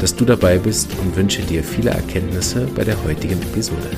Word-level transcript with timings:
dass 0.00 0.14
du 0.14 0.24
dabei 0.24 0.58
bist 0.58 0.90
und 1.00 1.16
wünsche 1.16 1.42
dir 1.42 1.62
viele 1.62 1.90
Erkenntnisse 1.90 2.66
bei 2.74 2.84
der 2.84 3.02
heutigen 3.04 3.40
Episode. 3.42 3.90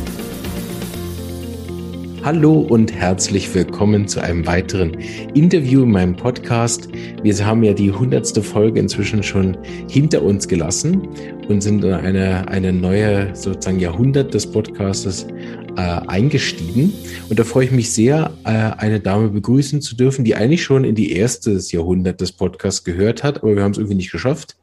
Hallo 2.26 2.54
und 2.54 2.92
herzlich 2.92 3.54
willkommen 3.54 4.08
zu 4.08 4.20
einem 4.20 4.44
weiteren 4.46 4.98
Interview 5.34 5.84
in 5.84 5.92
meinem 5.92 6.16
Podcast. 6.16 6.88
Wir 7.22 7.46
haben 7.46 7.62
ja 7.62 7.72
die 7.72 7.92
hundertste 7.92 8.42
Folge 8.42 8.80
inzwischen 8.80 9.22
schon 9.22 9.56
hinter 9.88 10.22
uns 10.22 10.48
gelassen 10.48 11.06
und 11.48 11.60
sind 11.60 11.84
in 11.84 11.92
eine, 11.92 12.48
eine 12.48 12.72
neue 12.72 13.34
sozusagen 13.36 13.78
Jahrhundert 13.78 14.34
des 14.34 14.50
Podcastes 14.50 15.28
äh, 15.76 15.80
eingestiegen. 15.80 16.92
Und 17.28 17.38
da 17.38 17.44
freue 17.44 17.66
ich 17.66 17.70
mich 17.70 17.92
sehr, 17.92 18.32
äh, 18.44 18.48
eine 18.48 18.98
Dame 18.98 19.28
begrüßen 19.28 19.80
zu 19.80 19.94
dürfen, 19.94 20.24
die 20.24 20.34
eigentlich 20.34 20.64
schon 20.64 20.82
in 20.82 20.96
die 20.96 21.12
erste 21.12 21.52
Jahrhundert 21.52 22.20
des 22.20 22.32
Podcasts 22.32 22.82
gehört 22.82 23.22
hat, 23.22 23.44
aber 23.44 23.54
wir 23.54 23.62
haben 23.62 23.72
es 23.72 23.78
irgendwie 23.78 23.96
nicht 23.96 24.10
geschafft. 24.10 24.56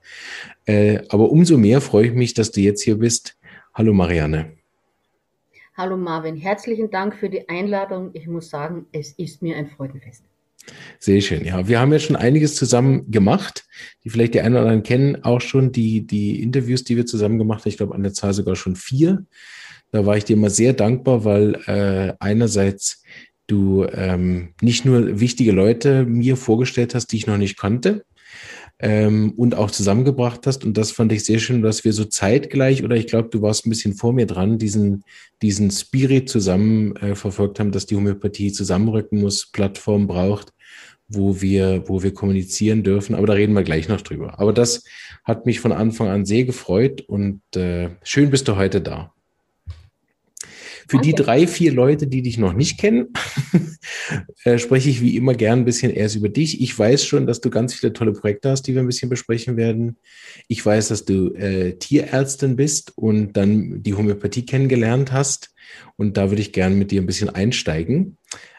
Äh, 0.65 0.99
aber 1.09 1.29
umso 1.31 1.57
mehr 1.57 1.81
freue 1.81 2.07
ich 2.07 2.13
mich, 2.13 2.33
dass 2.33 2.51
du 2.51 2.61
jetzt 2.61 2.83
hier 2.83 2.97
bist. 2.97 3.37
Hallo 3.73 3.93
Marianne. 3.93 4.53
Hallo 5.75 5.97
Marvin, 5.97 6.37
herzlichen 6.37 6.91
Dank 6.91 7.15
für 7.15 7.29
die 7.29 7.49
Einladung. 7.49 8.11
Ich 8.13 8.27
muss 8.27 8.49
sagen, 8.49 8.85
es 8.91 9.13
ist 9.13 9.41
mir 9.41 9.57
ein 9.57 9.67
Freudenfest. 9.67 10.23
Sehr 10.99 11.19
schön. 11.19 11.43
Ja, 11.43 11.67
wir 11.67 11.79
haben 11.79 11.91
ja 11.91 11.99
schon 11.99 12.15
einiges 12.15 12.55
zusammen 12.55 13.11
gemacht, 13.11 13.65
die 14.03 14.09
vielleicht 14.09 14.33
die 14.33 14.41
einen 14.41 14.55
oder 14.55 14.61
anderen 14.61 14.83
kennen 14.83 15.23
auch 15.23 15.41
schon 15.41 15.71
die, 15.71 16.05
die 16.05 16.41
Interviews, 16.41 16.83
die 16.83 16.95
wir 16.95 17.05
zusammen 17.05 17.37
gemacht 17.37 17.61
haben. 17.61 17.69
Ich 17.69 17.77
glaube, 17.77 17.95
an 17.95 18.03
der 18.03 18.13
Zahl 18.13 18.33
sogar 18.33 18.55
schon 18.55 18.75
vier. 18.75 19.25
Da 19.91 20.05
war 20.05 20.15
ich 20.15 20.25
dir 20.25 20.35
immer 20.35 20.49
sehr 20.49 20.73
dankbar, 20.73 21.25
weil 21.25 21.55
äh, 21.65 22.13
einerseits 22.19 23.03
du 23.47 23.85
ähm, 23.91 24.53
nicht 24.61 24.85
nur 24.85 25.19
wichtige 25.19 25.51
Leute 25.51 26.05
mir 26.05 26.37
vorgestellt 26.37 26.95
hast, 26.95 27.07
die 27.07 27.17
ich 27.17 27.27
noch 27.27 27.37
nicht 27.37 27.57
kannte, 27.57 28.05
ähm, 28.79 29.33
und 29.37 29.55
auch 29.55 29.71
zusammengebracht 29.71 30.45
hast. 30.45 30.65
Und 30.65 30.77
das 30.77 30.91
fand 30.91 31.11
ich 31.11 31.23
sehr 31.23 31.39
schön, 31.39 31.61
dass 31.61 31.83
wir 31.83 31.93
so 31.93 32.05
zeitgleich, 32.05 32.83
oder 32.83 32.95
ich 32.95 33.07
glaube, 33.07 33.29
du 33.29 33.41
warst 33.41 33.65
ein 33.65 33.69
bisschen 33.69 33.93
vor 33.93 34.13
mir 34.13 34.25
dran, 34.25 34.57
diesen, 34.57 35.03
diesen 35.41 35.71
Spirit 35.71 36.29
zusammen 36.29 36.95
äh, 36.97 37.15
verfolgt 37.15 37.59
haben, 37.59 37.71
dass 37.71 37.85
die 37.85 37.95
Homöopathie 37.95 38.51
zusammenrücken 38.51 39.21
muss, 39.21 39.47
Plattform 39.51 40.07
braucht, 40.07 40.53
wo 41.07 41.41
wir, 41.41 41.83
wo 41.87 42.03
wir 42.03 42.13
kommunizieren 42.13 42.83
dürfen. 42.83 43.15
Aber 43.15 43.27
da 43.27 43.33
reden 43.33 43.53
wir 43.53 43.63
gleich 43.63 43.87
noch 43.87 44.01
drüber. 44.01 44.39
Aber 44.39 44.53
das 44.53 44.83
hat 45.23 45.45
mich 45.45 45.59
von 45.59 45.71
Anfang 45.71 46.09
an 46.09 46.25
sehr 46.25 46.43
gefreut 46.43 47.01
und 47.01 47.41
äh, 47.55 47.91
schön 48.03 48.29
bist 48.29 48.47
du 48.47 48.55
heute 48.55 48.81
da. 48.81 49.13
Für 50.87 50.97
Danke. 50.97 51.07
die 51.07 51.15
drei, 51.15 51.47
vier 51.47 51.71
Leute, 51.71 52.07
die 52.07 52.21
dich 52.21 52.37
noch 52.37 52.53
nicht 52.53 52.79
kennen, 52.79 53.13
äh, 54.43 54.57
spreche 54.57 54.89
ich 54.89 55.01
wie 55.01 55.15
immer 55.15 55.33
gern 55.33 55.59
ein 55.59 55.65
bisschen 55.65 55.91
erst 55.91 56.15
über 56.15 56.29
dich. 56.29 56.61
Ich 56.61 56.77
weiß 56.77 57.05
schon, 57.05 57.27
dass 57.27 57.41
du 57.41 57.49
ganz 57.49 57.73
viele 57.73 57.93
tolle 57.93 58.13
Projekte 58.13 58.49
hast, 58.49 58.63
die 58.63 58.73
wir 58.73 58.81
ein 58.81 58.87
bisschen 58.87 59.09
besprechen 59.09 59.57
werden. 59.57 59.97
Ich 60.47 60.65
weiß, 60.65 60.89
dass 60.89 61.05
du 61.05 61.33
äh, 61.33 61.77
Tierärztin 61.77 62.55
bist 62.55 62.93
und 62.95 63.33
dann 63.33 63.83
die 63.83 63.93
Homöopathie 63.93 64.45
kennengelernt 64.45 65.11
hast. 65.11 65.53
Und 65.95 66.17
da 66.17 66.29
würde 66.29 66.41
ich 66.41 66.53
gern 66.53 66.77
mit 66.77 66.91
dir 66.91 67.01
ein 67.01 67.07
bisschen 67.07 67.29
einsteigen, 67.29 68.17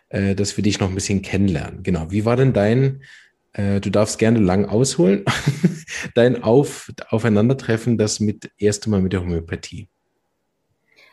äh, 0.09 0.35
dass 0.35 0.57
wir 0.57 0.65
dich 0.65 0.81
noch 0.81 0.89
ein 0.89 0.95
bisschen 0.95 1.23
kennenlernen. 1.23 1.83
Genau. 1.83 2.11
Wie 2.11 2.25
war 2.25 2.37
denn 2.37 2.53
dein 2.53 3.01
äh, 3.55 3.81
du 3.81 3.91
darfst 3.91 4.19
gerne 4.19 4.41
lang 4.41 4.67
ausholen. 4.67 5.25
Dein 6.15 6.43
Auf, 6.43 6.91
Aufeinandertreffen, 7.09 7.97
das 7.97 8.21
mit 8.21 8.51
erste 8.59 8.91
Mal 8.91 9.01
mit 9.01 9.13
der 9.13 9.21
Homöopathie. 9.21 9.89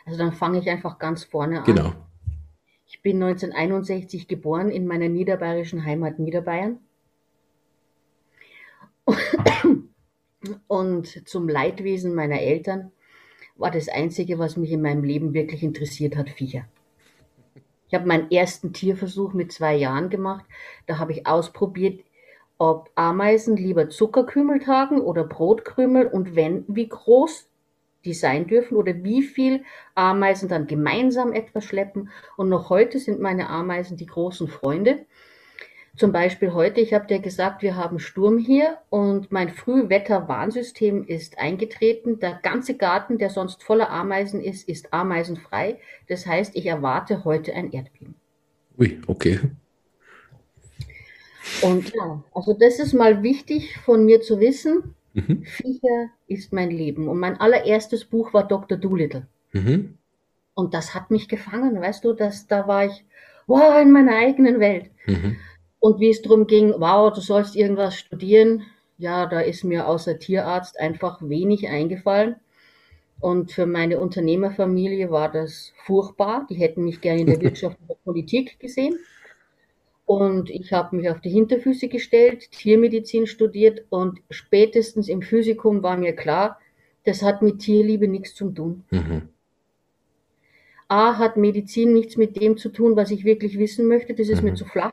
Also 0.04 0.18
dann 0.18 0.32
fange 0.32 0.58
ich 0.58 0.68
einfach 0.68 0.98
ganz 0.98 1.24
vorne 1.24 1.60
an. 1.60 1.64
Genau. 1.64 1.92
Ich 2.86 3.00
bin 3.02 3.22
1961 3.22 4.28
geboren 4.28 4.70
in 4.70 4.86
meiner 4.86 5.08
niederbayerischen 5.08 5.84
Heimat 5.84 6.18
Niederbayern. 6.18 6.78
Und 10.66 11.28
zum 11.28 11.48
Leidwesen 11.48 12.14
meiner 12.14 12.40
Eltern 12.40 12.92
war 13.56 13.70
das 13.70 13.88
Einzige, 13.88 14.38
was 14.38 14.56
mich 14.56 14.72
in 14.72 14.82
meinem 14.82 15.04
Leben 15.04 15.34
wirklich 15.34 15.62
interessiert 15.62 16.16
hat, 16.16 16.30
Viecher. 16.30 16.64
Ich 17.88 17.94
habe 17.94 18.06
meinen 18.06 18.30
ersten 18.30 18.72
Tierversuch 18.72 19.34
mit 19.34 19.52
zwei 19.52 19.76
Jahren 19.76 20.08
gemacht. 20.08 20.44
Da 20.86 20.98
habe 20.98 21.12
ich 21.12 21.26
ausprobiert, 21.26 22.02
ob 22.58 22.90
Ameisen 22.94 23.56
lieber 23.56 23.90
Zuckerkrümel 23.90 24.60
tragen 24.60 25.00
oder 25.00 25.24
Brotkrümel 25.24 26.06
und 26.06 26.34
wenn, 26.34 26.64
wie 26.68 26.88
groß 26.88 27.48
die 28.04 28.14
sein 28.14 28.46
dürfen 28.46 28.76
oder 28.76 29.02
wie 29.02 29.22
viel 29.22 29.64
Ameisen 29.94 30.48
dann 30.48 30.66
gemeinsam 30.66 31.32
etwas 31.32 31.64
schleppen. 31.64 32.10
Und 32.36 32.48
noch 32.48 32.70
heute 32.70 32.98
sind 32.98 33.20
meine 33.20 33.48
Ameisen 33.48 33.96
die 33.96 34.06
großen 34.06 34.48
Freunde. 34.48 35.06
Zum 35.94 36.10
Beispiel 36.10 36.54
heute, 36.54 36.80
ich 36.80 36.94
habe 36.94 37.06
dir 37.06 37.18
gesagt, 37.18 37.60
wir 37.60 37.76
haben 37.76 37.98
Sturm 37.98 38.38
hier 38.38 38.78
und 38.88 39.30
mein 39.30 39.50
Frühwetterwarnsystem 39.50 41.04
ist 41.04 41.38
eingetreten. 41.38 42.18
Der 42.18 42.40
ganze 42.42 42.76
Garten, 42.76 43.18
der 43.18 43.28
sonst 43.28 43.62
voller 43.62 43.90
Ameisen 43.90 44.40
ist, 44.40 44.66
ist 44.68 44.94
ameisenfrei. 44.94 45.78
Das 46.08 46.26
heißt, 46.26 46.56
ich 46.56 46.64
erwarte 46.64 47.24
heute 47.24 47.52
ein 47.52 47.70
Erdbeben. 47.72 48.14
Ui, 48.78 49.00
okay. 49.06 49.38
Und 51.60 51.92
ja, 51.94 52.22
also 52.32 52.54
das 52.54 52.78
ist 52.78 52.94
mal 52.94 53.22
wichtig 53.22 53.78
von 53.84 54.06
mir 54.06 54.22
zu 54.22 54.40
wissen. 54.40 54.94
Mhm. 55.14 55.44
Viecher 55.44 56.10
ist 56.26 56.52
mein 56.52 56.70
Leben. 56.70 57.08
Und 57.08 57.18
mein 57.18 57.38
allererstes 57.38 58.04
Buch 58.04 58.32
war 58.32 58.46
Dr. 58.46 58.78
Doolittle. 58.78 59.26
Mhm. 59.52 59.98
Und 60.54 60.74
das 60.74 60.94
hat 60.94 61.10
mich 61.10 61.28
gefangen, 61.28 61.80
weißt 61.80 62.04
du, 62.04 62.12
dass 62.12 62.46
da 62.46 62.66
war 62.66 62.86
ich, 62.86 63.04
wow, 63.46 63.80
in 63.80 63.90
meiner 63.90 64.16
eigenen 64.16 64.60
Welt. 64.60 64.90
Mhm. 65.06 65.36
Und 65.80 65.98
wie 66.00 66.10
es 66.10 66.22
darum 66.22 66.46
ging, 66.46 66.74
wow, 66.78 67.12
du 67.12 67.20
sollst 67.20 67.56
irgendwas 67.56 67.96
studieren, 67.96 68.62
ja, 68.98 69.26
da 69.26 69.40
ist 69.40 69.64
mir 69.64 69.88
außer 69.88 70.18
Tierarzt 70.18 70.78
einfach 70.78 71.20
wenig 71.22 71.68
eingefallen. 71.68 72.36
Und 73.20 73.52
für 73.52 73.66
meine 73.66 73.98
Unternehmerfamilie 73.98 75.10
war 75.10 75.30
das 75.30 75.72
furchtbar. 75.84 76.46
Die 76.50 76.56
hätten 76.56 76.84
mich 76.84 77.00
gerne 77.00 77.22
in 77.22 77.26
der 77.26 77.40
Wirtschaft 77.40 77.78
und 77.80 77.88
der 77.88 77.96
Politik 78.04 78.60
gesehen. 78.60 78.98
Und 80.12 80.50
ich 80.50 80.74
habe 80.74 80.94
mich 80.94 81.08
auf 81.08 81.22
die 81.22 81.30
Hinterfüße 81.30 81.88
gestellt, 81.88 82.50
Tiermedizin 82.50 83.26
studiert 83.26 83.86
und 83.88 84.20
spätestens 84.28 85.08
im 85.08 85.22
Physikum 85.22 85.82
war 85.82 85.96
mir 85.96 86.14
klar, 86.14 86.60
das 87.04 87.22
hat 87.22 87.40
mit 87.40 87.60
Tierliebe 87.60 88.06
nichts 88.06 88.34
zu 88.34 88.50
tun. 88.50 88.84
Mhm. 88.90 89.30
A 90.88 91.16
hat 91.16 91.38
Medizin 91.38 91.94
nichts 91.94 92.18
mit 92.18 92.38
dem 92.38 92.58
zu 92.58 92.68
tun, 92.68 92.94
was 92.94 93.10
ich 93.10 93.24
wirklich 93.24 93.58
wissen 93.58 93.88
möchte, 93.88 94.12
das 94.12 94.28
ist 94.28 94.42
mhm. 94.42 94.50
mir 94.50 94.54
zu 94.54 94.66
flach. 94.66 94.92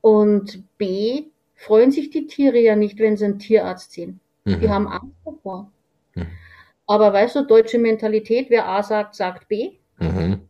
Und 0.00 0.64
B 0.78 1.24
freuen 1.56 1.90
sich 1.90 2.08
die 2.08 2.26
Tiere 2.28 2.58
ja 2.58 2.74
nicht, 2.74 2.98
wenn 2.98 3.18
sie 3.18 3.26
einen 3.26 3.38
Tierarzt 3.38 3.92
sehen. 3.92 4.18
Mhm. 4.46 4.60
Die 4.60 4.70
haben 4.70 4.88
Angst 4.88 5.18
davor. 5.26 5.70
Mhm. 6.14 6.28
Aber 6.86 7.12
weißt 7.12 7.36
du, 7.36 7.46
deutsche 7.46 7.78
Mentalität, 7.78 8.48
wer 8.48 8.66
A 8.66 8.82
sagt, 8.82 9.14
sagt 9.14 9.46
B. 9.48 9.72
Mhm. 9.98 10.48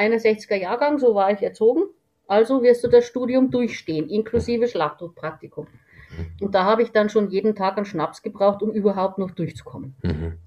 Ja, 0.00 0.06
61er 0.06 0.56
Jahrgang, 0.56 0.98
so 0.98 1.14
war 1.14 1.32
ich 1.32 1.42
erzogen. 1.42 1.84
Also 2.26 2.62
wirst 2.62 2.84
du 2.84 2.88
das 2.88 3.06
Studium 3.06 3.50
durchstehen, 3.50 4.08
inklusive 4.08 4.68
Schlachthofpraktikum. 4.68 5.66
Mhm. 5.66 6.44
Und 6.46 6.54
da 6.54 6.64
habe 6.64 6.82
ich 6.82 6.92
dann 6.92 7.08
schon 7.08 7.30
jeden 7.30 7.54
Tag 7.54 7.76
einen 7.76 7.86
Schnaps 7.86 8.22
gebraucht, 8.22 8.62
um 8.62 8.70
überhaupt 8.70 9.18
noch 9.18 9.32
durchzukommen. 9.32 9.94
Mhm. 10.02 10.38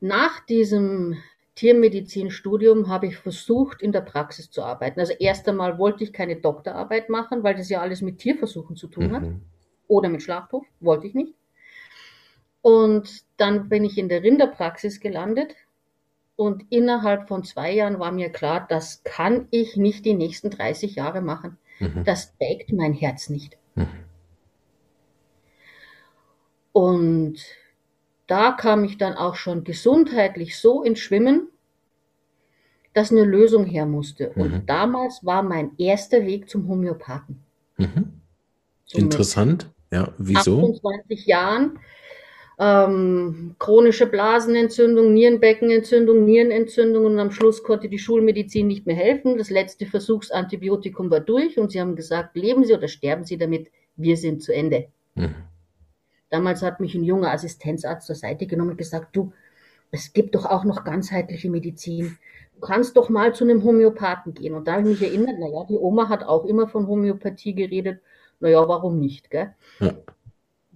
Nach 0.00 0.40
diesem 0.46 1.16
Tiermedizinstudium 1.56 2.88
habe 2.88 3.08
ich 3.08 3.16
versucht, 3.16 3.82
in 3.82 3.90
der 3.90 4.02
Praxis 4.02 4.48
zu 4.48 4.62
arbeiten. 4.62 5.00
Also 5.00 5.14
erst 5.18 5.48
einmal 5.48 5.78
wollte 5.78 6.04
ich 6.04 6.12
keine 6.12 6.36
Doktorarbeit 6.36 7.08
machen, 7.08 7.42
weil 7.42 7.56
das 7.56 7.68
ja 7.68 7.80
alles 7.80 8.00
mit 8.00 8.18
Tierversuchen 8.18 8.76
zu 8.76 8.86
tun 8.86 9.12
hat. 9.12 9.22
Mhm. 9.22 9.42
Oder 9.88 10.08
mit 10.08 10.22
Schlachthof, 10.22 10.64
wollte 10.78 11.08
ich 11.08 11.14
nicht. 11.14 11.34
Und 12.62 13.24
dann 13.38 13.68
bin 13.68 13.84
ich 13.84 13.98
in 13.98 14.08
der 14.08 14.22
Rinderpraxis 14.22 15.00
gelandet, 15.00 15.56
und 16.38 16.66
innerhalb 16.70 17.26
von 17.26 17.42
zwei 17.42 17.72
Jahren 17.72 17.98
war 17.98 18.12
mir 18.12 18.30
klar, 18.30 18.64
das 18.68 19.02
kann 19.02 19.48
ich 19.50 19.76
nicht 19.76 20.04
die 20.04 20.14
nächsten 20.14 20.50
30 20.50 20.94
Jahre 20.94 21.20
machen. 21.20 21.58
Mhm. 21.80 22.04
Das 22.04 22.32
trägt 22.36 22.72
mein 22.72 22.92
Herz 22.92 23.28
nicht. 23.28 23.58
Mhm. 23.74 23.88
Und 26.70 27.38
da 28.28 28.52
kam 28.52 28.84
ich 28.84 28.98
dann 28.98 29.14
auch 29.14 29.34
schon 29.34 29.64
gesundheitlich 29.64 30.56
so 30.56 30.84
ins 30.84 31.00
Schwimmen, 31.00 31.48
dass 32.94 33.10
eine 33.10 33.24
Lösung 33.24 33.64
her 33.64 33.86
musste. 33.86 34.30
Mhm. 34.36 34.42
Und 34.42 34.70
damals 34.70 35.24
war 35.24 35.42
mein 35.42 35.72
erster 35.76 36.24
Weg 36.24 36.48
zum 36.48 36.68
Homöopathen. 36.68 37.42
Mhm. 37.78 38.20
Interessant. 38.92 39.72
Ja, 39.90 40.12
wieso? 40.18 40.60
28 40.60 41.26
Jahren 41.26 41.80
ähm, 42.58 43.54
chronische 43.58 44.06
Blasenentzündung, 44.06 45.14
Nierenbeckenentzündung, 45.14 46.24
Nierenentzündung 46.24 47.04
und 47.04 47.18
am 47.20 47.30
Schluss 47.30 47.62
konnte 47.62 47.88
die 47.88 48.00
Schulmedizin 48.00 48.66
nicht 48.66 48.84
mehr 48.84 48.96
helfen. 48.96 49.38
Das 49.38 49.50
letzte 49.50 49.86
Versuchsantibiotikum 49.86 51.10
war 51.10 51.20
durch 51.20 51.58
und 51.58 51.70
sie 51.70 51.80
haben 51.80 51.94
gesagt, 51.94 52.36
leben 52.36 52.64
Sie 52.64 52.74
oder 52.74 52.88
sterben 52.88 53.24
Sie 53.24 53.38
damit, 53.38 53.70
wir 53.96 54.16
sind 54.16 54.42
zu 54.42 54.52
Ende. 54.52 54.88
Mhm. 55.14 55.34
Damals 56.30 56.62
hat 56.62 56.80
mich 56.80 56.94
ein 56.94 57.04
junger 57.04 57.30
Assistenzarzt 57.30 58.06
zur 58.06 58.16
Seite 58.16 58.46
genommen 58.46 58.72
und 58.72 58.76
gesagt, 58.76 59.14
du, 59.14 59.32
es 59.90 60.12
gibt 60.12 60.34
doch 60.34 60.44
auch 60.44 60.64
noch 60.64 60.84
ganzheitliche 60.84 61.48
Medizin. 61.48 62.18
Du 62.54 62.60
kannst 62.60 62.96
doch 62.96 63.08
mal 63.08 63.34
zu 63.34 63.44
einem 63.44 63.62
Homöopathen 63.62 64.34
gehen. 64.34 64.54
Und 64.54 64.66
da 64.66 64.72
habe 64.72 64.82
ich 64.82 65.00
mich 65.00 65.02
erinnert, 65.02 65.38
naja, 65.38 65.64
die 65.68 65.78
Oma 65.78 66.08
hat 66.08 66.24
auch 66.24 66.44
immer 66.44 66.68
von 66.68 66.88
Homöopathie 66.88 67.54
geredet. 67.54 68.00
Naja, 68.40 68.68
warum 68.68 68.98
nicht, 68.98 69.30
gell? 69.30 69.54
Ja. 69.80 69.94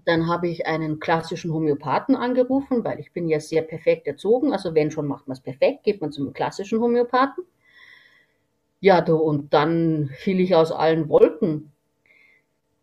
Dann 0.04 0.26
habe 0.26 0.49
ich 0.49 0.66
einen 0.66 0.99
klassischen 0.99 1.52
Homöopathen 1.52 2.16
angerufen, 2.16 2.84
weil 2.84 2.99
ich 2.99 3.12
bin 3.12 3.28
ja 3.28 3.38
sehr 3.38 3.62
perfekt 3.62 4.06
erzogen. 4.06 4.52
Also 4.52 4.75
wenn 4.75 4.90
schon 4.90 5.06
macht 5.06 5.28
man 5.28 5.37
es 5.37 5.40
perfekt, 5.40 5.84
geht 5.84 6.00
man 6.00 6.12
zum 6.12 6.32
klassischen 6.32 6.81
Homöopathen. 6.81 7.44
Ja, 8.81 9.00
du, 9.00 9.16
und 9.16 9.54
dann 9.54 10.10
fiel 10.12 10.40
ich 10.40 10.56
aus 10.56 10.72
allen 10.72 11.08
Wolken. 11.08 11.70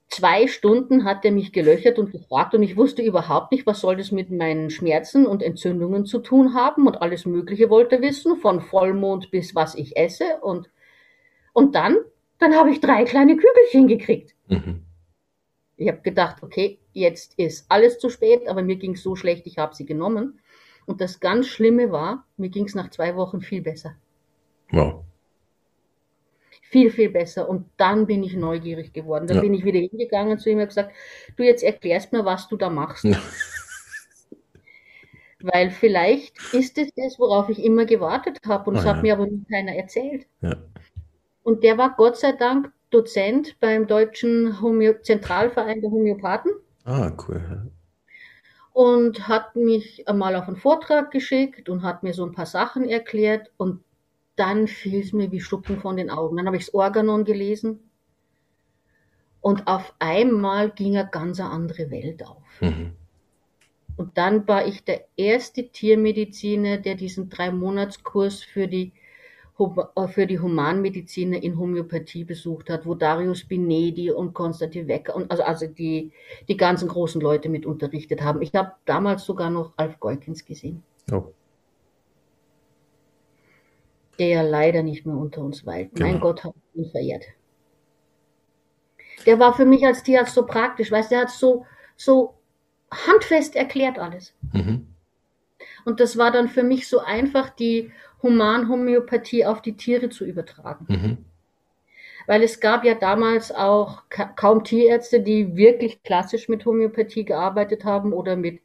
Zwei 0.08 0.48
Stunden 0.48 1.04
hat 1.04 1.24
er 1.24 1.32
mich 1.32 1.52
gelöchert 1.52 2.00
und 2.00 2.12
gefragt 2.12 2.56
und 2.56 2.64
ich 2.64 2.78
wusste 2.78 3.04
überhaupt 3.04 3.52
nicht, 3.52 3.68
was 3.68 3.82
soll 3.82 3.98
das 3.98 4.12
mit 4.12 4.32
meinen 4.32 4.72
Schmerzen 4.72 5.28
und 5.28 5.44
Entzündungen 5.44 6.06
zu 6.06 6.20
tun 6.20 6.56
haben 6.56 6.88
und 6.88 7.02
alles 7.02 7.26
Mögliche 7.26 7.70
wollte 7.70 7.98
er 7.98 8.02
wissen, 8.02 8.38
von 8.38 8.62
Vollmond 8.62 9.30
bis 9.30 9.54
was 9.54 9.76
ich 9.76 9.98
esse 9.98 10.40
und, 10.42 10.72
und 11.54 11.76
dann, 11.76 11.98
dann 12.40 12.56
habe 12.56 12.72
ich 12.72 12.80
drei 12.80 13.04
kleine 13.04 13.36
Kügelchen 13.36 13.88
gekriegt. 13.88 14.34
Mhm. 14.48 14.84
Ich 15.78 15.90
habe 15.90 16.02
gedacht, 16.02 16.42
okay, 16.42 16.80
jetzt 16.94 17.34
ist 17.38 17.66
alles 17.70 18.00
zu 18.00 18.10
spät, 18.10 18.48
aber 18.48 18.62
mir 18.62 18.78
ging 18.78 18.94
es 18.94 19.04
so 19.04 19.16
schlecht, 19.16 19.48
ich 19.48 19.58
habe 19.58 19.76
sie 19.76 19.86
genommen. 19.86 20.40
Und 20.86 21.02
das 21.02 21.20
ganz 21.20 21.48
Schlimme 21.48 21.92
war, 21.92 22.26
mir 22.38 22.50
ging 22.50 22.66
es 22.66 22.76
nach 22.76 22.90
zwei 22.90 23.16
Wochen 23.16 23.42
viel 23.42 23.62
besser. 23.62 23.96
Wow 24.72 25.04
viel, 26.70 26.92
viel 26.92 27.10
besser. 27.10 27.50
Und 27.50 27.66
dann 27.78 28.06
bin 28.06 28.24
ich 28.24 28.36
neugierig 28.36 28.94
geworden. 28.94 29.28
Dann 29.28 29.38
ja. 29.38 29.42
bin 29.42 29.54
ich 29.54 29.66
wieder 29.66 29.80
hingegangen 29.80 30.38
zu 30.38 30.50
ihm 30.50 30.60
und 30.60 30.68
gesagt, 30.68 30.94
du 31.36 31.44
jetzt 31.44 31.64
erklärst 31.64 32.14
mir, 32.14 32.26
was 32.26 32.48
du 32.48 32.58
da 32.58 32.70
machst. 32.70 33.04
Ja. 33.04 33.18
Weil 35.42 35.72
vielleicht 35.72 36.38
ist 36.54 36.78
es 36.78 36.90
das, 36.96 37.18
worauf 37.18 37.50
ich 37.50 37.64
immer 37.64 37.86
gewartet 37.86 38.40
habe 38.46 38.70
und 38.70 38.76
es 38.76 38.86
ah, 38.86 38.90
hat 38.90 38.98
ja. 38.98 39.02
mir 39.02 39.14
aber 39.14 39.26
nie 39.26 39.44
keiner 39.50 39.74
erzählt. 39.74 40.28
Und 41.44 41.64
der 41.64 41.78
war 41.78 41.96
Gott 41.96 42.18
sei 42.18 42.34
Dank 42.34 42.72
Dozent 42.90 43.58
beim 43.60 43.88
Deutschen 43.88 44.62
Homö 44.62 45.02
Zentralverein 45.02 45.82
der 45.82 45.92
Homöopathen. 45.92 46.52
Ah, 46.90 47.12
cool. 47.28 47.72
Und 48.74 49.28
hat 49.28 49.56
mich 49.56 50.08
einmal 50.08 50.36
auf 50.36 50.48
einen 50.48 50.58
Vortrag 50.58 51.12
geschickt 51.12 51.70
und 51.70 51.84
hat 51.84 52.02
mir 52.02 52.14
so 52.14 52.26
ein 52.26 52.32
paar 52.32 52.48
Sachen 52.48 52.90
erklärt. 52.90 53.52
Und 53.58 53.84
dann 54.36 54.68
fiel 54.68 55.02
es 55.02 55.14
mir 55.14 55.32
wie 55.32 55.40
Schuppen 55.40 55.80
von 55.80 55.98
den 55.98 56.10
Augen. 56.10 56.38
Dann 56.38 56.48
habe 56.48 56.58
ich 56.58 56.66
das 56.66 56.74
Organon 56.74 57.26
gelesen 57.26 57.80
und 59.42 59.68
auf 59.68 59.94
einmal 60.00 60.72
ging 60.72 60.98
eine 60.98 61.08
ganz 61.08 61.40
andere 61.40 61.92
Welt 61.92 62.26
auf. 62.26 62.62
Mhm. 62.62 62.94
Und 63.96 64.18
dann 64.18 64.48
war 64.48 64.66
ich 64.66 64.84
der 64.84 65.06
erste 65.16 65.70
Tiermediziner, 65.70 66.78
der 66.78 66.96
diesen 66.96 67.30
Drei-Monats-Kurs 67.30 68.42
für 68.42 68.68
die, 68.68 68.94
für 70.08 70.26
die 70.26 70.40
Humanmediziner 70.40 71.42
in 71.44 71.58
Homöopathie 71.58 72.24
besucht 72.24 72.70
hat, 72.70 72.86
wo 72.86 72.96
Darius 72.96 73.44
Binedi 73.44 74.12
und 74.12 74.34
Konstantin 74.34 74.88
Wecker 74.88 75.16
und 75.16 75.30
also, 75.30 75.44
also 75.44 75.68
die, 75.68 76.12
die 76.48 76.58
ganzen 76.58 76.88
großen 76.88 77.20
Leute 77.20 77.50
mit 77.50 77.66
unterrichtet 77.66 78.22
haben. 78.22 78.42
Ich 78.42 78.54
habe 78.56 78.72
damals 78.86 79.26
sogar 79.26 79.50
noch 79.50 79.74
Alf 79.76 80.00
Goikens 80.00 80.46
gesehen. 80.46 80.84
Oh 81.12 81.34
der 84.20 84.28
ja 84.28 84.42
leider 84.42 84.84
nicht 84.84 85.06
mehr 85.06 85.16
unter 85.16 85.42
uns 85.42 85.66
weilt. 85.66 85.96
Genau. 85.96 86.10
Mein 86.10 86.20
Gott 86.20 86.44
hat 86.44 86.54
ihn 86.76 86.92
verehrt. 86.92 87.24
Der 89.26 89.40
war 89.40 89.54
für 89.54 89.66
mich 89.66 89.86
als 89.86 90.04
Tierarzt 90.04 90.36
so 90.36 90.46
praktisch, 90.46 90.92
weißt 90.92 91.10
du, 91.10 91.16
der 91.16 91.22
hat 91.24 91.32
so, 91.32 91.66
so 91.96 92.36
handfest 92.92 93.56
erklärt 93.56 93.98
alles. 93.98 94.34
Mhm. 94.54 94.88
Und 95.86 96.00
das 96.00 96.18
war 96.18 96.32
dann 96.32 96.48
für 96.48 96.64
mich 96.64 96.88
so 96.88 97.00
einfach, 97.00 97.50
die 97.50 97.92
Humanhomöopathie 98.22 99.46
auf 99.46 99.62
die 99.62 99.78
Tiere 99.78 100.10
zu 100.10 100.26
übertragen. 100.26 100.86
Mhm. 100.90 101.18
Weil 102.28 102.44
es 102.44 102.60
gab 102.60 102.84
ja 102.84 102.94
damals 102.96 103.52
auch 103.52 104.04
ka 104.10 104.26
kaum 104.26 104.64
Tierärzte, 104.64 105.22
die 105.22 105.56
wirklich 105.56 106.04
klassisch 106.04 106.48
mit 106.48 106.66
Homöopathie 106.66 107.26
gearbeitet 107.26 107.86
haben 107.86 108.14
oder 108.14 108.36
mit 108.36 108.60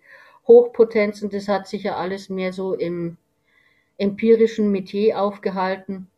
Hochpotenzen. 0.47 1.31
Das 1.31 1.49
hat 1.49 1.67
sich 1.67 1.85
ja 1.85 1.97
alles 1.97 2.29
mehr 2.29 2.53
so 2.53 2.75
im 2.75 3.17
empirischen 3.97 4.71
Metier 4.71 5.21
aufgehalten. 5.21 6.09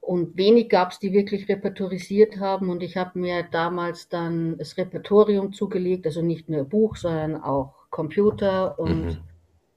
Und 0.00 0.36
wenig 0.36 0.68
gab 0.68 0.90
es, 0.90 0.98
die 0.98 1.12
wirklich 1.12 1.48
repertorisiert 1.48 2.40
haben. 2.40 2.68
Und 2.68 2.82
ich 2.82 2.96
habe 2.96 3.18
mir 3.18 3.44
damals 3.44 4.08
dann 4.08 4.58
das 4.58 4.76
Repertorium 4.76 5.52
zugelegt, 5.52 6.06
also 6.06 6.20
nicht 6.20 6.48
nur 6.48 6.64
Buch, 6.64 6.96
sondern 6.96 7.42
auch 7.42 7.79
Computer 7.90 8.78
und 8.78 9.06
mhm. 9.06 9.16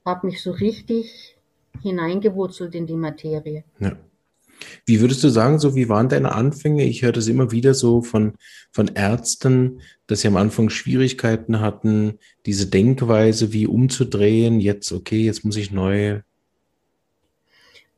habe 0.04 0.28
mich 0.28 0.42
so 0.42 0.52
richtig 0.52 1.36
hineingewurzelt 1.82 2.74
in 2.74 2.86
die 2.86 2.96
Materie. 2.96 3.64
Ja. 3.80 3.96
Wie 4.86 5.00
würdest 5.00 5.22
du 5.24 5.28
sagen, 5.28 5.58
so 5.58 5.74
wie 5.74 5.88
waren 5.88 6.08
deine 6.08 6.32
Anfänge? 6.32 6.84
Ich 6.84 7.02
höre 7.02 7.12
das 7.12 7.28
immer 7.28 7.50
wieder 7.50 7.74
so 7.74 8.02
von, 8.02 8.34
von 8.70 8.88
Ärzten, 8.94 9.80
dass 10.06 10.20
sie 10.20 10.28
am 10.28 10.36
Anfang 10.36 10.70
Schwierigkeiten 10.70 11.60
hatten, 11.60 12.18
diese 12.46 12.66
Denkweise 12.66 13.52
wie 13.52 13.66
umzudrehen. 13.66 14.60
Jetzt, 14.60 14.92
okay, 14.92 15.24
jetzt 15.24 15.44
muss 15.44 15.56
ich 15.56 15.70
neu. 15.70 16.20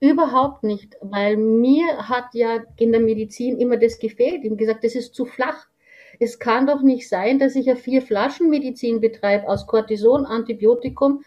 Überhaupt 0.01 0.63
nicht, 0.63 0.97
weil 1.01 1.37
mir 1.37 2.09
hat 2.09 2.35
ja 2.35 2.63
in 2.77 2.93
der 2.93 3.01
Medizin 3.01 3.59
immer 3.59 3.77
das 3.77 3.99
gefehlt. 3.99 4.45
Habe 4.45 4.57
gesagt, 4.57 4.85
das 4.85 4.95
ist 4.95 5.15
zu 5.15 5.25
flach. 5.25 5.67
Es 6.21 6.39
kann 6.39 6.67
doch 6.67 6.83
nicht 6.83 7.09
sein, 7.09 7.39
dass 7.39 7.57
ich 7.57 7.67
ja 7.67 7.77
vier 7.77 8.03
Flaschen 8.03 8.51
Medizin 8.51 9.01
betreibe 9.01 9.49
aus 9.49 9.67
Cortison, 9.67 10.27
Antibiotikum, 10.27 11.23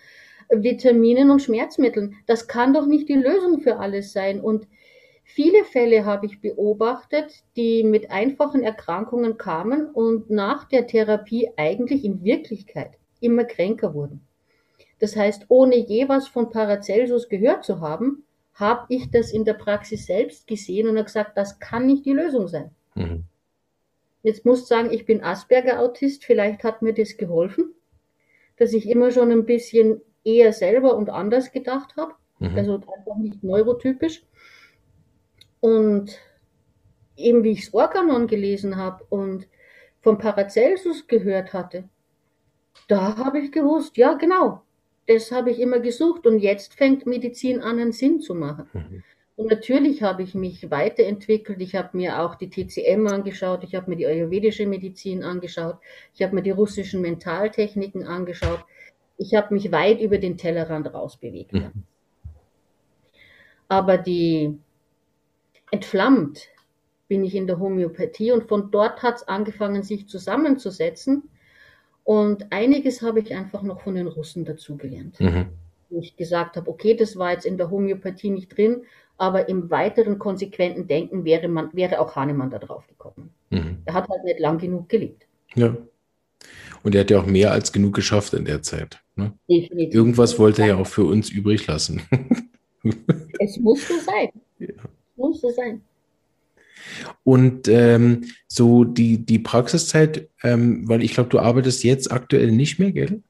Vitaminen 0.50 1.30
und 1.30 1.41
Schmerzmitteln. 1.41 2.15
Das 2.25 2.47
kann 2.47 2.74
doch 2.74 2.86
nicht 2.86 3.07
die 3.09 3.15
Lösung 3.15 3.62
für 3.62 3.77
alles 3.77 4.12
sein. 4.13 4.41
Und 4.41 4.68
Viele 5.31 5.63
Fälle 5.63 6.06
habe 6.06 6.25
ich 6.25 6.41
beobachtet, 6.41 7.44
die 7.56 7.83
mit 7.83 8.09
einfachen 8.09 8.63
Erkrankungen 8.63 9.38
kamen 9.38 9.86
und 9.86 10.31
nach 10.31 10.68
der 10.68 10.88
Therapie 10.88 11.51
eigentlich 11.56 12.03
in 12.03 12.24
Wirklichkeit 12.24 12.94
immer 13.22 13.43
kränker 13.43 13.93
wurden. 13.93 14.25
Das 14.98 15.15
heißt, 15.15 15.46
ohne 15.50 15.75
je 15.75 16.10
was 16.10 16.27
von 16.27 16.50
Paracelsus 16.50 17.29
gehört 17.29 17.63
zu 17.63 17.79
haben, 17.79 18.24
habe 18.55 18.88
ich 18.89 19.12
das 19.12 19.31
in 19.31 19.46
der 19.46 19.53
Praxis 19.53 20.08
selbst 20.08 20.48
gesehen 20.48 20.88
und 20.88 20.96
habe 20.96 21.05
gesagt, 21.05 21.38
das 21.38 21.60
kann 21.60 21.86
nicht 21.86 22.08
die 22.08 22.13
Lösung 22.13 22.48
sein. 22.48 22.72
Mhm. 22.96 23.24
Jetzt 24.22 24.46
muss 24.46 24.62
ich 24.62 24.68
sagen, 24.68 24.92
ich 24.92 25.06
bin 25.06 25.24
Asperger-Autist, 25.24 26.26
vielleicht 26.26 26.64
hat 26.64 26.82
mir 26.82 26.94
das 26.94 27.18
geholfen, 27.18 27.74
dass 28.58 28.74
ich 28.74 28.90
immer 28.90 29.12
schon 29.12 29.32
ein 29.32 29.46
bisschen 29.46 30.02
eher 30.24 30.52
selber 30.52 30.96
und 30.96 31.10
anders 31.10 31.52
gedacht 31.52 31.96
habe, 31.96 32.14
mhm. 32.40 32.56
also 32.58 32.76
einfach 32.76 33.18
nicht 33.18 33.44
neurotypisch. 33.44 34.24
Und 35.62 36.18
eben 37.16 37.44
wie 37.44 37.52
ich 37.52 37.66
das 37.66 37.74
Organon 37.74 38.28
gelesen 38.28 38.78
habe 38.78 39.04
und 39.10 39.48
von 40.02 40.18
Paracelsus 40.18 41.08
gehört 41.08 41.54
hatte, 41.54 41.90
da 42.88 43.18
habe 43.18 43.40
ich 43.40 43.52
gewusst, 43.52 43.98
ja 43.98 44.14
genau, 44.14 44.62
das 45.08 45.32
habe 45.32 45.52
ich 45.52 45.60
immer 45.60 45.80
gesucht 45.80 46.28
und 46.28 46.40
jetzt 46.40 46.76
fängt 46.76 47.06
Medizin 47.06 47.62
an, 47.62 47.80
einen 47.80 47.92
Sinn 47.92 48.20
zu 48.22 48.36
machen. 48.36 48.70
Mhm. 48.74 49.04
Und 49.39 49.50
natürlich 49.50 50.03
habe 50.03 50.22
ich 50.22 50.36
mich 50.36 50.69
weiterentwickelt. 50.69 51.62
Ich 51.62 51.74
habe 51.74 51.96
mir 51.96 52.19
auch 52.19 52.36
die 52.36 52.50
TCM 52.50 53.08
angeschaut, 53.08 53.63
ich 53.63 53.74
habe 53.74 53.89
mir 53.89 53.96
die 53.96 54.05
ayurvedische 54.05 54.67
Medizin 54.67 55.24
angeschaut, 55.24 55.77
ich 56.13 56.22
habe 56.22 56.36
mir 56.36 56.41
die 56.41 56.51
russischen 56.51 57.00
Mentaltechniken 57.00 58.03
angeschaut. 58.03 58.65
Ich 59.17 59.36
habe 59.36 59.53
mich 59.53 59.72
weit 59.72 60.01
über 60.01 60.17
den 60.17 60.36
Tellerrand 60.36 60.93
rausbewegt. 60.93 61.53
Mhm. 61.53 61.72
Aber 63.69 63.98
die, 63.98 64.60
entflammt 65.72 66.50
bin 67.08 67.24
ich 67.24 67.34
in 67.34 67.48
der 67.48 67.60
Homöopathie 67.60 68.34
und 68.34 68.50
von 68.50 68.72
dort 68.72 69.03
hat 69.03 69.15
es 69.15 69.27
angefangen, 69.29 69.84
sich 69.84 70.10
zusammenzusetzen. 70.10 71.29
Und 72.03 72.51
einiges 72.51 73.01
habe 73.01 73.22
ich 73.22 73.34
einfach 73.34 73.62
noch 73.62 73.79
von 73.84 73.96
den 73.96 74.08
Russen 74.08 74.43
dazugelernt. 74.43 75.17
Mhm. 75.22 75.48
Ich 75.91 76.17
gesagt 76.17 76.58
habe, 76.58 76.69
okay, 76.69 76.93
das 76.93 77.15
war 77.15 77.31
jetzt 77.31 77.46
in 77.46 77.58
der 77.58 77.72
Homöopathie 77.72 78.31
nicht 78.31 78.58
drin, 78.58 78.84
aber 79.20 79.50
im 79.50 79.70
weiteren 79.70 80.18
konsequenten 80.18 80.88
Denken 80.88 81.26
wäre, 81.26 81.48
man, 81.48 81.70
wäre 81.74 82.00
auch 82.00 82.16
Hahnemann 82.16 82.50
da 82.50 82.60
drauf 82.60 82.88
gekommen. 82.88 83.32
Mhm. 83.50 83.80
Er 83.86 83.94
hat 83.94 84.10
halt 84.10 84.24
nicht 84.24 84.40
lang 84.40 84.58
genug 84.58 84.90
gelebt. 84.90 85.28
Ja. 85.56 85.76
Und 86.84 86.96
er 86.96 87.02
hat 87.02 87.12
ja 87.12 87.20
auch 87.20 87.26
mehr 87.26 87.52
als 87.52 87.72
genug 87.72 87.94
geschafft 87.94 88.34
in 88.34 88.46
der 88.46 88.62
Zeit. 88.62 89.02
Ne? 89.16 89.34
Definitiv. 89.50 89.94
Irgendwas 89.94 90.40
wollte 90.40 90.62
er 90.62 90.68
ja 90.70 90.76
auch 90.78 90.88
für 90.88 91.04
uns 91.04 91.30
übrig 91.30 91.68
lassen. 91.68 92.02
es 93.40 93.58
muss 93.58 93.88
so 93.88 93.96
sein. 94.00 94.30
Ja 94.60 94.90
muss 95.20 95.42
so 95.42 95.52
sein. 95.52 95.82
Und 97.24 97.68
ähm, 97.68 98.26
so 98.48 98.84
die, 98.86 99.26
die 99.26 99.40
Praxiszeit, 99.40 100.30
ähm, 100.44 100.88
weil 100.88 101.04
ich 101.04 101.14
glaube, 101.14 101.30
du 101.30 101.40
arbeitest 101.40 101.84
jetzt 101.84 102.12
aktuell 102.12 102.52
nicht 102.52 102.80
mehr, 102.80 102.92
gell? 102.92 103.22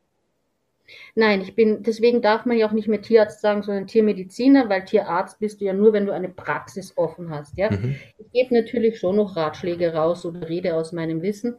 Nein, 1.15 1.41
ich 1.41 1.55
bin, 1.55 1.83
deswegen 1.83 2.21
darf 2.21 2.45
man 2.45 2.57
ja 2.57 2.67
auch 2.67 2.71
nicht 2.71 2.87
mehr 2.87 3.01
Tierarzt 3.01 3.41
sagen, 3.41 3.63
sondern 3.63 3.87
Tiermediziner, 3.87 4.69
weil 4.69 4.85
Tierarzt 4.85 5.39
bist 5.39 5.61
du 5.61 5.65
ja 5.65 5.73
nur, 5.73 5.93
wenn 5.93 6.05
du 6.05 6.13
eine 6.13 6.29
Praxis 6.29 6.97
offen 6.97 7.29
hast, 7.29 7.57
ja. 7.57 7.71
Mhm. 7.71 7.95
Ich 8.17 8.31
gebe 8.31 8.53
natürlich 8.53 8.99
schon 8.99 9.15
noch 9.17 9.35
Ratschläge 9.35 9.93
raus 9.93 10.25
oder 10.25 10.47
rede 10.47 10.75
aus 10.75 10.91
meinem 10.91 11.21
Wissen, 11.21 11.57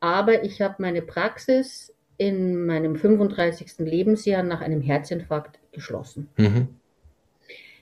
aber 0.00 0.44
ich 0.44 0.60
habe 0.60 0.76
meine 0.78 1.02
Praxis 1.02 1.94
in 2.18 2.66
meinem 2.66 2.96
35. 2.96 3.78
Lebensjahr 3.78 4.42
nach 4.42 4.60
einem 4.60 4.82
Herzinfarkt 4.82 5.58
geschlossen. 5.72 6.28
Mhm. 6.36 6.68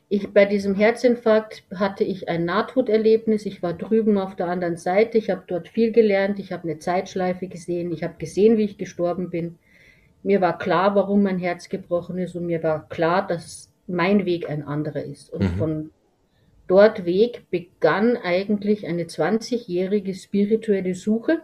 Ich, 0.08 0.32
bei 0.32 0.44
diesem 0.44 0.76
Herzinfarkt 0.76 1.64
hatte 1.74 2.04
ich 2.04 2.28
ein 2.28 2.44
Nahtoderlebnis. 2.44 3.44
Ich 3.44 3.62
war 3.62 3.72
drüben 3.72 4.18
auf 4.18 4.36
der 4.36 4.46
anderen 4.46 4.76
Seite. 4.76 5.18
Ich 5.18 5.30
habe 5.30 5.42
dort 5.48 5.68
viel 5.68 5.90
gelernt. 5.90 6.38
Ich 6.38 6.52
habe 6.52 6.62
eine 6.62 6.78
Zeitschleife 6.78 7.48
gesehen. 7.48 7.90
Ich 7.90 8.04
habe 8.04 8.14
gesehen, 8.16 8.56
wie 8.56 8.64
ich 8.64 8.78
gestorben 8.78 9.30
bin. 9.30 9.58
Mir 10.26 10.40
war 10.40 10.58
klar, 10.58 10.94
warum 10.96 11.22
mein 11.22 11.38
Herz 11.38 11.68
gebrochen 11.68 12.18
ist. 12.18 12.34
Und 12.34 12.46
mir 12.46 12.62
war 12.62 12.88
klar, 12.88 13.26
dass 13.26 13.70
mein 13.86 14.24
Weg 14.24 14.50
ein 14.50 14.62
anderer 14.64 15.04
ist. 15.04 15.32
Und 15.32 15.42
mhm. 15.42 15.56
von 15.56 15.90
dort 16.66 17.04
Weg 17.04 17.48
begann 17.50 18.16
eigentlich 18.16 18.86
eine 18.86 19.04
20-jährige 19.04 20.14
spirituelle 20.14 20.94
Suche 20.94 21.42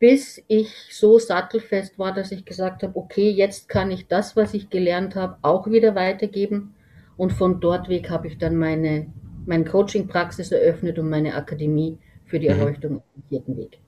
bis 0.00 0.42
ich 0.48 0.70
so 0.90 1.18
sattelfest 1.18 1.98
war, 1.98 2.12
dass 2.12 2.32
ich 2.32 2.46
gesagt 2.46 2.82
habe, 2.82 2.98
okay, 2.98 3.30
jetzt 3.30 3.68
kann 3.68 3.90
ich 3.90 4.08
das, 4.08 4.34
was 4.34 4.54
ich 4.54 4.70
gelernt 4.70 5.14
habe, 5.14 5.36
auch 5.42 5.70
wieder 5.70 5.94
weitergeben. 5.94 6.74
Und 7.18 7.34
von 7.34 7.60
dort 7.60 7.90
weg 7.90 8.08
habe 8.08 8.26
ich 8.26 8.38
dann 8.38 8.56
meine, 8.56 9.12
meine 9.44 9.66
Coaching-Praxis 9.66 10.52
eröffnet 10.52 10.98
und 10.98 11.10
meine 11.10 11.34
Akademie 11.34 11.98
für 12.24 12.38
die 12.38 12.48
mhm. 12.48 12.58
Erleuchtung 12.58 13.02
im 13.14 13.22
vierten 13.28 13.56
Weg. 13.58 13.78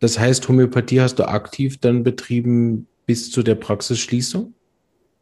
Das 0.00 0.18
heißt, 0.18 0.48
Homöopathie 0.48 1.00
hast 1.00 1.18
du 1.18 1.24
aktiv 1.28 1.78
dann 1.80 2.02
betrieben 2.02 2.86
bis 3.06 3.30
zu 3.30 3.42
der 3.42 3.54
Praxisschließung? 3.54 4.52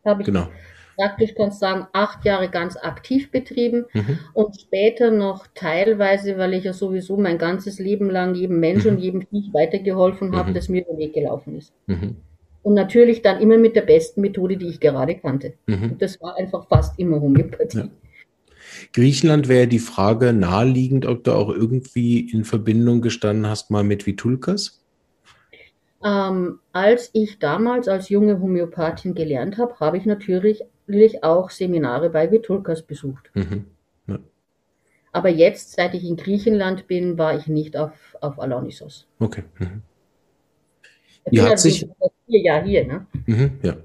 Habe 0.04 0.22
ich 0.22 0.26
genau 0.26 0.48
praktisch 0.96 1.34
kannst 1.34 1.60
sagen, 1.60 1.86
acht 1.92 2.24
Jahre 2.24 2.48
ganz 2.48 2.76
aktiv 2.76 3.30
betrieben 3.30 3.84
mhm. 3.92 4.18
und 4.32 4.60
später 4.60 5.10
noch 5.10 5.46
teilweise, 5.54 6.38
weil 6.38 6.54
ich 6.54 6.64
ja 6.64 6.72
sowieso 6.72 7.16
mein 7.16 7.38
ganzes 7.38 7.78
Leben 7.78 8.10
lang 8.10 8.34
jedem 8.34 8.60
Mensch 8.60 8.84
mhm. 8.84 8.90
und 8.92 8.98
jedem 8.98 9.22
Viech 9.22 9.52
weitergeholfen 9.52 10.34
habe, 10.36 10.50
mhm. 10.50 10.54
das 10.54 10.68
mir 10.68 10.82
über 10.82 10.92
den 10.94 10.98
Weg 10.98 11.14
gelaufen 11.14 11.56
ist. 11.56 11.72
Mhm. 11.86 12.16
Und 12.62 12.74
natürlich 12.74 13.20
dann 13.22 13.40
immer 13.40 13.58
mit 13.58 13.76
der 13.76 13.82
besten 13.82 14.22
Methode, 14.22 14.56
die 14.56 14.68
ich 14.68 14.80
gerade 14.80 15.16
kannte. 15.16 15.54
Mhm. 15.66 15.92
Und 15.92 16.02
das 16.02 16.20
war 16.20 16.36
einfach 16.36 16.66
fast 16.68 16.98
immer 16.98 17.20
Homöopathie. 17.20 17.78
Ja. 17.78 17.88
Griechenland 18.92 19.48
wäre 19.48 19.66
die 19.66 19.78
Frage 19.78 20.32
naheliegend, 20.32 21.06
ob 21.06 21.24
du 21.24 21.32
auch 21.32 21.48
irgendwie 21.48 22.20
in 22.20 22.44
Verbindung 22.44 23.00
gestanden 23.00 23.46
hast 23.46 23.70
mal 23.70 23.84
mit 23.84 24.06
Vitulkas? 24.06 24.80
Ähm, 26.04 26.58
als 26.72 27.10
ich 27.14 27.38
damals 27.38 27.88
als 27.88 28.10
junge 28.10 28.40
Homöopathin 28.40 29.14
gelernt 29.14 29.56
habe, 29.56 29.78
habe 29.80 29.96
ich 29.96 30.04
natürlich 30.04 30.64
auch 31.22 31.50
Seminare 31.50 32.10
bei 32.10 32.30
Vitulkas 32.30 32.82
besucht. 32.82 33.30
Mhm. 33.34 33.64
Ja. 34.06 34.18
Aber 35.12 35.30
jetzt, 35.30 35.72
seit 35.76 35.94
ich 35.94 36.04
in 36.04 36.16
Griechenland 36.16 36.86
bin, 36.86 37.16
war 37.16 37.38
ich 37.38 37.46
nicht 37.46 37.76
auf, 37.76 37.92
auf 38.20 38.38
Alonisos. 38.38 39.06
Okay. 39.18 39.44
Mhm. 39.58 39.82
Wie 41.30 41.40
hat 41.40 41.58
sich 41.58 41.86
vier 42.26 42.40
Jahre 42.40 42.64
hier, 42.66 42.86
ne? 42.86 43.06
Mhm, 43.26 43.52
ja. 43.62 43.76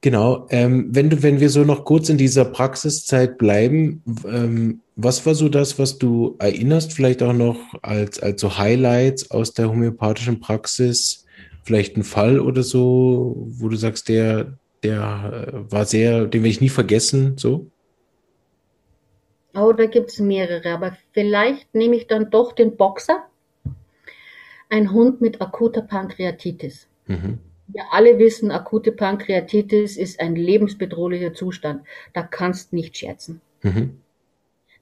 Genau. 0.00 0.46
Ähm, 0.50 0.88
wenn 0.90 1.10
du, 1.10 1.22
wenn 1.22 1.40
wir 1.40 1.50
so 1.50 1.64
noch 1.64 1.84
kurz 1.84 2.08
in 2.08 2.18
dieser 2.18 2.44
Praxiszeit 2.44 3.36
bleiben, 3.36 4.02
ähm, 4.26 4.80
was 4.94 5.26
war 5.26 5.34
so 5.34 5.48
das, 5.48 5.78
was 5.78 5.98
du 5.98 6.36
erinnerst, 6.38 6.92
vielleicht 6.92 7.22
auch 7.22 7.32
noch 7.32 7.58
als, 7.82 8.20
als 8.20 8.40
so 8.40 8.58
Highlights 8.58 9.30
aus 9.30 9.54
der 9.54 9.68
homöopathischen 9.70 10.40
Praxis? 10.40 11.24
Vielleicht 11.64 11.96
ein 11.96 12.04
Fall 12.04 12.40
oder 12.40 12.62
so, 12.62 13.34
wo 13.48 13.68
du 13.68 13.76
sagst, 13.76 14.08
der, 14.08 14.58
der 14.82 15.48
äh, 15.52 15.72
war 15.72 15.84
sehr, 15.84 16.26
den 16.26 16.44
will 16.44 16.50
ich 16.50 16.60
nie 16.60 16.68
vergessen, 16.68 17.36
so? 17.36 17.66
Oh, 19.54 19.72
da 19.72 19.86
gibt 19.86 20.10
es 20.10 20.20
mehrere, 20.20 20.70
aber 20.70 20.96
vielleicht 21.12 21.74
nehme 21.74 21.96
ich 21.96 22.06
dann 22.06 22.30
doch 22.30 22.52
den 22.52 22.76
Boxer. 22.76 23.24
Ein 24.68 24.92
Hund 24.92 25.20
mit 25.20 25.40
akuter 25.40 25.82
Pankreatitis. 25.82 26.86
Mhm. 27.06 27.38
Wir 27.68 27.84
alle 27.90 28.18
wissen, 28.18 28.50
akute 28.50 28.92
Pankreatitis 28.92 29.96
ist 29.96 30.20
ein 30.20 30.36
lebensbedrohlicher 30.36 31.34
Zustand. 31.34 31.86
Da 32.12 32.22
kannst 32.22 32.72
nicht 32.72 32.96
scherzen. 32.96 33.40
Mhm. 33.62 34.00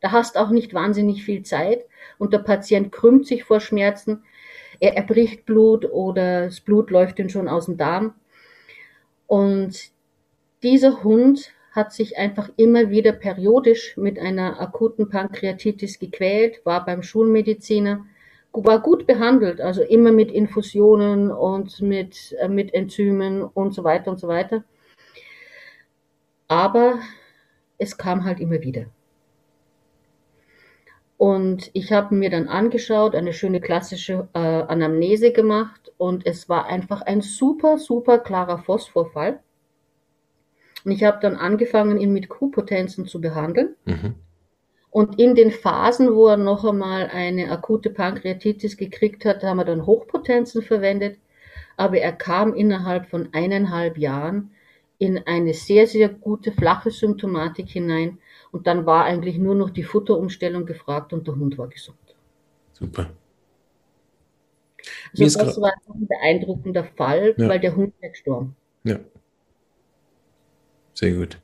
Da 0.00 0.12
hast 0.12 0.36
auch 0.38 0.50
nicht 0.50 0.72
wahnsinnig 0.72 1.24
viel 1.24 1.42
Zeit 1.42 1.84
und 2.18 2.32
der 2.32 2.38
Patient 2.38 2.92
krümmt 2.92 3.26
sich 3.26 3.44
vor 3.44 3.60
Schmerzen, 3.60 4.22
er 4.78 4.96
erbricht 4.96 5.46
Blut 5.46 5.90
oder 5.90 6.46
das 6.46 6.60
Blut 6.60 6.90
läuft 6.90 7.18
ihm 7.18 7.28
schon 7.28 7.48
aus 7.48 7.66
dem 7.66 7.76
Darm. 7.76 8.14
Und 9.26 9.90
dieser 10.62 11.02
Hund 11.02 11.52
hat 11.72 11.92
sich 11.92 12.18
einfach 12.18 12.50
immer 12.56 12.90
wieder 12.90 13.12
periodisch 13.12 13.96
mit 13.96 14.18
einer 14.18 14.60
akuten 14.60 15.08
Pankreatitis 15.08 15.98
gequält, 15.98 16.64
war 16.64 16.84
beim 16.84 17.02
Schulmediziner, 17.02 18.06
war 18.64 18.80
gut 18.80 19.06
behandelt, 19.06 19.60
also 19.60 19.82
immer 19.82 20.12
mit 20.12 20.30
Infusionen 20.30 21.30
und 21.30 21.80
mit, 21.82 22.34
äh, 22.40 22.48
mit 22.48 22.72
Enzymen 22.72 23.42
und 23.42 23.74
so 23.74 23.84
weiter 23.84 24.10
und 24.10 24.18
so 24.18 24.28
weiter. 24.28 24.64
Aber 26.48 27.00
es 27.78 27.98
kam 27.98 28.24
halt 28.24 28.40
immer 28.40 28.60
wieder. 28.62 28.86
Und 31.18 31.70
ich 31.72 31.92
habe 31.92 32.14
mir 32.14 32.30
dann 32.30 32.48
angeschaut, 32.48 33.14
eine 33.14 33.32
schöne 33.32 33.60
klassische 33.60 34.28
äh, 34.34 34.38
Anamnese 34.38 35.32
gemacht 35.32 35.92
und 35.96 36.26
es 36.26 36.48
war 36.48 36.66
einfach 36.66 37.02
ein 37.02 37.22
super, 37.22 37.78
super 37.78 38.18
klarer 38.18 38.58
Phosphorfall. 38.58 39.40
Und 40.84 40.92
ich 40.92 41.04
habe 41.04 41.18
dann 41.20 41.36
angefangen, 41.36 41.98
ihn 41.98 42.12
mit 42.12 42.28
Q-Potenzen 42.28 43.06
zu 43.06 43.20
behandeln. 43.20 43.74
Mhm. 43.86 44.14
Und 44.96 45.18
in 45.18 45.34
den 45.34 45.50
Phasen, 45.50 46.14
wo 46.14 46.28
er 46.28 46.38
noch 46.38 46.64
einmal 46.64 47.08
eine 47.08 47.50
akute 47.50 47.90
Pankreatitis 47.90 48.78
gekriegt 48.78 49.26
hat, 49.26 49.42
haben 49.42 49.58
wir 49.58 49.66
dann 49.66 49.84
Hochpotenzen 49.84 50.62
verwendet. 50.62 51.18
Aber 51.76 51.98
er 51.98 52.12
kam 52.12 52.54
innerhalb 52.54 53.06
von 53.10 53.28
eineinhalb 53.32 53.98
Jahren 53.98 54.52
in 54.96 55.18
eine 55.26 55.52
sehr, 55.52 55.86
sehr 55.86 56.08
gute 56.08 56.50
flache 56.50 56.90
Symptomatik 56.90 57.68
hinein. 57.68 58.16
Und 58.52 58.66
dann 58.66 58.86
war 58.86 59.04
eigentlich 59.04 59.36
nur 59.36 59.54
noch 59.54 59.68
die 59.68 59.82
Futterumstellung 59.82 60.64
gefragt 60.64 61.12
und 61.12 61.26
der 61.26 61.36
Hund 61.36 61.58
war 61.58 61.68
gesund. 61.68 61.98
Super. 62.72 63.10
Also 65.12 65.24
das 65.24 65.60
war 65.60 65.74
ein 65.92 66.06
beeindruckender 66.06 66.84
Fall, 66.84 67.34
ja. 67.36 67.46
weil 67.50 67.60
der 67.60 67.76
Hund 67.76 67.92
ist 68.00 68.12
gestorben. 68.12 68.56
Ja. 68.84 68.98
Sehr 70.94 71.12
gut. 71.12 71.38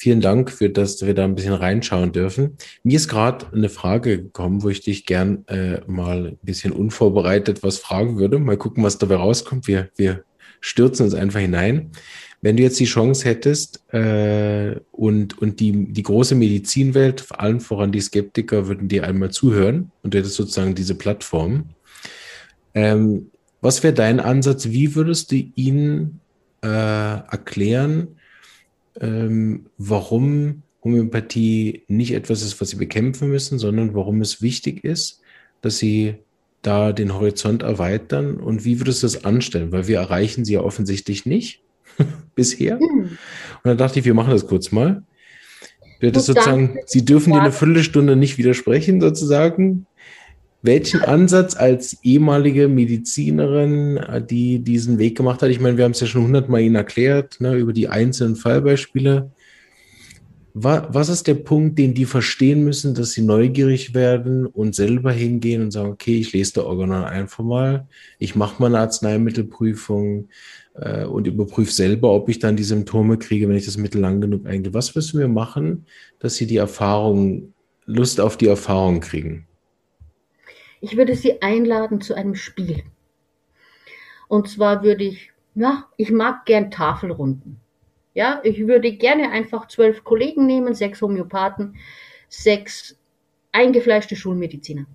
Vielen 0.00 0.22
Dank 0.22 0.50
für 0.50 0.70
das, 0.70 0.96
dass 0.96 1.06
wir 1.06 1.12
da 1.12 1.24
ein 1.24 1.34
bisschen 1.34 1.52
reinschauen 1.52 2.12
dürfen. 2.12 2.56
Mir 2.82 2.96
ist 2.96 3.08
gerade 3.08 3.52
eine 3.52 3.68
Frage 3.68 4.16
gekommen, 4.16 4.62
wo 4.62 4.70
ich 4.70 4.80
dich 4.80 5.04
gern 5.04 5.46
äh, 5.46 5.82
mal 5.86 6.28
ein 6.28 6.38
bisschen 6.40 6.72
unvorbereitet 6.72 7.62
was 7.62 7.76
fragen 7.76 8.18
würde. 8.18 8.38
Mal 8.38 8.56
gucken, 8.56 8.82
was 8.82 8.96
dabei 8.96 9.16
rauskommt. 9.16 9.68
Wir, 9.68 9.90
wir 9.96 10.24
stürzen 10.62 11.04
uns 11.04 11.12
einfach 11.12 11.40
hinein. 11.40 11.90
Wenn 12.40 12.56
du 12.56 12.62
jetzt 12.62 12.80
die 12.80 12.86
Chance 12.86 13.26
hättest 13.26 13.92
äh, 13.92 14.80
und, 14.90 15.36
und 15.36 15.60
die, 15.60 15.92
die 15.92 16.02
große 16.02 16.34
Medizinwelt, 16.34 17.20
vor 17.20 17.38
allem 17.38 17.60
voran 17.60 17.92
die 17.92 18.00
Skeptiker, 18.00 18.68
würden 18.68 18.88
dir 18.88 19.06
einmal 19.06 19.30
zuhören 19.30 19.92
und 20.02 20.14
du 20.14 20.18
hättest 20.18 20.36
sozusagen 20.36 20.74
diese 20.74 20.94
Plattform. 20.94 21.74
Ähm, 22.72 23.30
was 23.60 23.82
wäre 23.82 23.92
dein 23.92 24.18
Ansatz? 24.18 24.70
Wie 24.70 24.94
würdest 24.94 25.30
du 25.30 25.36
ihnen 25.56 26.20
äh, 26.62 26.68
erklären, 26.68 28.16
ähm, 29.00 29.66
warum 29.78 30.62
Homöopathie 30.82 31.84
nicht 31.88 32.14
etwas 32.14 32.42
ist, 32.42 32.60
was 32.60 32.70
sie 32.70 32.76
bekämpfen 32.76 33.28
müssen, 33.28 33.58
sondern 33.58 33.94
warum 33.94 34.20
es 34.20 34.40
wichtig 34.40 34.84
ist, 34.84 35.20
dass 35.60 35.78
sie 35.78 36.14
da 36.62 36.92
den 36.92 37.14
Horizont 37.14 37.62
erweitern 37.62 38.36
und 38.36 38.64
wie 38.64 38.80
würdest 38.80 39.02
du 39.02 39.06
das 39.06 39.24
anstellen? 39.24 39.72
Weil 39.72 39.88
wir 39.88 39.98
erreichen 39.98 40.44
sie 40.44 40.54
ja 40.54 40.60
offensichtlich 40.60 41.26
nicht 41.26 41.62
bisher. 42.34 42.78
Hm. 42.78 43.02
Und 43.02 43.18
dann 43.64 43.78
dachte 43.78 43.98
ich, 43.98 44.04
wir 44.04 44.14
machen 44.14 44.30
das 44.30 44.46
kurz 44.46 44.72
mal. 44.72 45.02
Das 46.00 46.24
sozusagen, 46.24 46.78
Sie 46.86 47.04
dürfen 47.04 47.34
dir 47.34 47.42
eine 47.42 47.52
Viertelstunde 47.52 48.16
nicht 48.16 48.38
widersprechen, 48.38 49.02
sozusagen. 49.02 49.86
Welchen 50.62 51.00
Ansatz 51.00 51.56
als 51.56 51.98
ehemalige 52.02 52.68
Medizinerin, 52.68 53.96
äh, 53.96 54.22
die 54.24 54.58
diesen 54.58 54.98
Weg 54.98 55.16
gemacht 55.16 55.40
hat, 55.42 55.50
ich 55.50 55.60
meine, 55.60 55.78
wir 55.78 55.84
haben 55.84 55.92
es 55.92 56.00
ja 56.00 56.06
schon 56.06 56.24
hundertmal 56.24 56.60
Ihnen 56.60 56.74
erklärt, 56.74 57.40
ne, 57.40 57.54
über 57.56 57.72
die 57.72 57.88
einzelnen 57.88 58.36
Fallbeispiele. 58.36 59.30
Was 60.52 61.08
ist 61.08 61.28
der 61.28 61.34
Punkt, 61.34 61.78
den 61.78 61.94
die 61.94 62.04
verstehen 62.04 62.64
müssen, 62.64 62.92
dass 62.94 63.12
sie 63.12 63.22
neugierig 63.22 63.94
werden 63.94 64.46
und 64.46 64.74
selber 64.74 65.12
hingehen 65.12 65.62
und 65.62 65.70
sagen, 65.70 65.90
okay, 65.90 66.18
ich 66.18 66.32
lese 66.32 66.54
der 66.54 66.66
Organon 66.66 67.04
einfach 67.04 67.44
mal, 67.44 67.86
ich 68.18 68.34
mache 68.34 68.60
mal 68.60 68.66
eine 68.66 68.80
Arzneimittelprüfung 68.80 70.28
äh, 70.74 71.04
und 71.04 71.28
überprüfe 71.28 71.72
selber, 71.72 72.10
ob 72.10 72.28
ich 72.28 72.40
dann 72.40 72.56
die 72.56 72.64
Symptome 72.64 73.16
kriege, 73.16 73.48
wenn 73.48 73.56
ich 73.56 73.64
das 73.64 73.76
Mittel 73.76 74.00
lang 74.00 74.20
genug 74.20 74.44
eingehe. 74.44 74.74
Was 74.74 74.92
müssen 74.94 75.20
wir 75.20 75.28
machen, 75.28 75.86
dass 76.18 76.34
sie 76.34 76.48
die 76.48 76.56
Erfahrung, 76.56 77.54
Lust 77.86 78.20
auf 78.20 78.36
die 78.36 78.48
Erfahrung 78.48 78.98
kriegen? 78.98 79.46
Ich 80.80 80.96
würde 80.96 81.14
Sie 81.14 81.42
einladen 81.42 82.00
zu 82.00 82.14
einem 82.14 82.34
Spiel. 82.34 82.82
Und 84.28 84.48
zwar 84.48 84.82
würde 84.82 85.04
ich, 85.04 85.32
ja, 85.54 85.88
ich 85.96 86.10
mag 86.10 86.46
gern 86.46 86.70
Tafelrunden. 86.70 87.60
Ja, 88.14 88.40
ich 88.44 88.66
würde 88.66 88.92
gerne 88.92 89.30
einfach 89.30 89.68
zwölf 89.68 90.04
Kollegen 90.04 90.46
nehmen, 90.46 90.74
sechs 90.74 91.02
Homöopathen, 91.02 91.76
sechs 92.28 92.96
eingefleischte 93.52 94.16
Schulmediziner. 94.16 94.86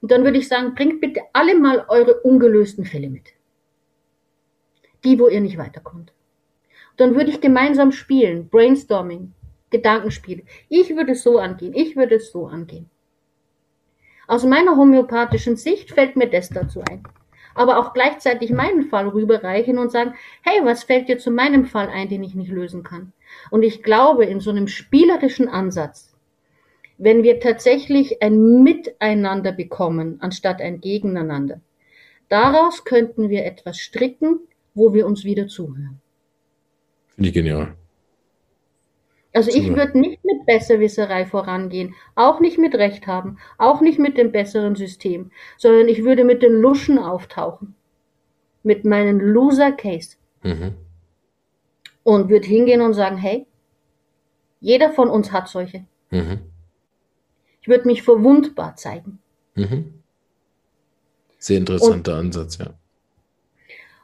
Und 0.00 0.10
dann 0.10 0.24
würde 0.24 0.38
ich 0.38 0.48
sagen, 0.48 0.74
bringt 0.74 1.00
bitte 1.00 1.20
alle 1.32 1.58
mal 1.58 1.84
eure 1.88 2.20
ungelösten 2.20 2.84
Fälle 2.84 3.10
mit. 3.10 3.34
Die, 5.04 5.18
wo 5.18 5.28
ihr 5.28 5.40
nicht 5.40 5.58
weiterkommt. 5.58 6.12
Und 6.92 7.00
dann 7.00 7.14
würde 7.14 7.30
ich 7.30 7.40
gemeinsam 7.40 7.92
spielen, 7.92 8.48
Brainstorming, 8.48 9.32
Gedankenspiele. 9.70 10.42
Ich 10.68 10.94
würde 10.96 11.12
es 11.12 11.22
so 11.22 11.38
angehen, 11.38 11.74
ich 11.74 11.96
würde 11.96 12.16
es 12.16 12.32
so 12.32 12.46
angehen. 12.46 12.90
Aus 14.30 14.44
meiner 14.44 14.76
homöopathischen 14.76 15.56
Sicht 15.56 15.90
fällt 15.90 16.14
mir 16.14 16.28
das 16.30 16.50
dazu 16.50 16.82
ein. 16.88 17.02
Aber 17.56 17.80
auch 17.80 17.92
gleichzeitig 17.92 18.52
meinen 18.52 18.84
Fall 18.84 19.08
rüberreichen 19.08 19.76
und 19.76 19.90
sagen, 19.90 20.14
hey, 20.42 20.60
was 20.62 20.84
fällt 20.84 21.08
dir 21.08 21.18
zu 21.18 21.32
meinem 21.32 21.64
Fall 21.64 21.88
ein, 21.88 22.08
den 22.08 22.22
ich 22.22 22.36
nicht 22.36 22.52
lösen 22.52 22.84
kann? 22.84 23.12
Und 23.50 23.64
ich 23.64 23.82
glaube, 23.82 24.24
in 24.24 24.38
so 24.38 24.50
einem 24.50 24.68
spielerischen 24.68 25.48
Ansatz, 25.48 26.14
wenn 26.96 27.24
wir 27.24 27.40
tatsächlich 27.40 28.22
ein 28.22 28.62
Miteinander 28.62 29.50
bekommen, 29.50 30.18
anstatt 30.20 30.60
ein 30.60 30.80
Gegeneinander, 30.80 31.60
daraus 32.28 32.84
könnten 32.84 33.30
wir 33.30 33.44
etwas 33.44 33.78
stricken, 33.78 34.38
wo 34.74 34.94
wir 34.94 35.06
uns 35.06 35.24
wieder 35.24 35.48
zuhören. 35.48 36.00
Finde 37.16 37.30
ich 37.30 37.34
genial. 37.34 37.74
Also 39.32 39.50
ich 39.50 39.68
würde 39.74 39.98
nicht 39.98 40.24
mit 40.24 40.44
Besserwisserei 40.44 41.24
vorangehen, 41.24 41.94
auch 42.16 42.40
nicht 42.40 42.58
mit 42.58 42.74
Recht 42.74 43.06
haben, 43.06 43.38
auch 43.58 43.80
nicht 43.80 43.98
mit 43.98 44.18
dem 44.18 44.32
besseren 44.32 44.74
System, 44.74 45.30
sondern 45.56 45.88
ich 45.88 46.04
würde 46.04 46.24
mit 46.24 46.42
den 46.42 46.54
Luschen 46.54 46.98
auftauchen. 46.98 47.76
Mit 48.62 48.84
meinem 48.84 49.20
Loser 49.20 49.72
Case. 49.72 50.16
Mhm. 50.42 50.74
Und 52.02 52.28
würde 52.28 52.46
hingehen 52.46 52.80
und 52.80 52.94
sagen, 52.94 53.16
hey, 53.16 53.46
jeder 54.58 54.90
von 54.90 55.08
uns 55.08 55.32
hat 55.32 55.48
solche. 55.48 55.84
Mhm. 56.10 56.40
Ich 57.62 57.68
würde 57.68 57.86
mich 57.86 58.02
verwundbar 58.02 58.76
zeigen. 58.76 59.20
Mhm. 59.54 59.94
Sehr 61.38 61.58
interessanter 61.58 62.14
und, 62.14 62.18
Ansatz, 62.26 62.58
ja. 62.58 62.74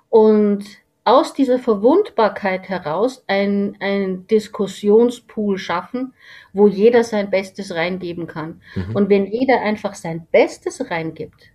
Und 0.09 0.65
aus 1.07 1.33
dieser 1.35 1.61
Verwundbarkeit 1.61 2.69
heraus 2.69 3.23
ein, 3.29 3.77
ein 3.79 4.27
Diskussionspool 4.27 5.57
schaffen, 5.57 6.15
wo 6.53 6.67
jeder 6.67 7.05
sein 7.05 7.31
Bestes 7.31 7.73
reingeben 7.73 8.27
kann. 8.27 8.61
Mhm. 8.75 8.97
Und 8.97 9.09
wenn 9.09 9.27
jeder 9.27 9.61
einfach 9.61 9.95
sein 9.95 10.27
Bestes 10.33 10.91
reingibt, 10.91 11.53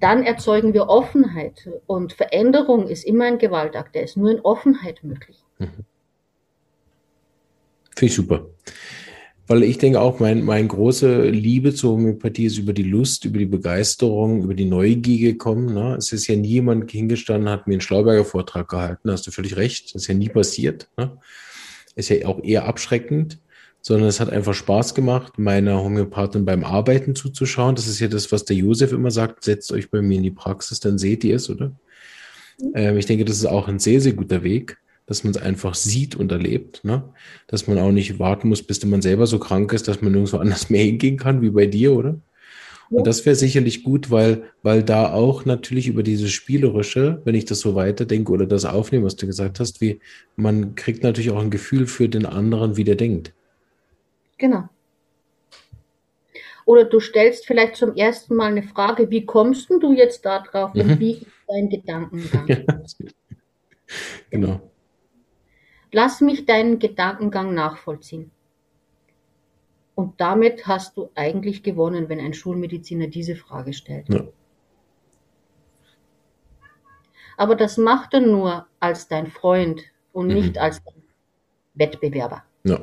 dann 0.00 0.22
erzeugen 0.22 0.72
wir 0.72 0.88
Offenheit. 0.88 1.68
Und 1.86 2.14
Veränderung 2.14 2.88
ist 2.88 3.04
immer 3.04 3.26
ein 3.26 3.36
Gewaltakt, 3.36 3.94
der 3.94 4.04
ist 4.04 4.16
nur 4.16 4.30
in 4.30 4.40
Offenheit 4.40 5.04
möglich. 5.04 5.44
Mhm. 5.58 5.84
Finde 7.94 8.06
ich 8.06 8.14
super. 8.14 8.46
Weil 9.52 9.64
ich 9.64 9.76
denke 9.76 10.00
auch, 10.00 10.18
mein, 10.18 10.46
meine 10.46 10.66
große 10.66 11.28
Liebe 11.28 11.74
zur 11.74 11.92
Homöopathie 11.92 12.46
ist 12.46 12.56
über 12.56 12.72
die 12.72 12.84
Lust, 12.84 13.26
über 13.26 13.36
die 13.36 13.44
Begeisterung, 13.44 14.44
über 14.44 14.54
die 14.54 14.64
Neugier 14.64 15.32
gekommen. 15.32 15.74
Ne? 15.74 15.94
Es 15.96 16.10
ist 16.10 16.26
ja 16.26 16.36
niemand 16.36 16.90
hingestanden, 16.90 17.50
hat 17.50 17.66
mir 17.66 17.74
einen 17.74 17.82
Schlauberger 17.82 18.24
Vortrag 18.24 18.70
gehalten. 18.70 19.08
Da 19.08 19.12
hast 19.12 19.26
du 19.26 19.30
völlig 19.30 19.58
recht. 19.58 19.94
Das 19.94 20.04
ist 20.04 20.08
ja 20.08 20.14
nie 20.14 20.30
passiert. 20.30 20.88
Ne? 20.96 21.18
Ist 21.96 22.08
ja 22.08 22.24
auch 22.24 22.42
eher 22.42 22.64
abschreckend, 22.64 23.40
sondern 23.82 24.08
es 24.08 24.20
hat 24.20 24.30
einfach 24.30 24.54
Spaß 24.54 24.94
gemacht, 24.94 25.38
meiner 25.38 25.84
Homöopathin 25.84 26.46
beim 26.46 26.64
Arbeiten 26.64 27.14
zuzuschauen. 27.14 27.74
Das 27.74 27.86
ist 27.86 28.00
ja 28.00 28.08
das, 28.08 28.32
was 28.32 28.46
der 28.46 28.56
Josef 28.56 28.90
immer 28.92 29.10
sagt. 29.10 29.44
Setzt 29.44 29.70
euch 29.70 29.90
bei 29.90 30.00
mir 30.00 30.16
in 30.16 30.22
die 30.22 30.30
Praxis, 30.30 30.80
dann 30.80 30.96
seht 30.96 31.24
ihr 31.24 31.36
es, 31.36 31.50
oder? 31.50 31.76
Mhm. 32.58 32.72
Ähm, 32.74 32.96
ich 32.96 33.04
denke, 33.04 33.26
das 33.26 33.36
ist 33.36 33.44
auch 33.44 33.68
ein 33.68 33.78
sehr, 33.78 34.00
sehr 34.00 34.14
guter 34.14 34.44
Weg 34.44 34.78
dass 35.12 35.24
man 35.24 35.32
es 35.32 35.42
einfach 35.42 35.74
sieht 35.74 36.16
und 36.16 36.32
erlebt, 36.32 36.82
ne? 36.84 37.04
dass 37.46 37.66
man 37.66 37.78
auch 37.78 37.92
nicht 37.92 38.18
warten 38.18 38.48
muss, 38.48 38.62
bis 38.62 38.82
man 38.86 39.02
selber 39.02 39.26
so 39.26 39.38
krank 39.38 39.70
ist, 39.74 39.86
dass 39.86 40.00
man 40.00 40.12
nirgendwo 40.12 40.36
anders 40.38 40.70
mehr 40.70 40.82
hingehen 40.82 41.18
kann, 41.18 41.42
wie 41.42 41.50
bei 41.50 41.66
dir, 41.66 41.92
oder? 41.92 42.16
Ja. 42.88 42.98
Und 42.98 43.06
das 43.06 43.26
wäre 43.26 43.36
sicherlich 43.36 43.84
gut, 43.84 44.10
weil, 44.10 44.44
weil 44.62 44.82
da 44.82 45.12
auch 45.12 45.44
natürlich 45.44 45.86
über 45.86 46.02
dieses 46.02 46.30
Spielerische, 46.30 47.20
wenn 47.24 47.34
ich 47.34 47.44
das 47.44 47.60
so 47.60 47.74
weiterdenke 47.74 48.32
oder 48.32 48.46
das 48.46 48.64
aufnehme, 48.64 49.04
was 49.04 49.16
du 49.16 49.26
gesagt 49.26 49.60
hast, 49.60 49.82
wie 49.82 50.00
man 50.36 50.76
kriegt 50.76 51.02
natürlich 51.02 51.30
auch 51.30 51.40
ein 51.40 51.50
Gefühl 51.50 51.86
für 51.86 52.08
den 52.08 52.24
anderen, 52.24 52.78
wie 52.78 52.84
der 52.84 52.96
denkt. 52.96 53.34
Genau. 54.38 54.64
Oder 56.64 56.84
du 56.84 57.00
stellst 57.00 57.46
vielleicht 57.46 57.76
zum 57.76 57.96
ersten 57.96 58.34
Mal 58.34 58.52
eine 58.52 58.62
Frage, 58.62 59.10
wie 59.10 59.26
kommst 59.26 59.68
du 59.68 59.92
jetzt 59.92 60.24
da 60.24 60.40
drauf 60.40 60.72
mhm. 60.72 60.80
und 60.80 61.00
wie 61.00 61.12
ist 61.12 61.26
dein 61.48 61.68
Gedankengang? 61.68 62.46
genau. 64.30 64.71
Lass 65.92 66.20
mich 66.20 66.46
deinen 66.46 66.78
Gedankengang 66.78 67.54
nachvollziehen. 67.54 68.30
Und 69.94 70.20
damit 70.20 70.66
hast 70.66 70.96
du 70.96 71.10
eigentlich 71.14 71.62
gewonnen, 71.62 72.08
wenn 72.08 72.18
ein 72.18 72.32
Schulmediziner 72.32 73.08
diese 73.08 73.36
Frage 73.36 73.74
stellt. 73.74 74.08
Ja. 74.08 74.24
Aber 77.36 77.56
das 77.56 77.76
macht 77.76 78.14
er 78.14 78.20
nur 78.20 78.66
als 78.80 79.08
dein 79.08 79.26
Freund 79.26 79.82
und 80.12 80.28
mhm. 80.28 80.34
nicht 80.34 80.58
als 80.58 80.82
dein 80.82 81.02
Wettbewerber. 81.74 82.42
Ja. 82.64 82.80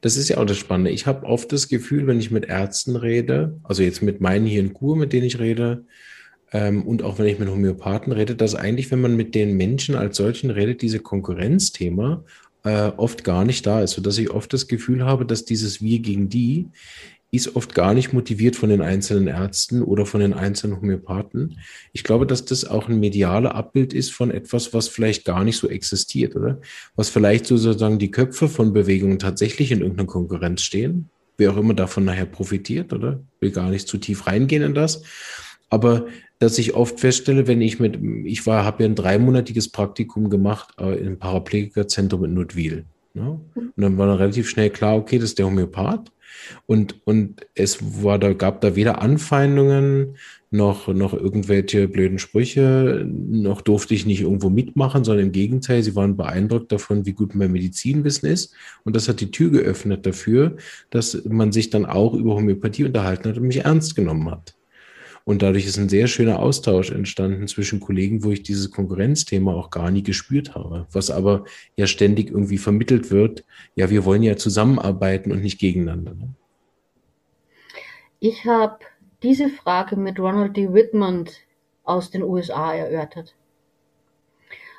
Das 0.00 0.16
ist 0.16 0.28
ja 0.28 0.38
auch 0.38 0.44
das 0.44 0.56
Spannende. 0.56 0.90
Ich 0.90 1.06
habe 1.06 1.26
oft 1.26 1.52
das 1.52 1.68
Gefühl, 1.68 2.06
wenn 2.06 2.18
ich 2.18 2.32
mit 2.32 2.46
Ärzten 2.46 2.96
rede, 2.96 3.60
also 3.62 3.82
jetzt 3.82 4.02
mit 4.02 4.20
meinen 4.20 4.46
hier 4.46 4.60
in 4.60 4.74
Kur, 4.74 4.96
mit 4.96 5.12
denen 5.12 5.26
ich 5.26 5.38
rede, 5.38 5.84
und 6.52 7.02
auch 7.02 7.18
wenn 7.18 7.26
ich 7.26 7.38
mit 7.38 7.48
Homöopathen 7.48 8.12
rede, 8.12 8.36
dass 8.36 8.54
eigentlich, 8.54 8.90
wenn 8.90 9.00
man 9.00 9.16
mit 9.16 9.34
den 9.34 9.56
Menschen 9.56 9.94
als 9.94 10.16
solchen 10.16 10.50
redet, 10.50 10.82
diese 10.82 11.00
Konkurrenzthema 11.00 12.24
äh, 12.64 12.92
oft 12.96 13.24
gar 13.24 13.44
nicht 13.44 13.66
da 13.66 13.82
ist, 13.82 13.92
sodass 13.92 14.18
ich 14.18 14.30
oft 14.30 14.52
das 14.52 14.68
Gefühl 14.68 15.04
habe, 15.04 15.26
dass 15.26 15.44
dieses 15.44 15.80
Wir 15.80 15.98
gegen 16.00 16.28
die 16.28 16.68
ist 17.32 17.56
oft 17.56 17.74
gar 17.74 17.92
nicht 17.92 18.12
motiviert 18.12 18.56
von 18.56 18.68
den 18.68 18.80
einzelnen 18.80 19.26
Ärzten 19.26 19.82
oder 19.82 20.06
von 20.06 20.20
den 20.20 20.32
einzelnen 20.32 20.76
Homöopathen. 20.76 21.58
Ich 21.92 22.04
glaube, 22.04 22.26
dass 22.26 22.44
das 22.44 22.64
auch 22.64 22.88
ein 22.88 23.00
medialer 23.00 23.54
Abbild 23.54 23.92
ist 23.92 24.12
von 24.12 24.30
etwas, 24.30 24.72
was 24.72 24.88
vielleicht 24.88 25.24
gar 25.24 25.44
nicht 25.44 25.58
so 25.58 25.68
existiert, 25.68 26.36
oder? 26.36 26.60
Was 26.94 27.08
vielleicht 27.08 27.46
sozusagen 27.46 27.98
die 27.98 28.10
Köpfe 28.10 28.48
von 28.48 28.72
Bewegungen 28.72 29.18
tatsächlich 29.18 29.72
in 29.72 29.80
irgendeiner 29.80 30.06
Konkurrenz 30.06 30.62
stehen. 30.62 31.10
Wer 31.36 31.52
auch 31.52 31.56
immer 31.56 31.74
davon 31.74 32.04
nachher 32.04 32.26
profitiert, 32.26 32.92
oder? 32.92 33.20
Will 33.40 33.50
gar 33.50 33.70
nicht 33.70 33.88
zu 33.88 33.98
tief 33.98 34.26
reingehen 34.26 34.62
in 34.62 34.74
das. 34.74 35.02
Aber 35.68 36.06
dass 36.38 36.58
ich 36.58 36.74
oft 36.74 37.00
feststelle, 37.00 37.46
wenn 37.46 37.60
ich 37.60 37.80
mit, 37.80 37.98
ich 38.24 38.46
war, 38.46 38.64
habe 38.64 38.82
ja 38.82 38.88
ein 38.88 38.94
dreimonatiges 38.94 39.68
Praktikum 39.70 40.28
gemacht 40.30 40.74
äh, 40.78 40.98
im 40.98 41.18
Paraplegikerzentrum 41.18 42.24
in 42.24 42.34
Nudwil. 42.34 42.84
Ne? 43.14 43.40
Und 43.54 43.72
dann 43.76 43.96
war 43.96 44.06
dann 44.06 44.18
relativ 44.18 44.48
schnell 44.48 44.70
klar, 44.70 44.96
okay, 44.96 45.18
das 45.18 45.30
ist 45.30 45.38
der 45.38 45.46
Homöopath. 45.46 46.12
Und, 46.66 47.06
und 47.06 47.46
es 47.54 48.02
war, 48.02 48.18
da 48.18 48.34
gab 48.34 48.60
da 48.60 48.76
weder 48.76 49.00
Anfeindungen 49.00 50.16
noch, 50.50 50.88
noch 50.88 51.14
irgendwelche 51.14 51.88
blöden 51.88 52.18
Sprüche, 52.18 53.06
noch 53.08 53.62
durfte 53.62 53.94
ich 53.94 54.06
nicht 54.06 54.20
irgendwo 54.20 54.50
mitmachen, 54.50 55.04
sondern 55.04 55.26
im 55.26 55.32
Gegenteil, 55.32 55.82
sie 55.82 55.96
waren 55.96 56.16
beeindruckt 56.16 56.70
davon, 56.70 57.06
wie 57.06 57.12
gut 57.12 57.34
mein 57.34 57.52
Medizinwissen 57.52 58.28
ist. 58.28 58.54
Und 58.84 58.94
das 58.94 59.08
hat 59.08 59.20
die 59.20 59.30
Tür 59.30 59.50
geöffnet 59.50 60.06
dafür, 60.06 60.56
dass 60.90 61.24
man 61.24 61.52
sich 61.52 61.70
dann 61.70 61.86
auch 61.86 62.14
über 62.14 62.34
Homöopathie 62.34 62.84
unterhalten 62.84 63.28
hat 63.28 63.38
und 63.38 63.46
mich 63.46 63.64
ernst 63.64 63.96
genommen 63.96 64.30
hat. 64.30 64.54
Und 65.26 65.42
dadurch 65.42 65.66
ist 65.66 65.76
ein 65.76 65.88
sehr 65.88 66.06
schöner 66.06 66.38
Austausch 66.38 66.92
entstanden 66.92 67.48
zwischen 67.48 67.80
Kollegen, 67.80 68.22
wo 68.22 68.30
ich 68.30 68.44
dieses 68.44 68.70
Konkurrenzthema 68.70 69.52
auch 69.52 69.70
gar 69.70 69.90
nie 69.90 70.04
gespürt 70.04 70.54
habe, 70.54 70.86
was 70.92 71.10
aber 71.10 71.44
ja 71.74 71.88
ständig 71.88 72.30
irgendwie 72.30 72.58
vermittelt 72.58 73.10
wird. 73.10 73.44
Ja, 73.74 73.90
wir 73.90 74.04
wollen 74.04 74.22
ja 74.22 74.36
zusammenarbeiten 74.36 75.32
und 75.32 75.42
nicht 75.42 75.58
gegeneinander. 75.58 76.14
Ne? 76.14 76.28
Ich 78.20 78.44
habe 78.44 78.78
diese 79.24 79.48
Frage 79.48 79.96
mit 79.96 80.20
Ronald 80.20 80.56
D. 80.56 80.72
Whitmond 80.72 81.32
aus 81.82 82.12
den 82.12 82.22
USA 82.22 82.76
erörtert. 82.76 83.34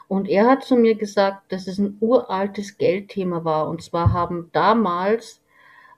Und 0.08 0.30
er 0.30 0.48
hat 0.48 0.64
zu 0.64 0.78
mir 0.78 0.96
gesagt, 0.96 1.52
dass 1.52 1.68
es 1.68 1.78
ein 1.78 1.98
uraltes 2.00 2.78
Geldthema 2.78 3.44
war. 3.44 3.68
Und 3.68 3.84
zwar 3.84 4.14
haben 4.14 4.50
damals 4.54 5.42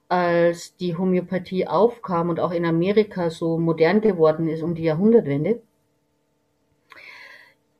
als 0.09 0.75
die 0.75 0.97
Homöopathie 0.97 1.67
aufkam 1.67 2.29
und 2.29 2.39
auch 2.39 2.51
in 2.51 2.65
Amerika 2.65 3.29
so 3.29 3.59
modern 3.59 4.01
geworden 4.01 4.49
ist 4.49 4.63
um 4.63 4.73
die 4.73 4.83
Jahrhundertwende, 4.83 5.61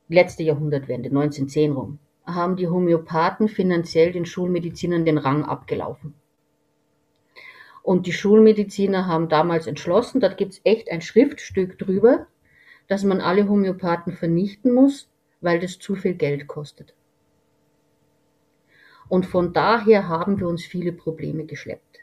letzte 0.08 0.44
Jahrhundertwende, 0.44 1.08
1910 1.08 1.72
rum, 1.72 1.98
haben 2.24 2.56
die 2.56 2.68
Homöopathen 2.68 3.48
finanziell 3.48 4.12
den 4.12 4.26
Schulmedizinern 4.26 5.04
den 5.04 5.18
Rang 5.18 5.44
abgelaufen. 5.44 6.14
Und 7.82 8.06
die 8.06 8.12
Schulmediziner 8.12 9.06
haben 9.06 9.28
damals 9.28 9.66
entschlossen, 9.66 10.20
da 10.20 10.28
gibt's 10.28 10.60
echt 10.62 10.90
ein 10.90 11.00
Schriftstück 11.00 11.78
drüber, 11.78 12.28
dass 12.86 13.02
man 13.02 13.20
alle 13.20 13.48
Homöopathen 13.48 14.12
vernichten 14.12 14.72
muss, 14.72 15.08
weil 15.40 15.58
das 15.58 15.80
zu 15.80 15.96
viel 15.96 16.14
Geld 16.14 16.46
kostet. 16.46 16.94
Und 19.08 19.26
von 19.26 19.52
daher 19.52 20.06
haben 20.06 20.38
wir 20.38 20.46
uns 20.46 20.64
viele 20.64 20.92
Probleme 20.92 21.44
geschleppt. 21.44 21.99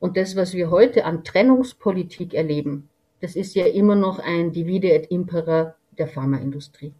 Und 0.00 0.16
das, 0.16 0.34
was 0.34 0.54
wir 0.54 0.70
heute 0.70 1.04
an 1.04 1.22
Trennungspolitik 1.22 2.34
erleben, 2.34 2.88
das 3.20 3.36
ist 3.36 3.54
ja 3.54 3.66
immer 3.66 3.94
noch 3.94 4.18
ein 4.18 4.50
Divide 4.50 4.90
et 4.90 5.10
Impera 5.10 5.76
der 5.98 6.08
Pharmaindustrie. 6.08 6.92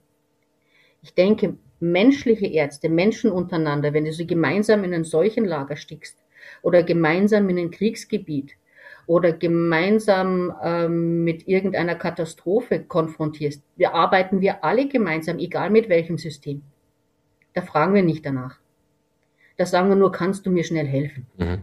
Ich 1.02 1.14
denke, 1.14 1.56
menschliche 1.80 2.46
Ärzte, 2.46 2.90
Menschen 2.90 3.32
untereinander, 3.32 3.94
wenn 3.94 4.04
du 4.04 4.12
sie 4.12 4.26
gemeinsam 4.26 4.84
in 4.84 4.92
ein 4.92 5.04
Seuchenlager 5.04 5.76
stickst 5.76 6.22
oder 6.60 6.82
gemeinsam 6.82 7.48
in 7.48 7.58
ein 7.58 7.70
Kriegsgebiet 7.70 8.52
oder 9.06 9.32
gemeinsam 9.32 10.54
ähm, 10.62 11.24
mit 11.24 11.48
irgendeiner 11.48 11.94
Katastrophe 11.94 12.84
konfrontierst, 12.84 13.62
wir 13.76 13.94
arbeiten 13.94 14.42
wir 14.42 14.62
alle 14.62 14.88
gemeinsam, 14.88 15.38
egal 15.38 15.70
mit 15.70 15.88
welchem 15.88 16.18
System. 16.18 16.62
Da 17.54 17.62
fragen 17.62 17.94
wir 17.94 18.02
nicht 18.02 18.26
danach. 18.26 18.58
Da 19.56 19.64
sagen 19.64 19.88
wir 19.88 19.96
nur, 19.96 20.12
kannst 20.12 20.44
du 20.44 20.50
mir 20.50 20.64
schnell 20.64 20.86
helfen? 20.86 21.26
Mhm. 21.38 21.62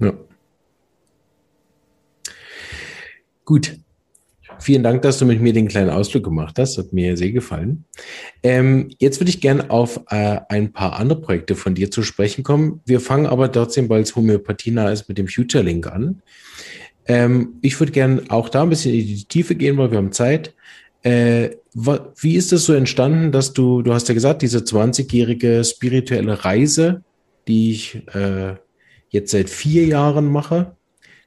Ja. 0.00 0.12
Gut. 3.44 3.78
Vielen 4.58 4.82
Dank, 4.82 5.02
dass 5.02 5.18
du 5.18 5.26
mit 5.26 5.40
mir 5.40 5.52
den 5.52 5.68
kleinen 5.68 5.90
Ausflug 5.90 6.24
gemacht 6.24 6.58
hast. 6.58 6.78
Hat 6.78 6.92
mir 6.92 7.16
sehr 7.16 7.30
gefallen. 7.30 7.84
Ähm, 8.42 8.90
jetzt 8.98 9.20
würde 9.20 9.28
ich 9.28 9.40
gerne 9.40 9.70
auf 9.70 10.00
äh, 10.08 10.40
ein 10.48 10.72
paar 10.72 10.98
andere 10.98 11.20
Projekte 11.20 11.54
von 11.54 11.74
dir 11.74 11.90
zu 11.90 12.02
sprechen 12.02 12.42
kommen. 12.42 12.80
Wir 12.86 13.00
fangen 13.00 13.26
aber 13.26 13.52
trotzdem, 13.52 13.88
weil 13.88 14.02
es 14.02 14.16
Homöopathie 14.16 14.70
nah 14.70 14.90
ist, 14.90 15.08
mit 15.08 15.18
dem 15.18 15.28
Future 15.28 15.62
Link 15.62 15.86
an. 15.86 16.22
Ähm, 17.06 17.54
ich 17.60 17.78
würde 17.78 17.92
gerne 17.92 18.22
auch 18.28 18.48
da 18.48 18.62
ein 18.62 18.70
bisschen 18.70 18.94
in 18.94 19.06
die 19.06 19.24
Tiefe 19.24 19.54
gehen, 19.54 19.76
weil 19.76 19.90
wir 19.90 19.98
haben 19.98 20.12
Zeit. 20.12 20.54
Äh, 21.02 21.50
wie 21.72 22.36
ist 22.36 22.52
es 22.52 22.64
so 22.64 22.72
entstanden, 22.72 23.32
dass 23.32 23.52
du, 23.52 23.82
du 23.82 23.92
hast 23.92 24.08
ja 24.08 24.14
gesagt, 24.14 24.42
diese 24.42 24.58
20-jährige 24.58 25.62
spirituelle 25.62 26.44
Reise, 26.44 27.02
die 27.46 27.72
ich 27.72 28.02
äh, 28.14 28.54
jetzt 29.16 29.32
seit 29.32 29.50
vier 29.50 29.86
Jahren 29.86 30.30
mache, 30.30 30.76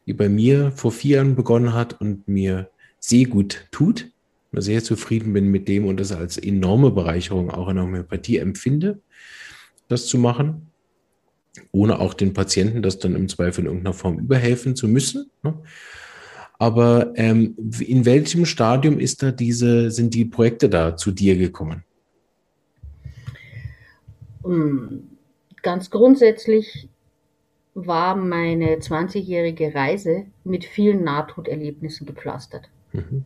die 0.06 0.14
bei 0.14 0.30
mir 0.30 0.72
vor 0.72 0.92
vier 0.92 1.18
Jahren 1.18 1.36
begonnen 1.36 1.74
hat 1.74 2.00
und 2.00 2.28
mir 2.28 2.70
sehr 3.00 3.26
gut 3.26 3.68
tut. 3.72 4.12
Sehr 4.52 4.84
zufrieden 4.84 5.34
bin 5.34 5.52
mit 5.52 5.68
dem 5.68 5.86
und 5.86 6.00
das 6.00 6.12
als 6.12 6.38
enorme 6.38 6.90
Bereicherung 6.90 7.52
auch 7.52 7.70
in 7.70 7.76
der 7.76 7.86
Homöopathie 7.86 8.38
empfinde, 8.38 9.00
das 9.88 10.08
zu 10.08 10.18
machen, 10.18 10.72
ohne 11.72 12.00
auch 12.00 12.16
den 12.16 12.34
Patienten 12.34 12.82
das 12.82 12.98
dann 12.98 13.16
im 13.16 13.30
Zweifel 13.30 13.62
in 13.62 13.68
irgendeiner 13.68 13.94
Form 13.94 14.18
überhelfen 14.18 14.76
zu 14.76 14.88
müssen. 14.88 15.30
Ne? 15.44 15.54
Aber 16.58 17.14
ähm, 17.16 17.56
in 17.80 18.06
welchem 18.06 18.46
Stadium 18.46 19.00
ist 19.00 19.22
da 19.22 19.32
diese, 19.32 19.92
sind 19.92 20.14
die 20.14 20.26
Projekte 20.26 20.68
da 20.68 20.98
zu 20.98 21.12
dir 21.12 21.38
gekommen? 21.38 21.84
Hm, 24.44 25.10
ganz 25.62 25.90
grundsätzlich 25.92 26.89
war 27.74 28.16
meine 28.16 28.76
20-jährige 28.78 29.74
Reise 29.74 30.26
mit 30.44 30.66
vielen 30.66 31.04
Nahtoderlebnissen 31.04 32.06
gepflastert. 32.06 32.70
Mhm. 32.92 33.26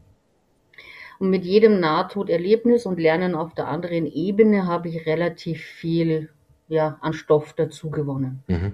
Und 1.20 1.30
mit 1.30 1.46
jedem 1.46 1.80
Nahtoderlebnis 1.80 2.86
und 2.86 3.00
Lernen 3.00 3.36
auf 3.36 3.54
der 3.54 3.68
anderen 3.68 4.06
Ebene 4.08 4.66
habe 4.66 4.90
ich 4.90 5.06
relativ 5.06 5.62
viel 5.62 6.30
ja, 6.68 6.98
an 7.02 7.14
Stoff 7.14 7.54
dazu 7.54 7.90
gewonnen. 7.90 8.44
Mhm. 8.48 8.74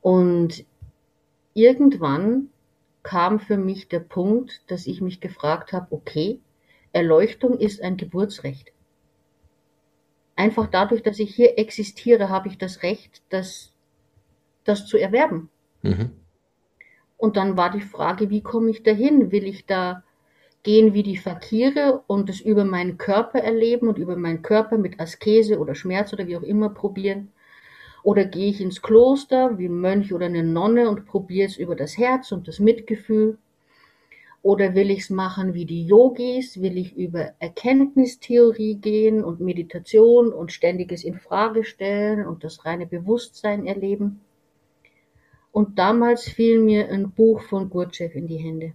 Und 0.00 0.66
irgendwann 1.54 2.50
kam 3.02 3.40
für 3.40 3.56
mich 3.56 3.88
der 3.88 4.00
Punkt, 4.00 4.62
dass 4.70 4.86
ich 4.86 5.00
mich 5.00 5.20
gefragt 5.20 5.72
habe, 5.72 5.86
okay, 5.90 6.40
Erleuchtung 6.92 7.58
ist 7.58 7.82
ein 7.82 7.96
Geburtsrecht. 7.96 8.73
Einfach 10.36 10.66
dadurch, 10.66 11.02
dass 11.02 11.18
ich 11.18 11.34
hier 11.34 11.58
existiere, 11.58 12.28
habe 12.28 12.48
ich 12.48 12.58
das 12.58 12.82
Recht, 12.82 13.22
das, 13.28 13.72
das 14.64 14.86
zu 14.86 14.96
erwerben. 14.96 15.48
Mhm. 15.82 16.10
Und 17.16 17.36
dann 17.36 17.56
war 17.56 17.70
die 17.70 17.80
Frage, 17.80 18.30
wie 18.30 18.42
komme 18.42 18.70
ich 18.70 18.82
dahin? 18.82 19.30
Will 19.30 19.44
ich 19.46 19.66
da 19.66 20.02
gehen 20.64 20.94
wie 20.94 21.02
die 21.02 21.18
Fakire 21.18 22.02
und 22.06 22.28
es 22.28 22.40
über 22.40 22.64
meinen 22.64 22.98
Körper 22.98 23.38
erleben 23.38 23.86
und 23.88 23.98
über 23.98 24.16
meinen 24.16 24.42
Körper 24.42 24.78
mit 24.78 24.98
Askese 24.98 25.58
oder 25.58 25.74
Schmerz 25.74 26.12
oder 26.12 26.26
wie 26.26 26.36
auch 26.36 26.42
immer 26.42 26.70
probieren? 26.70 27.30
Oder 28.02 28.24
gehe 28.24 28.50
ich 28.50 28.60
ins 28.60 28.82
Kloster 28.82 29.56
wie 29.56 29.66
ein 29.66 29.80
Mönch 29.80 30.12
oder 30.12 30.26
eine 30.26 30.42
Nonne 30.42 30.90
und 30.90 31.06
probiere 31.06 31.48
es 31.48 31.56
über 31.56 31.76
das 31.76 31.96
Herz 31.96 32.32
und 32.32 32.48
das 32.48 32.58
Mitgefühl? 32.58 33.38
Oder 34.44 34.74
will 34.74 34.90
ich 34.90 34.98
es 34.98 35.10
machen 35.10 35.54
wie 35.54 35.64
die 35.64 35.86
Yogis? 35.86 36.60
Will 36.60 36.76
ich 36.76 36.94
über 36.98 37.32
Erkenntnistheorie 37.38 38.74
gehen 38.74 39.24
und 39.24 39.40
Meditation 39.40 40.34
und 40.34 40.52
ständiges 40.52 41.02
Infragestellen 41.02 42.26
und 42.26 42.44
das 42.44 42.66
reine 42.66 42.84
Bewusstsein 42.84 43.66
erleben? 43.66 44.20
Und 45.50 45.78
damals 45.78 46.24
fiel 46.24 46.60
mir 46.60 46.90
ein 46.90 47.12
Buch 47.12 47.40
von 47.40 47.70
Gurdjieff 47.70 48.14
in 48.14 48.26
die 48.26 48.36
Hände, 48.36 48.74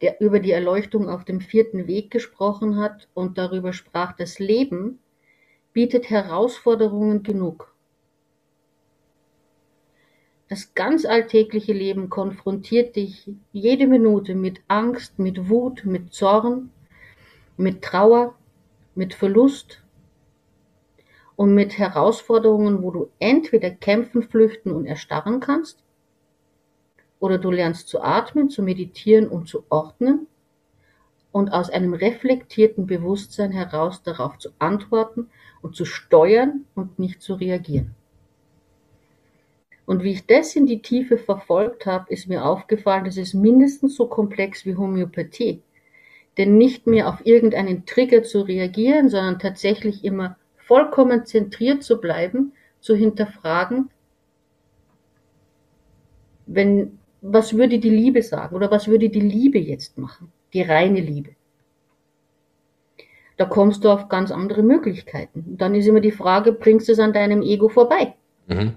der 0.00 0.18
über 0.22 0.40
die 0.40 0.52
Erleuchtung 0.52 1.10
auf 1.10 1.26
dem 1.26 1.42
vierten 1.42 1.86
Weg 1.86 2.10
gesprochen 2.10 2.76
hat 2.76 3.06
und 3.12 3.36
darüber 3.36 3.74
sprach, 3.74 4.16
das 4.16 4.38
Leben 4.38 4.98
bietet 5.74 6.08
Herausforderungen 6.08 7.22
genug. 7.22 7.74
Das 10.48 10.74
ganz 10.74 11.04
alltägliche 11.04 11.72
Leben 11.72 12.08
konfrontiert 12.08 12.96
dich 12.96 13.30
jede 13.52 13.86
Minute 13.86 14.34
mit 14.34 14.60
Angst, 14.68 15.18
mit 15.18 15.48
Wut, 15.48 15.84
mit 15.84 16.12
Zorn, 16.14 16.70
mit 17.56 17.82
Trauer, 17.82 18.34
mit 18.94 19.14
Verlust, 19.14 19.82
und 21.38 21.54
mit 21.54 21.78
Herausforderungen, 21.78 22.82
wo 22.82 22.90
du 22.90 23.10
entweder 23.20 23.70
kämpfen, 23.70 24.24
flüchten 24.24 24.72
und 24.72 24.86
erstarren 24.86 25.38
kannst, 25.38 25.84
oder 27.20 27.38
du 27.38 27.52
lernst 27.52 27.86
zu 27.86 28.02
atmen, 28.02 28.50
zu 28.50 28.60
meditieren 28.60 29.28
und 29.28 29.48
zu 29.48 29.62
ordnen 29.68 30.26
und 31.30 31.50
aus 31.50 31.70
einem 31.70 31.94
reflektierten 31.94 32.86
Bewusstsein 32.86 33.52
heraus 33.52 34.02
darauf 34.02 34.38
zu 34.38 34.48
antworten 34.58 35.30
und 35.62 35.76
zu 35.76 35.84
steuern 35.84 36.64
und 36.74 36.98
nicht 36.98 37.22
zu 37.22 37.34
reagieren. 37.34 37.94
Und 39.88 40.02
wie 40.02 40.12
ich 40.12 40.26
das 40.26 40.54
in 40.54 40.66
die 40.66 40.82
Tiefe 40.82 41.16
verfolgt 41.16 41.86
habe, 41.86 42.12
ist 42.12 42.28
mir 42.28 42.44
aufgefallen, 42.44 43.06
das 43.06 43.16
ist 43.16 43.32
mindestens 43.32 43.96
so 43.96 44.06
komplex 44.06 44.66
wie 44.66 44.76
Homöopathie. 44.76 45.62
Denn 46.36 46.58
nicht 46.58 46.86
mehr 46.86 47.08
auf 47.08 47.24
irgendeinen 47.24 47.86
Trigger 47.86 48.22
zu 48.22 48.42
reagieren, 48.42 49.08
sondern 49.08 49.38
tatsächlich 49.38 50.04
immer 50.04 50.36
vollkommen 50.58 51.24
zentriert 51.24 51.82
zu 51.82 52.02
bleiben, 52.02 52.52
zu 52.80 52.94
hinterfragen, 52.94 53.88
wenn, 56.44 56.98
was 57.22 57.54
würde 57.54 57.78
die 57.78 57.88
Liebe 57.88 58.22
sagen 58.22 58.56
oder 58.56 58.70
was 58.70 58.88
würde 58.88 59.08
die 59.08 59.20
Liebe 59.20 59.58
jetzt 59.58 59.96
machen, 59.96 60.30
die 60.52 60.60
reine 60.60 61.00
Liebe. 61.00 61.30
Da 63.38 63.46
kommst 63.46 63.84
du 63.84 63.88
auf 63.88 64.10
ganz 64.10 64.30
andere 64.32 64.62
Möglichkeiten. 64.62 65.56
Dann 65.56 65.74
ist 65.74 65.86
immer 65.86 66.00
die 66.00 66.12
Frage, 66.12 66.52
bringst 66.52 66.88
du 66.88 66.92
es 66.92 66.98
an 66.98 67.14
deinem 67.14 67.40
Ego 67.40 67.70
vorbei? 67.70 68.16
Mhm. 68.48 68.76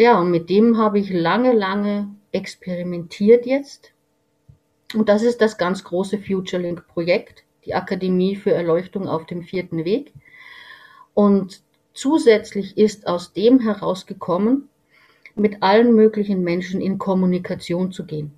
Ja, 0.00 0.18
und 0.18 0.30
mit 0.30 0.48
dem 0.48 0.78
habe 0.78 0.98
ich 0.98 1.10
lange, 1.10 1.52
lange 1.52 2.08
experimentiert 2.32 3.44
jetzt. 3.44 3.92
Und 4.94 5.10
das 5.10 5.22
ist 5.22 5.42
das 5.42 5.58
ganz 5.58 5.84
große 5.84 6.16
FutureLink 6.16 6.86
Projekt 6.88 7.44
die 7.66 7.74
Akademie 7.74 8.34
für 8.34 8.50
Erleuchtung 8.50 9.06
auf 9.06 9.26
dem 9.26 9.42
vierten 9.42 9.84
Weg. 9.84 10.14
Und 11.12 11.60
zusätzlich 11.92 12.78
ist 12.78 13.06
aus 13.06 13.34
dem 13.34 13.60
herausgekommen, 13.60 14.70
mit 15.34 15.62
allen 15.62 15.94
möglichen 15.94 16.42
Menschen 16.42 16.80
in 16.80 16.96
Kommunikation 16.96 17.92
zu 17.92 18.06
gehen, 18.06 18.32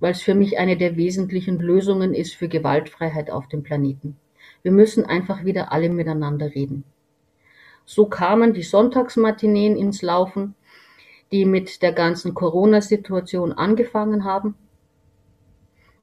weil 0.00 0.10
es 0.10 0.22
für 0.22 0.34
mich 0.34 0.58
eine 0.58 0.76
der 0.76 0.96
wesentlichen 0.96 1.60
Lösungen 1.60 2.12
ist 2.12 2.34
für 2.34 2.48
Gewaltfreiheit 2.48 3.30
auf 3.30 3.46
dem 3.46 3.62
Planeten. 3.62 4.16
Wir 4.62 4.72
müssen 4.72 5.06
einfach 5.06 5.44
wieder 5.44 5.70
alle 5.70 5.90
miteinander 5.90 6.56
reden. 6.56 6.82
So 7.84 8.06
kamen 8.06 8.52
die 8.52 8.64
Sonntagsmatineen 8.64 9.76
ins 9.76 10.02
Laufen, 10.02 10.56
die 11.32 11.44
mit 11.44 11.82
der 11.82 11.92
ganzen 11.92 12.34
Corona-Situation 12.34 13.52
angefangen 13.52 14.24
haben 14.24 14.54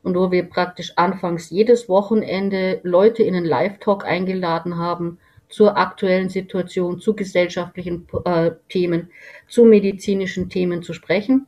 und 0.03 0.15
wo 0.15 0.31
wir 0.31 0.43
praktisch 0.43 0.93
anfangs 0.97 1.49
jedes 1.49 1.89
Wochenende 1.89 2.79
Leute 2.83 3.23
in 3.23 3.35
einen 3.35 3.45
Live-Talk 3.45 4.05
eingeladen 4.05 4.77
haben 4.77 5.17
zur 5.49 5.77
aktuellen 5.77 6.29
Situation, 6.29 6.99
zu 6.99 7.15
gesellschaftlichen 7.15 8.07
äh, 8.25 8.51
Themen, 8.69 9.09
zu 9.47 9.65
medizinischen 9.65 10.49
Themen 10.49 10.83
zu 10.83 10.93
sprechen 10.93 11.47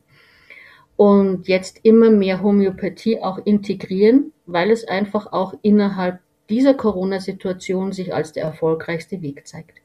und 0.95 1.47
jetzt 1.47 1.79
immer 1.83 2.09
mehr 2.09 2.41
Homöopathie 2.41 3.21
auch 3.21 3.37
integrieren, 3.45 4.33
weil 4.47 4.71
es 4.71 4.87
einfach 4.87 5.31
auch 5.31 5.53
innerhalb 5.61 6.19
dieser 6.49 6.73
Corona-Situation 6.73 7.91
sich 7.91 8.13
als 8.13 8.31
der 8.33 8.43
erfolgreichste 8.43 9.21
Weg 9.21 9.47
zeigt. 9.47 9.81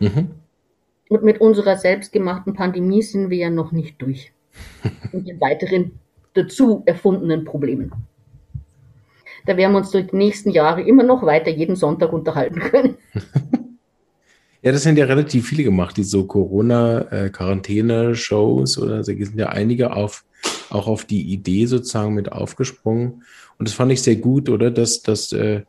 Mhm. 0.00 0.30
Und 1.08 1.22
mit 1.22 1.40
unserer 1.40 1.76
selbstgemachten 1.76 2.54
Pandemie 2.54 3.02
sind 3.02 3.30
wir 3.30 3.38
ja 3.38 3.50
noch 3.50 3.72
nicht 3.72 4.00
durch. 4.00 4.32
und 5.12 5.26
den 5.26 5.40
weiteren 5.40 5.92
dazu 6.34 6.82
erfundenen 6.86 7.44
Problemen. 7.44 7.92
Da 9.46 9.56
werden 9.56 9.72
wir 9.72 9.78
uns 9.78 9.90
durch 9.90 10.08
die 10.08 10.16
nächsten 10.16 10.50
Jahre 10.50 10.82
immer 10.82 11.02
noch 11.02 11.22
weiter 11.22 11.50
jeden 11.50 11.76
Sonntag 11.76 12.12
unterhalten 12.12 12.60
können. 12.60 12.96
Ja, 14.60 14.72
das 14.72 14.82
sind 14.82 14.98
ja 14.98 15.04
relativ 15.04 15.46
viele 15.46 15.62
gemacht, 15.62 15.96
die 15.96 16.02
so 16.02 16.26
Corona-Quarantäne-Shows 16.26 18.78
oder 18.78 18.96
da 18.96 19.04
sind 19.04 19.38
ja 19.38 19.50
einige 19.50 19.94
auf, 19.94 20.24
auch 20.68 20.88
auf 20.88 21.04
die 21.04 21.32
Idee 21.32 21.66
sozusagen 21.66 22.14
mit 22.14 22.32
aufgesprungen. 22.32 23.22
Und 23.58 23.68
das 23.68 23.74
fand 23.74 23.92
ich 23.92 24.02
sehr 24.02 24.16
gut, 24.16 24.48
oder? 24.48 24.72
Dass, 24.72 25.02
dass 25.02 25.30
äh, 25.32 25.62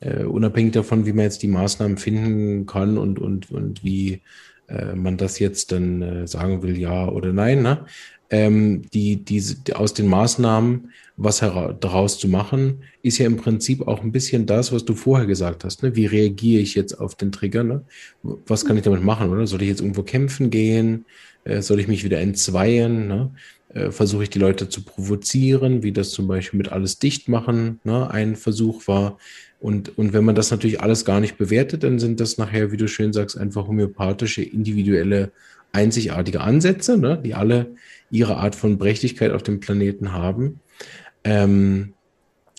äh, 0.00 0.24
unabhängig 0.24 0.72
davon, 0.72 1.06
wie 1.06 1.14
man 1.14 1.24
jetzt 1.24 1.42
die 1.42 1.48
Maßnahmen 1.48 1.96
finden 1.96 2.66
kann 2.66 2.98
und, 2.98 3.18
und, 3.18 3.50
und 3.50 3.82
wie 3.82 4.20
äh, 4.68 4.94
man 4.94 5.16
das 5.16 5.38
jetzt 5.38 5.72
dann 5.72 6.02
äh, 6.02 6.26
sagen 6.26 6.62
will, 6.62 6.78
ja 6.78 7.08
oder 7.08 7.32
nein, 7.32 7.62
ne? 7.62 7.86
ähm, 8.30 8.82
die, 8.92 9.24
diese, 9.24 9.56
die, 9.56 9.74
aus 9.74 9.94
den 9.94 10.08
Maßnahmen 10.08 10.90
was 11.16 11.38
daraus 11.38 12.18
zu 12.18 12.26
machen, 12.26 12.82
ist 13.02 13.18
ja 13.18 13.26
im 13.26 13.36
Prinzip 13.36 13.86
auch 13.86 14.02
ein 14.02 14.10
bisschen 14.10 14.46
das, 14.46 14.72
was 14.72 14.84
du 14.84 14.94
vorher 14.94 15.26
gesagt 15.26 15.62
hast. 15.62 15.84
Ne? 15.84 15.94
Wie 15.94 16.06
reagiere 16.06 16.60
ich 16.60 16.74
jetzt 16.74 16.94
auf 16.94 17.14
den 17.14 17.30
Trigger? 17.30 17.62
Ne? 17.62 17.84
Was 18.22 18.64
kann 18.64 18.76
ich 18.76 18.82
damit 18.82 19.04
machen? 19.04 19.30
Oder 19.30 19.46
soll 19.46 19.62
ich 19.62 19.68
jetzt 19.68 19.80
irgendwo 19.80 20.02
kämpfen 20.02 20.50
gehen? 20.50 21.04
Äh, 21.44 21.62
soll 21.62 21.78
ich 21.78 21.86
mich 21.86 22.02
wieder 22.02 22.18
entzweien? 22.18 23.06
Ne? 23.06 23.30
Äh, 23.68 23.92
Versuche 23.92 24.24
ich 24.24 24.30
die 24.30 24.40
Leute 24.40 24.68
zu 24.68 24.82
provozieren, 24.82 25.84
wie 25.84 25.92
das 25.92 26.10
zum 26.10 26.26
Beispiel 26.26 26.58
mit 26.58 26.72
alles 26.72 26.98
dicht 26.98 27.28
machen 27.28 27.78
ne? 27.84 28.10
ein 28.10 28.34
Versuch 28.34 28.88
war. 28.88 29.18
Und, 29.64 29.96
und 29.96 30.12
wenn 30.12 30.26
man 30.26 30.34
das 30.34 30.50
natürlich 30.50 30.82
alles 30.82 31.06
gar 31.06 31.20
nicht 31.20 31.38
bewertet, 31.38 31.84
dann 31.84 31.98
sind 31.98 32.20
das 32.20 32.36
nachher, 32.36 32.70
wie 32.70 32.76
du 32.76 32.86
schön 32.86 33.14
sagst, 33.14 33.38
einfach 33.38 33.66
homöopathische, 33.66 34.42
individuelle, 34.42 35.32
einzigartige 35.72 36.42
Ansätze, 36.42 36.98
ne? 36.98 37.18
die 37.24 37.32
alle 37.32 37.68
ihre 38.10 38.36
Art 38.36 38.54
von 38.54 38.76
Prächtigkeit 38.76 39.32
auf 39.32 39.42
dem 39.42 39.60
Planeten 39.60 40.12
haben. 40.12 40.60
Ähm, 41.24 41.94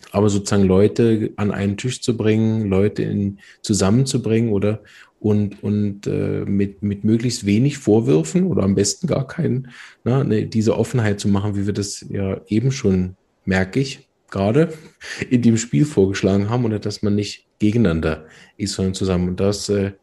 aber 0.09 0.31
sozusagen 0.31 0.63
Leute 0.63 1.29
an 1.35 1.51
einen 1.51 1.77
Tisch 1.77 2.01
zu 2.01 2.17
bringen, 2.17 2.67
Leute 2.69 3.03
in, 3.03 3.37
zusammenzubringen 3.61 4.51
oder 4.51 4.81
und, 5.19 5.61
und 5.61 6.07
äh, 6.07 6.43
mit, 6.47 6.81
mit 6.81 7.03
möglichst 7.03 7.45
wenig 7.45 7.77
Vorwürfen 7.77 8.45
oder 8.45 8.63
am 8.63 8.73
besten 8.73 9.05
gar 9.05 9.27
keinen, 9.27 9.67
ne, 10.05 10.25
ne, 10.25 10.47
diese 10.47 10.75
Offenheit 10.75 11.19
zu 11.19 11.27
machen, 11.27 11.55
wie 11.55 11.67
wir 11.67 11.73
das 11.73 12.03
ja 12.09 12.41
eben 12.47 12.71
schon, 12.71 13.15
merke 13.45 13.79
ich, 13.79 14.07
gerade 14.35 14.73
in 15.29 15.41
dem 15.41 15.55
Spiel 15.55 15.85
vorgeschlagen 15.85 16.49
haben 16.49 16.65
oder 16.65 16.77
dass 16.77 17.01
man 17.01 17.15
nicht 17.15 17.47
gegeneinander 17.59 18.25
ist, 18.57 18.73
sondern 18.73 18.93
zusammen. 18.93 19.29
Und 19.29 19.39
das 19.39 19.69
äh, 19.69 19.93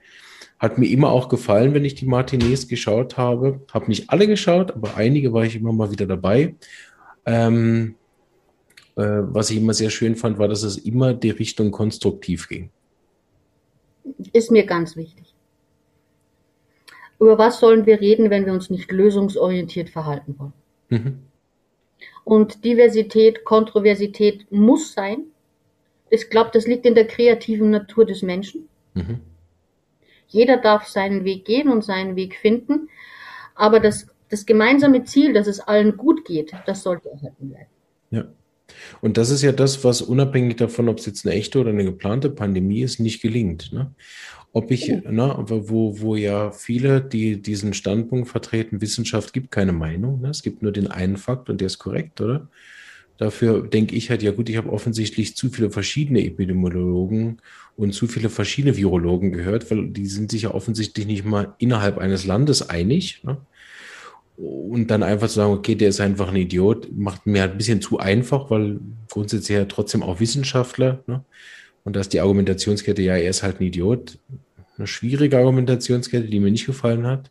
hat 0.59 0.79
mir 0.79 0.89
immer 0.89 1.13
auch 1.13 1.29
gefallen, 1.29 1.75
wenn 1.75 1.85
ich 1.85 1.97
die 1.97 2.07
Martinez 2.07 2.67
geschaut 2.67 3.19
habe. 3.19 3.61
Habe 3.73 3.89
nicht 3.89 4.09
alle 4.09 4.27
geschaut, 4.27 4.71
aber 4.71 4.97
einige 4.97 5.35
war 5.35 5.45
ich 5.45 5.55
immer 5.55 5.73
mal 5.73 5.91
wieder 5.91 6.07
dabei. 6.07 6.55
Ähm, 7.27 7.97
äh, 8.97 9.03
was 9.03 9.51
ich 9.51 9.59
immer 9.59 9.75
sehr 9.75 9.91
schön 9.91 10.17
fand, 10.17 10.39
war, 10.39 10.49
dass 10.49 10.63
es 10.63 10.79
immer 10.79 11.13
die 11.13 11.31
Richtung 11.31 11.71
konstruktiv 11.71 12.49
ging. 12.49 12.71
Ist 14.33 14.51
mir 14.51 14.65
ganz 14.65 14.97
wichtig. 14.97 15.35
Über 17.21 17.37
was 17.37 17.61
sollen 17.61 17.85
wir 17.85 18.01
reden, 18.01 18.31
wenn 18.31 18.47
wir 18.47 18.53
uns 18.55 18.71
nicht 18.71 18.91
lösungsorientiert 18.91 19.91
verhalten 19.91 20.37
wollen? 20.39 20.53
Mhm. 20.89 21.19
Und 22.25 22.65
Diversität, 22.65 23.45
Kontroversität 23.45 24.51
muss 24.51 24.93
sein. 24.93 25.25
Ich 26.11 26.31
glaube, 26.31 26.51
das 26.53 26.67
liegt 26.67 26.87
in 26.87 26.95
der 26.95 27.07
kreativen 27.07 27.71
Natur 27.71 28.05
des 28.05 28.23
Menschen. 28.23 28.69
Mhm. 28.95 29.21
Jeder 30.29 30.57
darf 30.57 30.87
seinen 30.87 31.25
Weg 31.25 31.45
gehen 31.45 31.69
und 31.69 31.85
seinen 31.85 32.17
Weg 32.17 32.37
finden. 32.37 32.89
Aber 33.55 33.81
das, 33.81 34.07
das 34.29 34.47
gemeinsame 34.47 35.05
Ziel, 35.05 35.33
dass 35.33 35.47
es 35.47 35.61
allen 35.61 35.97
gut 35.97 36.25
geht, 36.25 36.53
das 36.67 36.83
sollte 36.83 37.11
erhalten 37.11 37.49
bleiben. 37.49 37.71
Ja. 38.11 38.25
Und 39.01 39.19
das 39.19 39.31
ist 39.31 39.43
ja 39.43 39.53
das, 39.53 39.85
was 39.85 40.01
unabhängig 40.01 40.57
davon, 40.57 40.89
ob 40.89 40.99
es 40.99 41.07
jetzt 41.07 41.27
eine 41.27 41.35
echte 41.35 41.61
oder 41.61 41.71
eine 41.71 41.85
geplante 41.85 42.31
Pandemie 42.31 42.83
ist, 42.83 43.01
nicht 43.01 43.21
gelingt. 43.21 43.73
Ne? 43.73 43.95
Ob 44.55 44.71
ich, 44.71 44.89
ne, 44.89 45.35
wo, 45.49 46.01
wo 46.01 46.15
ja 46.15 46.51
viele, 46.51 47.01
die 47.01 47.41
diesen 47.41 47.73
Standpunkt 47.73 48.29
vertreten, 48.29 48.83
Wissenschaft 48.83 49.33
gibt 49.33 49.51
keine 49.51 49.73
Meinung, 49.73 50.21
ne? 50.21 50.29
es 50.29 50.43
gibt 50.43 50.61
nur 50.63 50.73
den 50.73 50.89
einen 50.89 51.17
Fakt 51.17 51.49
und 51.49 51.61
der 51.61 51.67
ist 51.67 51.79
korrekt, 51.79 52.21
oder? 52.21 52.49
Dafür 53.23 53.67
denke 53.67 53.95
ich 53.95 54.11
halt, 54.11 54.23
ja 54.23 54.33
gut, 54.33 54.49
ich 54.49 54.57
habe 54.57 54.73
offensichtlich 54.73 55.37
zu 55.37 55.49
viele 55.49 55.71
verschiedene 55.71 56.25
Epidemiologen 56.25 57.41
und 57.77 57.93
zu 57.93 58.07
viele 58.09 58.29
verschiedene 58.29 58.77
Virologen 58.77 59.33
gehört, 59.33 59.71
weil 59.71 59.89
die 59.89 60.07
sind 60.07 60.31
sich 60.31 60.43
ja 60.43 60.53
offensichtlich 60.53 61.07
nicht 61.07 61.25
mal 61.25 61.55
innerhalb 61.59 61.99
eines 61.99 62.27
Landes 62.27 62.69
einig. 62.69 63.23
Ne? 63.23 63.39
Und 64.37 64.91
dann 64.91 65.03
einfach 65.03 65.29
zu 65.29 65.35
sagen, 65.35 65.53
okay, 65.53 65.75
der 65.75 65.91
ist 65.91 66.01
einfach 66.01 66.29
ein 66.29 66.37
Idiot, 66.37 66.89
macht 66.93 67.27
mir 67.27 67.43
halt 67.43 67.53
ein 67.53 67.59
bisschen 67.59 67.81
zu 67.81 67.99
einfach, 67.99 68.51
weil 68.51 68.81
grundsätzlich 69.09 69.57
ja 69.57 69.67
trotzdem 69.67 70.03
auch 70.03 70.19
Wissenschaftler. 70.19 71.05
Ne? 71.07 71.25
Und 71.85 71.97
dass 71.97 72.09
die 72.09 72.21
Argumentationskette, 72.21 73.03
ja, 73.03 73.17
er 73.17 73.31
ist 73.31 73.43
halt 73.43 73.61
ein 73.61 73.65
Idiot. 73.65 74.19
Eine 74.83 74.89
schwierige 74.89 75.39
Argumentationskette, 75.39 76.27
die 76.27 76.41
mir 76.41 76.51
nicht 76.51 76.67
gefallen 76.67 77.07
hat. 77.07 77.31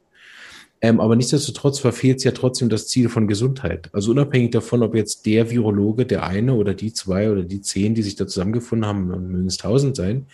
Ähm, 0.79 0.99
aber 1.01 1.17
nichtsdestotrotz 1.17 1.79
verfehlt 1.79 2.19
es 2.19 2.23
ja 2.23 2.31
trotzdem 2.31 2.69
das 2.69 2.87
Ziel 2.87 3.09
von 3.09 3.27
Gesundheit. 3.27 3.89
Also 3.93 4.11
unabhängig 4.11 4.51
davon, 4.51 4.81
ob 4.83 4.95
jetzt 4.95 5.25
der 5.25 5.51
Virologe, 5.51 6.05
der 6.05 6.25
eine 6.25 6.53
oder 6.53 6.73
die 6.73 6.93
zwei 6.93 7.29
oder 7.29 7.43
die 7.43 7.61
zehn, 7.61 7.93
die 7.93 8.03
sich 8.03 8.15
da 8.15 8.25
zusammengefunden 8.25 8.87
haben, 8.87 9.07
mögen 9.07 9.47
es 9.47 9.57
tausend 9.57 9.97
sein, 9.97 10.27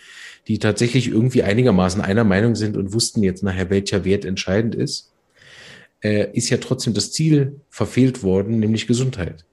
die 0.46 0.60
tatsächlich 0.60 1.08
irgendwie 1.08 1.42
einigermaßen 1.42 2.00
einer 2.00 2.22
Meinung 2.22 2.54
sind 2.54 2.76
und 2.76 2.94
wussten 2.94 3.22
jetzt 3.22 3.42
nachher, 3.42 3.68
welcher 3.68 4.04
Wert 4.04 4.24
entscheidend 4.24 4.74
ist 4.74 5.12
äh, 6.02 6.30
ist 6.32 6.50
ja 6.50 6.58
trotzdem 6.58 6.94
das 6.94 7.12
Ziel 7.12 7.60
verfehlt 7.68 8.22
worden, 8.22 8.60
nämlich 8.60 8.86
Gesundheit. 8.86 9.44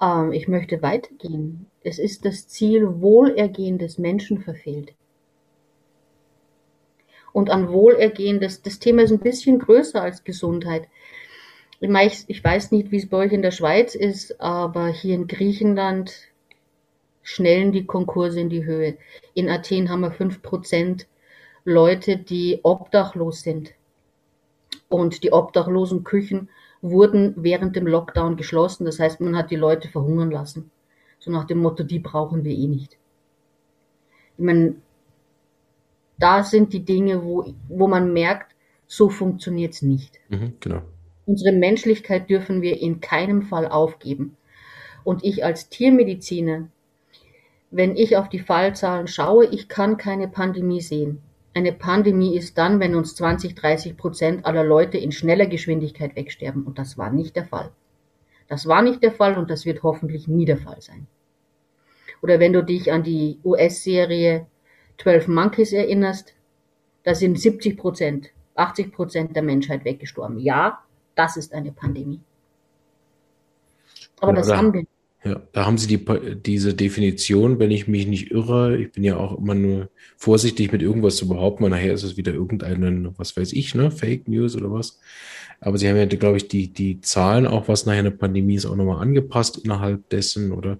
Ähm, 0.00 0.32
ich 0.32 0.48
möchte 0.48 0.82
weitergehen. 0.82 1.66
Es 1.82 1.98
ist 1.98 2.24
das 2.24 2.46
Ziel 2.48 3.00
Wohlergehen 3.00 3.78
des 3.78 3.98
Menschen 3.98 4.42
verfehlt. 4.42 4.94
Und 7.34 7.50
an 7.50 7.68
Wohlergehen, 7.68 8.38
das, 8.38 8.62
das 8.62 8.78
Thema 8.78 9.02
ist 9.02 9.10
ein 9.10 9.18
bisschen 9.18 9.58
größer 9.58 10.00
als 10.00 10.22
Gesundheit. 10.22 10.86
Ich 11.80 11.90
weiß 11.90 12.70
nicht, 12.70 12.92
wie 12.92 12.96
es 12.96 13.08
bei 13.08 13.16
euch 13.16 13.32
in 13.32 13.42
der 13.42 13.50
Schweiz 13.50 13.96
ist, 13.96 14.40
aber 14.40 14.86
hier 14.86 15.16
in 15.16 15.26
Griechenland 15.26 16.14
schnellen 17.22 17.72
die 17.72 17.86
Konkurse 17.86 18.38
in 18.38 18.50
die 18.50 18.64
Höhe. 18.64 18.98
In 19.34 19.50
Athen 19.50 19.90
haben 19.90 20.02
wir 20.02 20.12
fünf 20.12 20.42
Prozent 20.42 21.08
Leute, 21.64 22.18
die 22.18 22.60
obdachlos 22.62 23.42
sind. 23.42 23.74
Und 24.88 25.24
die 25.24 25.32
obdachlosen 25.32 26.04
Küchen 26.04 26.48
wurden 26.82 27.34
während 27.36 27.74
dem 27.74 27.88
Lockdown 27.88 28.36
geschlossen. 28.36 28.84
Das 28.84 29.00
heißt, 29.00 29.20
man 29.20 29.36
hat 29.36 29.50
die 29.50 29.56
Leute 29.56 29.88
verhungern 29.88 30.30
lassen. 30.30 30.70
So 31.18 31.32
nach 31.32 31.46
dem 31.46 31.58
Motto, 31.58 31.82
die 31.82 31.98
brauchen 31.98 32.44
wir 32.44 32.54
eh 32.54 32.68
nicht. 32.68 32.96
Ich 34.38 34.44
meine, 34.44 34.76
da 36.18 36.42
sind 36.42 36.72
die 36.72 36.84
Dinge, 36.84 37.24
wo, 37.24 37.52
wo 37.68 37.88
man 37.88 38.12
merkt, 38.12 38.54
so 38.86 39.08
funktioniert 39.08 39.74
es 39.74 39.82
nicht. 39.82 40.20
Mhm, 40.28 40.54
genau. 40.60 40.82
Unsere 41.26 41.52
Menschlichkeit 41.52 42.28
dürfen 42.28 42.62
wir 42.62 42.80
in 42.80 43.00
keinem 43.00 43.42
Fall 43.42 43.66
aufgeben. 43.66 44.36
Und 45.04 45.24
ich 45.24 45.44
als 45.44 45.68
Tiermediziner, 45.68 46.68
wenn 47.70 47.96
ich 47.96 48.16
auf 48.16 48.28
die 48.28 48.38
Fallzahlen 48.38 49.06
schaue, 49.06 49.46
ich 49.46 49.68
kann 49.68 49.96
keine 49.96 50.28
Pandemie 50.28 50.80
sehen. 50.80 51.20
Eine 51.54 51.72
Pandemie 51.72 52.36
ist 52.36 52.58
dann, 52.58 52.80
wenn 52.80 52.94
uns 52.94 53.14
20, 53.14 53.54
30 53.54 53.96
Prozent 53.96 54.44
aller 54.46 54.64
Leute 54.64 54.98
in 54.98 55.12
schneller 55.12 55.46
Geschwindigkeit 55.46 56.16
wegsterben. 56.16 56.64
Und 56.64 56.78
das 56.78 56.98
war 56.98 57.10
nicht 57.10 57.36
der 57.36 57.46
Fall. 57.46 57.70
Das 58.48 58.66
war 58.66 58.82
nicht 58.82 59.02
der 59.02 59.12
Fall 59.12 59.38
und 59.38 59.50
das 59.50 59.64
wird 59.64 59.82
hoffentlich 59.82 60.28
nie 60.28 60.44
der 60.44 60.58
Fall 60.58 60.80
sein. 60.80 61.06
Oder 62.22 62.40
wenn 62.40 62.52
du 62.52 62.62
dich 62.62 62.92
an 62.92 63.02
die 63.02 63.38
US-Serie 63.44 64.46
12 64.98 65.28
Monkeys 65.28 65.72
erinnerst, 65.72 66.34
da 67.02 67.14
sind 67.14 67.38
70 67.38 67.76
Prozent, 67.76 68.30
80 68.54 68.92
Prozent 68.92 69.36
der 69.36 69.42
Menschheit 69.42 69.84
weggestorben. 69.84 70.38
Ja, 70.38 70.80
das 71.14 71.36
ist 71.36 71.52
eine 71.52 71.72
Pandemie. 71.72 72.20
Aber 74.20 74.32
ja, 74.32 74.36
das 74.36 74.52
haben 74.52 74.72
wir 74.72 74.86
ja, 75.24 75.40
da 75.52 75.64
haben 75.64 75.78
Sie 75.78 75.86
die, 75.86 76.04
diese 76.44 76.74
Definition, 76.74 77.58
wenn 77.58 77.70
ich 77.70 77.88
mich 77.88 78.06
nicht 78.06 78.30
irre. 78.30 78.76
Ich 78.76 78.92
bin 78.92 79.04
ja 79.04 79.16
auch 79.16 79.38
immer 79.38 79.54
nur 79.54 79.88
vorsichtig 80.18 80.70
mit 80.70 80.82
irgendwas 80.82 81.16
zu 81.16 81.26
behaupten, 81.26 81.64
weil 81.64 81.70
nachher 81.70 81.94
ist 81.94 82.02
es 82.02 82.18
wieder 82.18 82.34
irgendeine, 82.34 83.14
was 83.16 83.34
weiß 83.34 83.54
ich, 83.54 83.74
ne, 83.74 83.90
Fake 83.90 84.28
News 84.28 84.54
oder 84.54 84.70
was. 84.70 85.00
Aber 85.60 85.78
Sie 85.78 85.88
haben 85.88 85.96
ja, 85.96 86.04
glaube 86.04 86.36
ich, 86.36 86.48
die, 86.48 86.70
die 86.70 87.00
Zahlen, 87.00 87.46
auch 87.46 87.68
was 87.68 87.86
nachher 87.86 88.00
eine 88.00 88.10
Pandemie 88.10 88.56
ist, 88.56 88.66
auch 88.66 88.76
nochmal 88.76 89.00
angepasst 89.00 89.56
innerhalb 89.64 90.06
dessen 90.10 90.52
oder 90.52 90.78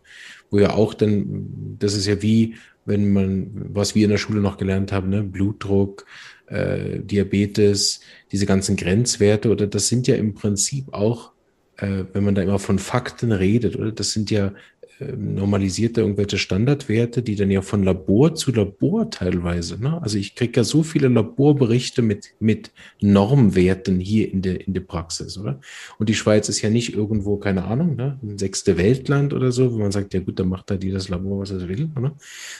wo 0.50 0.58
ja 0.58 0.74
auch 0.74 0.92
dann, 0.92 1.76
das 1.78 1.94
ist 1.94 2.06
ja 2.06 2.20
wie, 2.20 2.56
wenn 2.84 3.12
man, 3.12 3.50
was 3.72 3.94
wir 3.94 4.04
in 4.04 4.10
der 4.10 4.18
Schule 4.18 4.40
noch 4.40 4.56
gelernt 4.56 4.92
haben, 4.92 5.08
ne, 5.10 5.22
Blutdruck, 5.22 6.06
äh, 6.46 7.00
Diabetes, 7.00 8.00
diese 8.32 8.46
ganzen 8.46 8.76
Grenzwerte 8.76 9.50
oder 9.50 9.66
das 9.66 9.88
sind 9.88 10.06
ja 10.06 10.16
im 10.16 10.34
Prinzip 10.34 10.92
auch 10.92 11.34
äh, 11.78 12.04
wenn 12.12 12.24
man 12.24 12.34
da 12.34 12.42
immer 12.42 12.58
von 12.58 12.78
Fakten 12.78 13.32
redet, 13.32 13.76
oder? 13.76 13.92
Das 13.92 14.12
sind 14.12 14.30
ja 14.30 14.52
normalisiert 15.00 15.96
da 15.96 16.02
irgendwelche 16.02 16.38
Standardwerte, 16.38 17.22
die 17.22 17.34
dann 17.34 17.50
ja 17.50 17.62
von 17.62 17.82
Labor 17.82 18.34
zu 18.34 18.52
Labor 18.52 19.10
teilweise, 19.10 19.80
ne? 19.82 20.00
also 20.00 20.18
ich 20.18 20.34
kriege 20.34 20.60
ja 20.60 20.64
so 20.64 20.82
viele 20.82 21.08
Laborberichte 21.08 22.00
mit, 22.00 22.34
mit 22.38 22.70
Normwerten 23.00 23.98
hier 23.98 24.32
in 24.32 24.42
der, 24.42 24.66
in 24.66 24.72
der 24.72 24.82
Praxis, 24.82 25.36
oder? 25.36 25.60
Und 25.98 26.08
die 26.08 26.14
Schweiz 26.14 26.48
ist 26.48 26.62
ja 26.62 26.70
nicht 26.70 26.94
irgendwo, 26.94 27.38
keine 27.38 27.64
Ahnung, 27.64 27.96
ne? 27.96 28.18
ein 28.22 28.38
sechste 28.38 28.78
Weltland 28.78 29.32
oder 29.32 29.50
so, 29.50 29.72
wo 29.72 29.78
man 29.78 29.90
sagt, 29.90 30.14
ja 30.14 30.20
gut, 30.20 30.38
dann 30.38 30.48
macht 30.48 30.70
da 30.70 30.76
die 30.76 30.90
das 30.90 31.08
Labor, 31.08 31.40
was 31.40 31.50
es 31.50 31.66
will, 31.68 31.90
oder? 31.96 32.16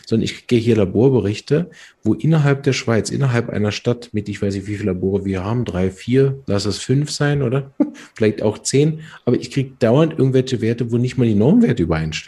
Sondern 0.07 0.25
ich 0.25 0.47
kriege 0.47 0.63
hier 0.63 0.77
Laborberichte, 0.77 1.71
wo 2.03 2.15
innerhalb 2.15 2.65
der 2.65 2.73
Schweiz, 2.73 3.11
innerhalb 3.11 3.49
einer 3.49 3.71
Stadt 3.71 4.11
mit, 4.13 4.29
ich 4.29 4.43
weiß 4.43 4.55
nicht, 4.55 4.67
wie 4.67 4.77
viele 4.77 4.93
Labore 4.93 5.25
wir 5.25 5.45
haben, 5.45 5.65
drei, 5.65 5.91
vier, 5.91 6.43
lass 6.47 6.67
es 6.67 6.79
fünf 6.79 7.11
sein, 7.11 7.43
oder? 7.43 7.73
Vielleicht 8.15 8.43
auch 8.43 8.59
zehn, 8.59 9.01
aber 9.25 9.37
ich 9.37 9.53
kriege 9.53 9.73
dauernd 9.79 10.19
irgendwelche 10.19 10.61
Werte, 10.61 10.91
wo 10.91 10.99
nicht 10.99 11.17
mal 11.17 11.27
die 11.27 11.35
Normwerte 11.35 11.85
übereinstimmen. 11.85 12.24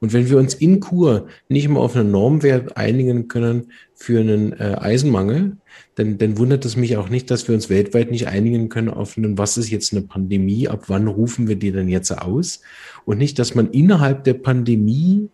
Und 0.00 0.12
wenn 0.12 0.28
wir 0.28 0.38
uns 0.38 0.54
in 0.54 0.80
Kur 0.80 1.26
nicht 1.48 1.68
mal 1.68 1.80
auf 1.80 1.96
einen 1.96 2.10
Normwert 2.10 2.76
einigen 2.76 3.28
können 3.28 3.72
für 3.94 4.20
einen 4.20 4.52
äh, 4.52 4.76
Eisenmangel, 4.78 5.56
dann, 5.94 6.18
dann 6.18 6.38
wundert 6.38 6.64
es 6.64 6.76
mich 6.76 6.96
auch 6.96 7.08
nicht, 7.08 7.30
dass 7.30 7.48
wir 7.48 7.54
uns 7.54 7.68
weltweit 7.68 8.10
nicht 8.10 8.28
einigen 8.28 8.68
können 8.68 8.88
auf 8.88 9.16
einen, 9.16 9.38
was 9.38 9.56
ist 9.56 9.70
jetzt 9.70 9.92
eine 9.92 10.02
Pandemie, 10.02 10.68
ab 10.68 10.84
wann 10.88 11.06
rufen 11.06 11.48
wir 11.48 11.56
die 11.56 11.72
denn 11.72 11.88
jetzt 11.88 12.10
aus? 12.10 12.62
Und 13.04 13.18
nicht, 13.18 13.38
dass 13.38 13.54
man 13.54 13.70
innerhalb 13.70 14.24
der 14.24 14.34
Pandemie, 14.34 15.28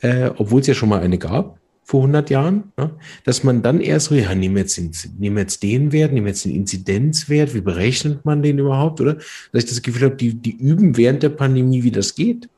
äh, 0.00 0.30
obwohl 0.36 0.60
es 0.60 0.66
ja 0.66 0.74
schon 0.74 0.88
mal 0.88 1.00
eine 1.00 1.18
gab, 1.18 1.58
vor 1.88 2.00
100 2.00 2.28
Jahren, 2.28 2.64
ne, 2.76 2.90
dass 3.24 3.44
man 3.44 3.62
dann 3.62 3.80
erst 3.80 4.06
so, 4.06 4.14
ja, 4.14 4.34
nehmen 4.34 4.56
wir 4.56 4.62
jetzt, 4.62 4.76
den, 4.76 4.90
nehmen 5.18 5.38
jetzt 5.38 5.62
den 5.62 5.90
Wert, 5.90 6.12
nehmen 6.12 6.26
wir 6.26 6.32
jetzt 6.32 6.44
den 6.44 6.54
Inzidenzwert, 6.54 7.54
wie 7.54 7.62
berechnet 7.62 8.26
man 8.26 8.42
den 8.42 8.58
überhaupt, 8.58 9.00
oder? 9.00 9.14
Dass 9.14 9.64
ich 9.64 9.70
das 9.70 9.80
Gefühl 9.80 10.02
habe, 10.02 10.16
die, 10.16 10.34
die 10.34 10.54
üben 10.54 10.98
während 10.98 11.22
der 11.22 11.30
Pandemie, 11.30 11.84
wie 11.84 11.90
das 11.90 12.14
geht 12.14 12.50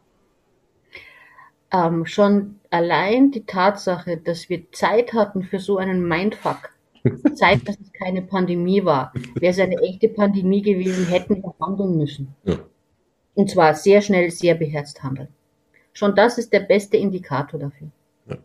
ähm, 1.72 2.06
schon 2.06 2.60
allein 2.70 3.30
die 3.30 3.44
Tatsache, 3.44 4.16
dass 4.16 4.48
wir 4.48 4.70
Zeit 4.72 5.12
hatten 5.12 5.42
für 5.42 5.58
so 5.58 5.78
einen 5.78 6.06
Mindfuck, 6.06 6.70
Zeit, 7.34 7.66
dass 7.66 7.78
es 7.80 7.92
keine 7.92 8.22
Pandemie 8.22 8.84
war. 8.84 9.12
Wäre 9.34 9.52
es 9.52 9.58
eine 9.58 9.76
echte 9.80 10.08
Pandemie 10.08 10.62
gewesen, 10.62 11.06
hätten 11.06 11.42
wir 11.42 11.54
handeln 11.60 11.96
müssen. 11.96 12.34
Ja. 12.44 12.58
Und 13.34 13.50
zwar 13.50 13.74
sehr 13.74 14.02
schnell, 14.02 14.30
sehr 14.30 14.54
beherzt 14.54 15.02
handeln. 15.02 15.28
Schon 15.92 16.14
das 16.14 16.38
ist 16.38 16.52
der 16.52 16.60
beste 16.60 16.96
Indikator 16.96 17.58
dafür. 17.58 17.88
Ja. 18.26 18.36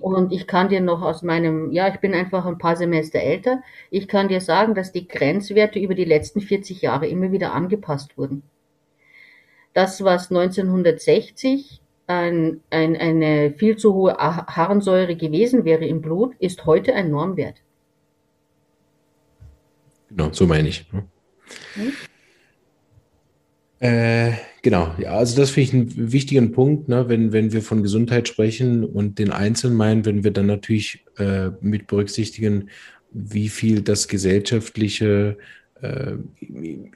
Und 0.00 0.32
ich 0.32 0.46
kann 0.46 0.68
dir 0.68 0.80
noch 0.80 1.02
aus 1.02 1.22
meinem, 1.22 1.72
ja, 1.72 1.88
ich 1.88 2.00
bin 2.00 2.14
einfach 2.14 2.44
ein 2.44 2.58
paar 2.58 2.76
Semester 2.76 3.20
älter, 3.20 3.62
ich 3.90 4.06
kann 4.06 4.28
dir 4.28 4.40
sagen, 4.40 4.74
dass 4.74 4.92
die 4.92 5.08
Grenzwerte 5.08 5.78
über 5.78 5.94
die 5.94 6.04
letzten 6.04 6.40
40 6.40 6.82
Jahre 6.82 7.06
immer 7.06 7.32
wieder 7.32 7.54
angepasst 7.54 8.18
wurden. 8.18 8.42
Das, 9.72 10.04
was 10.04 10.30
1960 10.30 11.82
ein, 12.06 12.60
ein, 12.70 12.96
eine 12.96 13.52
viel 13.52 13.76
zu 13.76 13.94
hohe 13.94 14.16
Harnsäure 14.16 15.16
gewesen 15.16 15.64
wäre 15.64 15.86
im 15.86 16.00
Blut, 16.00 16.34
ist 16.38 16.66
heute 16.66 16.94
ein 16.94 17.10
Normwert. 17.10 17.56
Genau, 20.08 20.32
so 20.32 20.46
meine 20.46 20.68
ich. 20.68 20.90
Ne? 20.92 21.04
Hm? 21.74 21.92
Äh, 23.78 24.32
genau, 24.62 24.94
ja, 24.98 25.10
also 25.10 25.36
das 25.36 25.50
finde 25.50 25.62
ich 25.62 25.74
einen 25.74 26.12
wichtigen 26.12 26.52
Punkt, 26.52 26.88
ne, 26.88 27.08
wenn, 27.08 27.32
wenn 27.32 27.52
wir 27.52 27.60
von 27.60 27.82
Gesundheit 27.82 28.26
sprechen 28.26 28.84
und 28.84 29.18
den 29.18 29.30
Einzelnen 29.30 29.76
meinen, 29.76 30.06
wenn 30.06 30.24
wir 30.24 30.30
dann 30.30 30.46
natürlich 30.46 31.04
äh, 31.18 31.50
mit 31.60 31.86
berücksichtigen, 31.86 32.70
wie 33.12 33.50
viel 33.50 33.82
das 33.82 34.08
gesellschaftliche 34.08 35.36
äh, 35.82 36.14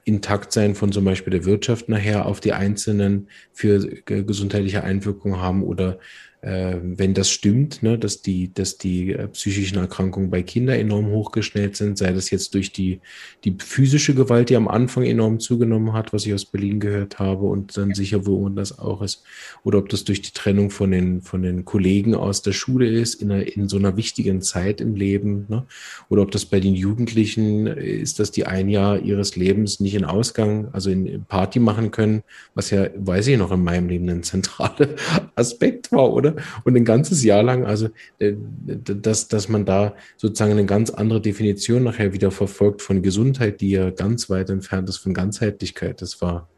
Intaktsein 0.05 0.75
von 0.75 0.93
zum 0.93 1.05
Beispiel 1.05 1.33
der 1.33 1.45
Wirtschaft 1.45 1.89
nachher 1.89 2.27
auf 2.27 2.41
die 2.41 2.53
Einzelnen 2.53 3.29
für 3.53 3.79
gesundheitliche 4.05 4.85
Einwirkungen 4.85 5.41
haben 5.41 5.63
oder 5.63 5.99
wenn 6.43 7.13
das 7.13 7.31
stimmt, 7.31 7.83
ne, 7.83 7.99
dass 7.99 8.23
die, 8.23 8.53
dass 8.53 8.79
die 8.79 9.13
äh, 9.13 9.29
psychischen 9.29 9.77
Erkrankungen 9.77 10.31
bei 10.31 10.43
Kindern 10.43 10.79
enorm 10.79 11.09
hochgeschnellt 11.09 11.77
sind, 11.77 11.99
sei 11.99 12.13
das 12.13 12.31
jetzt 12.31 12.55
durch 12.55 12.73
die, 12.73 13.01
die 13.45 13.57
physische 13.59 14.15
Gewalt, 14.15 14.49
die 14.49 14.57
am 14.57 14.67
Anfang 14.67 15.05
enorm 15.05 15.39
zugenommen 15.39 15.93
hat, 15.93 16.15
was 16.15 16.25
ich 16.25 16.33
aus 16.33 16.47
Berlin 16.47 16.81
gehört 16.81 17.19
habe 17.19 17.45
und 17.45 17.77
dann 17.77 17.95
sicher, 17.95 18.27
wo 18.27 18.49
das 18.49 18.79
auch 18.79 19.03
ist, 19.03 19.23
oder 19.65 19.79
ob 19.79 19.91
das 19.91 20.05
durch 20.05 20.23
die 20.23 20.33
Trennung 20.33 20.71
von 20.71 20.91
den, 20.91 21.21
von 21.21 21.43
den 21.43 21.67
Kollegen 21.67 22.15
aus 22.15 22.41
der 22.41 22.53
Schule 22.53 22.89
ist, 22.89 23.21
in, 23.21 23.31
einer, 23.31 23.47
in 23.55 23.69
so 23.69 23.77
einer 23.77 23.99
wichtigen 23.99 24.41
Zeit 24.41 24.81
im 24.81 24.95
Leben, 24.95 25.45
ne? 25.49 25.67
oder 26.09 26.23
ob 26.23 26.31
das 26.31 26.47
bei 26.47 26.59
den 26.59 26.75
Jugendlichen 26.75 27.67
ist, 27.67 28.19
dass 28.19 28.31
die 28.31 28.47
ein 28.47 28.71
Jahr 28.71 28.99
ihres 28.99 29.37
Lebens 29.37 29.79
nicht 29.81 29.95
in 29.95 30.07
Ausgang, 30.07 30.69
also 30.73 30.89
in 30.89 31.23
Party 31.27 31.59
machen 31.59 31.91
können, 31.91 32.23
was 32.55 32.71
ja, 32.71 32.87
weiß 32.97 33.27
ich 33.27 33.37
noch, 33.37 33.53
in 33.53 33.63
meinem 33.63 33.91
Leben 33.91 34.09
ein 34.09 34.23
zentraler 34.23 34.89
Aspekt 35.35 35.93
war, 35.93 36.11
oder? 36.11 36.30
Wurde 36.35 36.43
und 36.65 36.77
ein 36.77 36.85
ganzes 36.85 37.25
Jahr 37.25 37.43
lang, 37.43 37.65
also 37.65 37.89
äh, 38.19 38.35
dass, 38.67 39.29
dass 39.29 39.49
man 39.49 39.65
da 39.65 39.95
sozusagen 40.17 40.53
eine 40.53 40.67
ganz 40.67 40.91
andere 40.91 41.21
Definition 41.21 41.85
nachher 41.85 42.13
wieder 42.13 42.31
verfolgt 42.31 42.83
von 42.83 43.03
Gesundheit, 43.03 43.61
die 43.61 43.71
ja 43.71 43.91
ganz 43.91 44.31
weit 44.31 44.51
entfernt 44.51 44.89
ist 44.89 44.99
von 44.99 45.15
Ganzheitlichkeit. 45.15 46.03
Das 46.03 46.21
war 46.21 46.49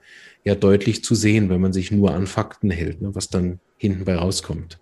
ja 0.44 0.54
deutlich 0.54 1.04
zu 1.04 1.14
sehen, 1.14 1.48
wenn 1.50 1.60
man 1.60 1.72
sich 1.72 1.90
nur 1.90 2.12
an 2.12 2.26
Fakten 2.26 2.70
hält, 2.70 3.00
ne, 3.00 3.14
was 3.14 3.28
dann 3.28 3.60
hinten 3.76 4.04
bei 4.04 4.16
rauskommt. 4.16 4.78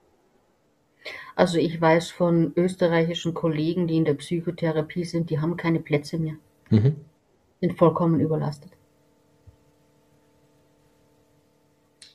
Also 1.36 1.58
ich 1.58 1.80
weiß 1.80 2.10
von 2.10 2.52
österreichischen 2.56 3.32
Kollegen, 3.32 3.86
die 3.86 3.96
in 3.96 4.04
der 4.04 4.14
Psychotherapie 4.14 5.04
sind, 5.04 5.30
die 5.30 5.38
haben 5.38 5.56
keine 5.56 5.80
Plätze 5.80 6.18
mehr. 6.18 6.34
Mhm. 6.68 6.96
Sind 7.60 7.78
vollkommen 7.78 8.20
überlastet. 8.20 8.72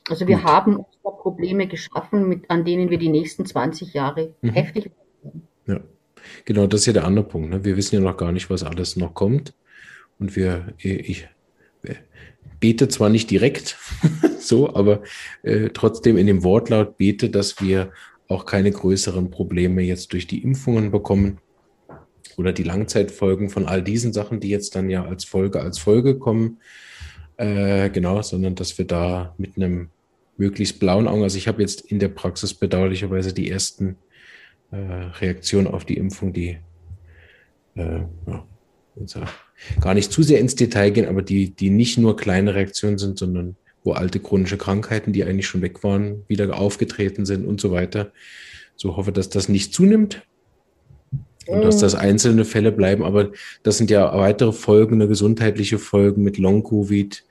Also 0.08 0.28
wir 0.28 0.36
Gut. 0.36 0.44
haben 0.44 0.84
Probleme 1.02 1.66
geschaffen, 1.66 2.28
mit, 2.28 2.50
an 2.50 2.64
denen 2.64 2.90
wir 2.90 2.98
die 2.98 3.08
nächsten 3.08 3.44
20 3.44 3.94
Jahre 3.94 4.34
mhm. 4.40 4.50
heftig 4.50 4.90
werden. 5.22 5.48
Ja, 5.66 5.80
genau, 6.44 6.66
das 6.66 6.80
ist 6.80 6.86
ja 6.86 6.92
der 6.92 7.04
andere 7.04 7.24
Punkt. 7.24 7.50
Ne? 7.50 7.64
Wir 7.64 7.76
wissen 7.76 7.96
ja 7.96 8.00
noch 8.00 8.16
gar 8.16 8.32
nicht, 8.32 8.48
was 8.48 8.62
alles 8.62 8.96
noch 8.96 9.14
kommt. 9.14 9.54
Und 10.18 10.36
wir, 10.36 10.72
ich, 10.78 11.28
bete 12.60 12.88
zwar 12.88 13.08
nicht 13.08 13.30
direkt 13.30 13.76
so, 14.38 14.74
aber 14.74 15.02
äh, 15.42 15.70
trotzdem 15.72 16.16
in 16.16 16.26
dem 16.26 16.44
Wortlaut 16.44 16.96
bete, 16.96 17.30
dass 17.30 17.60
wir 17.60 17.92
auch 18.28 18.46
keine 18.46 18.70
größeren 18.70 19.30
Probleme 19.30 19.82
jetzt 19.82 20.12
durch 20.12 20.26
die 20.26 20.42
Impfungen 20.42 20.90
bekommen 20.90 21.38
oder 22.36 22.52
die 22.52 22.64
Langzeitfolgen 22.64 23.50
von 23.50 23.66
all 23.66 23.82
diesen 23.82 24.12
Sachen, 24.12 24.40
die 24.40 24.48
jetzt 24.48 24.74
dann 24.74 24.90
ja 24.90 25.04
als 25.04 25.24
Folge 25.24 25.60
als 25.60 25.78
Folge 25.78 26.18
kommen. 26.18 26.58
Äh, 27.36 27.90
genau, 27.90 28.22
sondern 28.22 28.54
dass 28.54 28.78
wir 28.78 28.86
da 28.86 29.34
mit 29.38 29.56
einem 29.56 29.90
möglichst 30.36 30.80
blauen 30.80 31.08
Augen. 31.08 31.22
Also 31.22 31.38
ich 31.38 31.48
habe 31.48 31.62
jetzt 31.62 31.80
in 31.80 31.98
der 31.98 32.08
Praxis 32.08 32.54
bedauerlicherweise 32.54 33.32
die 33.32 33.50
ersten 33.50 33.96
äh, 34.70 34.76
Reaktionen 34.76 35.66
auf 35.66 35.84
die 35.84 35.96
Impfung, 35.96 36.32
die 36.32 36.58
äh, 37.74 38.00
ja, 38.26 38.44
gar 39.80 39.94
nicht 39.94 40.12
zu 40.12 40.22
sehr 40.22 40.40
ins 40.40 40.54
Detail 40.54 40.90
gehen, 40.90 41.08
aber 41.08 41.22
die, 41.22 41.50
die 41.50 41.70
nicht 41.70 41.98
nur 41.98 42.16
kleine 42.16 42.54
Reaktionen 42.54 42.98
sind, 42.98 43.18
sondern 43.18 43.56
wo 43.84 43.92
alte 43.92 44.18
chronische 44.20 44.58
Krankheiten, 44.58 45.12
die 45.12 45.24
eigentlich 45.24 45.46
schon 45.46 45.62
weg 45.62 45.84
waren, 45.84 46.24
wieder 46.28 46.58
aufgetreten 46.58 47.24
sind 47.24 47.46
und 47.46 47.60
so 47.60 47.70
weiter. 47.70 48.12
So 48.74 48.96
hoffe, 48.96 49.12
dass 49.12 49.28
das 49.28 49.48
nicht 49.48 49.72
zunimmt 49.72 50.22
und 51.46 51.62
dass 51.62 51.78
das 51.78 51.94
einzelne 51.94 52.44
Fälle 52.44 52.72
bleiben, 52.72 53.04
aber 53.04 53.30
das 53.62 53.78
sind 53.78 53.90
ja 53.90 54.12
weitere 54.16 54.52
Folgen, 54.52 54.96
eine 54.96 55.08
gesundheitliche 55.08 55.78
Folgen 55.78 56.22
mit 56.22 56.38
Long-Covid, 56.38 57.24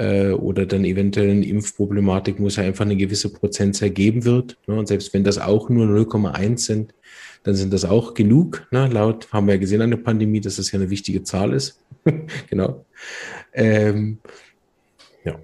äh, 0.00 0.32
oder 0.32 0.64
dann 0.64 0.84
eventuell 0.84 1.30
eine 1.30 1.44
Impfproblematik, 1.44 2.40
wo 2.40 2.46
es 2.46 2.56
ja 2.56 2.64
einfach 2.64 2.86
eine 2.86 2.96
gewisse 2.96 3.30
Prozentzahl 3.30 3.90
geben 3.90 4.24
wird. 4.24 4.56
Ne? 4.66 4.76
Und 4.76 4.88
selbst 4.88 5.12
wenn 5.12 5.24
das 5.24 5.38
auch 5.38 5.68
nur 5.68 5.86
0,1 5.86 6.58
sind, 6.58 6.94
dann 7.42 7.54
sind 7.54 7.72
das 7.72 7.84
auch 7.84 8.14
genug. 8.14 8.66
Ne? 8.70 8.88
Laut 8.88 9.30
haben 9.30 9.46
wir 9.46 9.54
ja 9.54 9.60
gesehen 9.60 9.82
an 9.82 9.90
der 9.90 9.98
Pandemie, 9.98 10.40
dass 10.40 10.56
das 10.56 10.72
ja 10.72 10.78
eine 10.78 10.88
wichtige 10.88 11.22
Zahl 11.22 11.52
ist. 11.52 11.82
genau. 12.50 12.86
Ähm, 13.52 14.18
ja. 15.22 15.38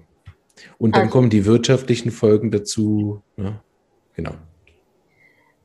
Und 0.79 0.95
dann 0.95 1.03
also, 1.03 1.11
kommen 1.11 1.29
die 1.29 1.45
wirtschaftlichen 1.45 2.09
Folgen 2.09 2.49
dazu. 2.49 3.21
Ne? 3.35 3.59
Genau. 4.15 4.33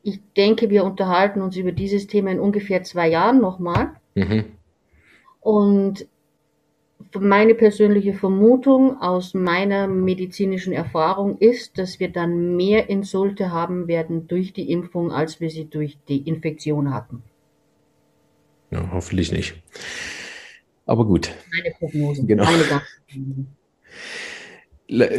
Ich 0.03 0.21
denke, 0.37 0.69
wir 0.69 0.85
unterhalten 0.85 1.41
uns 1.41 1.57
über 1.57 1.73
dieses 1.73 2.09
Thema 2.09 2.31
in 2.31 2.41
ungefähr 2.41 2.83
zwei 2.83 3.09
Jahren 3.09 3.41
nochmal. 3.41 3.93
Mhm. 4.15 4.45
Und 5.41 6.07
meine 7.21 7.55
persönliche 7.55 8.15
Vermutung 8.15 9.01
aus 9.01 9.35
meiner 9.35 9.87
medizinischen 9.87 10.73
Erfahrung 10.73 11.39
ist, 11.39 11.79
dass 11.79 12.01
wir 12.01 12.11
dann 12.11 12.57
mehr 12.57 12.89
Insulte 12.89 13.51
haben 13.51 13.89
werden 13.89 14.29
durch 14.29 14.53
die 14.53 14.71
Impfung, 14.71 15.13
als 15.13 15.41
wir 15.41 15.51
sie 15.51 15.67
durch 15.67 15.99
die 16.09 16.27
Infektion 16.29 16.93
hatten. 16.93 17.23
Ja, 18.71 18.91
hoffentlich 18.93 19.33
nicht. 19.33 19.55
Aber 20.87 21.05
gut. 21.05 21.31
Meine 21.53 21.75
Prognose. 21.79 22.25
Genau. 22.25 22.45
Meine 22.45 22.65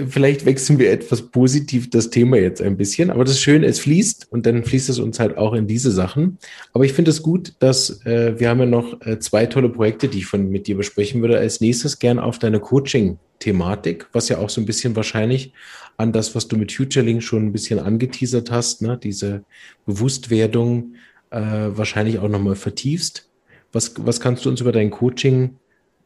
vielleicht 0.07 0.45
wechseln 0.45 0.80
wir 0.80 0.91
etwas 0.91 1.24
positiv 1.24 1.89
das 1.89 2.09
Thema 2.09 2.38
jetzt 2.38 2.61
ein 2.61 2.78
bisschen. 2.78 3.09
Aber 3.09 3.24
das 3.24 3.34
ist 3.34 3.41
schön, 3.41 3.63
es 3.63 3.80
fließt 3.80 4.32
und 4.32 4.45
dann 4.45 4.63
fließt 4.63 4.89
es 4.89 4.99
uns 4.99 5.19
halt 5.19 5.38
auch 5.38 5.53
in 5.53 5.67
diese 5.67 5.91
Sachen. 5.91 6.38
Aber 6.74 6.86
ich 6.86 6.93
finde 6.93 7.11
es 7.11 7.24
gut, 7.24 7.53
dass 7.59 8.05
äh, 8.05 8.39
wir 8.39 8.49
haben 8.49 8.59
ja 8.59 8.65
noch 8.65 9.01
äh, 9.01 9.19
zwei 9.19 9.45
tolle 9.45 9.69
Projekte, 9.69 10.07
die 10.07 10.19
ich 10.19 10.26
von 10.26 10.49
mit 10.49 10.67
dir 10.67 10.78
besprechen 10.78 11.21
würde. 11.21 11.38
Als 11.38 11.61
nächstes 11.61 11.99
gern 11.99 12.19
auf 12.19 12.39
deine 12.39 12.59
Coaching-Thematik, 12.59 14.07
was 14.13 14.30
ja 14.30 14.38
auch 14.38 14.49
so 14.49 14.61
ein 14.61 14.65
bisschen 14.65 14.95
wahrscheinlich 14.95 15.53
an 15.97 16.11
das, 16.11 16.36
was 16.36 16.47
du 16.47 16.57
mit 16.57 16.71
Futurelink 16.71 17.24
schon 17.24 17.47
ein 17.47 17.51
bisschen 17.51 17.80
angeteasert 17.80 18.51
hast, 18.51 18.82
ne? 18.82 18.99
diese 19.01 19.43
Bewusstwerdung 19.86 20.95
äh, 21.30 21.39
wahrscheinlich 21.39 22.19
auch 22.19 22.30
nochmal 22.30 22.55
vertiefst. 22.55 23.30
Was, 23.71 23.93
was 23.97 24.19
kannst 24.19 24.45
du 24.45 24.49
uns 24.49 24.61
über 24.61 24.71
dein 24.71 24.91
Coaching, 24.91 25.57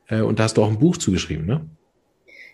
äh, 0.07 0.21
und 0.21 0.39
da 0.39 0.43
hast 0.43 0.57
du 0.57 0.63
auch 0.63 0.69
ein 0.69 0.79
Buch 0.79 0.97
zugeschrieben, 0.97 1.45
ne? 1.45 1.65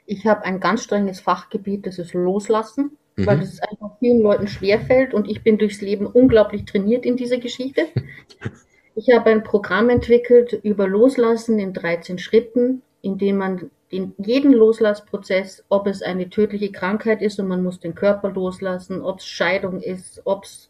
Ich 0.06 0.26
habe 0.26 0.44
ein 0.44 0.60
ganz 0.60 0.84
strenges 0.84 1.20
Fachgebiet, 1.20 1.86
das 1.88 2.00
ist 2.00 2.14
Loslassen, 2.14 2.98
mhm. 3.16 3.26
weil 3.26 3.40
das 3.40 3.60
einfach 3.60 3.98
vielen 4.00 4.22
Leuten 4.22 4.48
schwerfällt 4.48 5.14
und 5.14 5.30
ich 5.30 5.44
bin 5.44 5.58
durchs 5.58 5.82
Leben 5.82 6.08
unglaublich 6.08 6.66
trainiert 6.66 7.06
in 7.06 7.18
dieser 7.18 7.38
Geschichte. 7.38 7.88
ich 8.96 9.10
habe 9.14 9.30
ein 9.30 9.44
Programm 9.44 9.90
entwickelt 9.90 10.54
über 10.64 10.88
Loslassen 10.88 11.60
in 11.60 11.74
13 11.74 12.20
Schritten, 12.20 12.82
in 13.02 13.18
dem 13.18 13.38
man 13.38 13.72
den, 13.94 14.14
jeden 14.18 14.54
Loslassprozess, 14.54 15.64
ob 15.70 15.88
es 15.88 16.02
eine 16.02 16.30
tödliche 16.30 16.72
Krankheit 16.72 17.22
ist 17.22 17.40
und 17.40 17.48
man 17.48 17.64
muss 17.64 17.80
den 17.80 17.96
Körper 17.96 18.32
loslassen, 18.32 19.02
ob 19.02 19.20
es 19.20 19.26
Scheidung 19.26 19.82
ist, 19.82 20.22
ob 20.26 20.46
es 20.46 20.70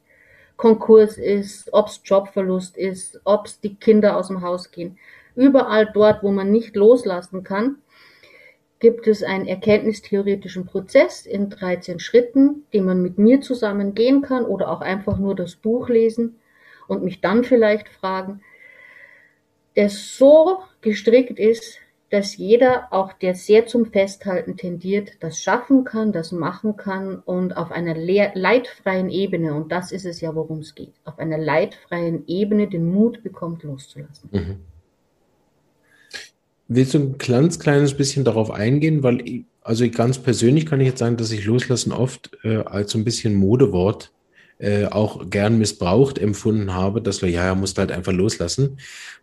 Konkurs 0.57 1.17
ist, 1.17 1.73
ob 1.73 1.87
es 1.87 2.01
Jobverlust 2.03 2.77
ist, 2.77 3.19
ob 3.23 3.45
es 3.45 3.59
die 3.59 3.75
Kinder 3.75 4.17
aus 4.17 4.27
dem 4.27 4.41
Haus 4.41 4.71
gehen. 4.71 4.97
Überall 5.35 5.89
dort, 5.91 6.21
wo 6.21 6.31
man 6.31 6.51
nicht 6.51 6.75
loslassen 6.75 7.43
kann, 7.43 7.77
gibt 8.83 9.07
es 9.07 9.23
einen 9.23 9.47
erkenntnistheoretischen 9.47 10.65
Prozess 10.65 11.25
in 11.25 11.49
13 11.49 12.01
Schritten, 12.01 12.65
den 12.73 12.83
man 12.83 13.01
mit 13.01 13.17
mir 13.17 13.39
zusammen 13.39 13.95
gehen 13.95 14.21
kann 14.21 14.43
oder 14.43 14.69
auch 14.69 14.81
einfach 14.81 15.17
nur 15.17 15.37
das 15.37 15.55
Buch 15.55 15.87
lesen 15.87 16.35
und 16.89 17.01
mich 17.01 17.21
dann 17.21 17.45
vielleicht 17.45 17.87
fragen, 17.87 18.41
der 19.77 19.89
so 19.89 20.59
gestrickt 20.81 21.39
ist, 21.39 21.79
dass 22.09 22.35
jeder, 22.35 22.89
auch 22.91 23.13
der 23.13 23.35
sehr 23.35 23.67
zum 23.67 23.85
Festhalten 23.85 24.57
tendiert, 24.57 25.11
das 25.21 25.41
schaffen 25.41 25.85
kann, 25.85 26.11
das 26.11 26.33
machen 26.33 26.75
kann 26.75 27.19
und 27.19 27.55
auf 27.55 27.71
einer 27.71 27.95
leidfreien 27.95 29.09
Ebene, 29.09 29.53
und 29.53 29.71
das 29.71 29.93
ist 29.93 30.05
es 30.05 30.19
ja, 30.19 30.35
worum 30.35 30.59
es 30.59 30.75
geht, 30.75 30.93
auf 31.05 31.19
einer 31.19 31.37
leidfreien 31.37 32.25
Ebene 32.27 32.67
den 32.67 32.91
Mut 32.91 33.23
bekommt, 33.23 33.63
loszulassen. 33.63 34.29
Mhm. 34.33 34.72
Willst 36.67 36.93
du 36.93 36.99
ein 36.99 37.17
ganz 37.17 37.59
kleines 37.59 37.93
bisschen 37.93 38.23
darauf 38.23 38.51
eingehen? 38.51 39.03
Weil, 39.03 39.21
ich, 39.27 39.43
also 39.61 39.87
ganz 39.89 40.17
persönlich 40.17 40.65
kann 40.65 40.79
ich 40.81 40.87
jetzt 40.87 40.99
sagen, 40.99 41.17
dass 41.17 41.31
ich 41.31 41.45
Loslassen 41.45 41.91
oft 41.91 42.31
äh, 42.43 42.57
als 42.57 42.91
so 42.91 42.97
ein 42.97 43.03
bisschen 43.03 43.35
Modewort 43.35 44.11
äh, 44.59 44.85
auch 44.85 45.29
gern 45.29 45.57
missbraucht 45.57 46.17
empfunden 46.17 46.73
habe, 46.73 47.01
dass 47.01 47.21
wir, 47.21 47.29
ja, 47.29 47.45
ja, 47.45 47.55
musst 47.55 47.77
halt 47.77 47.91
einfach 47.91 48.13
loslassen. 48.13 48.77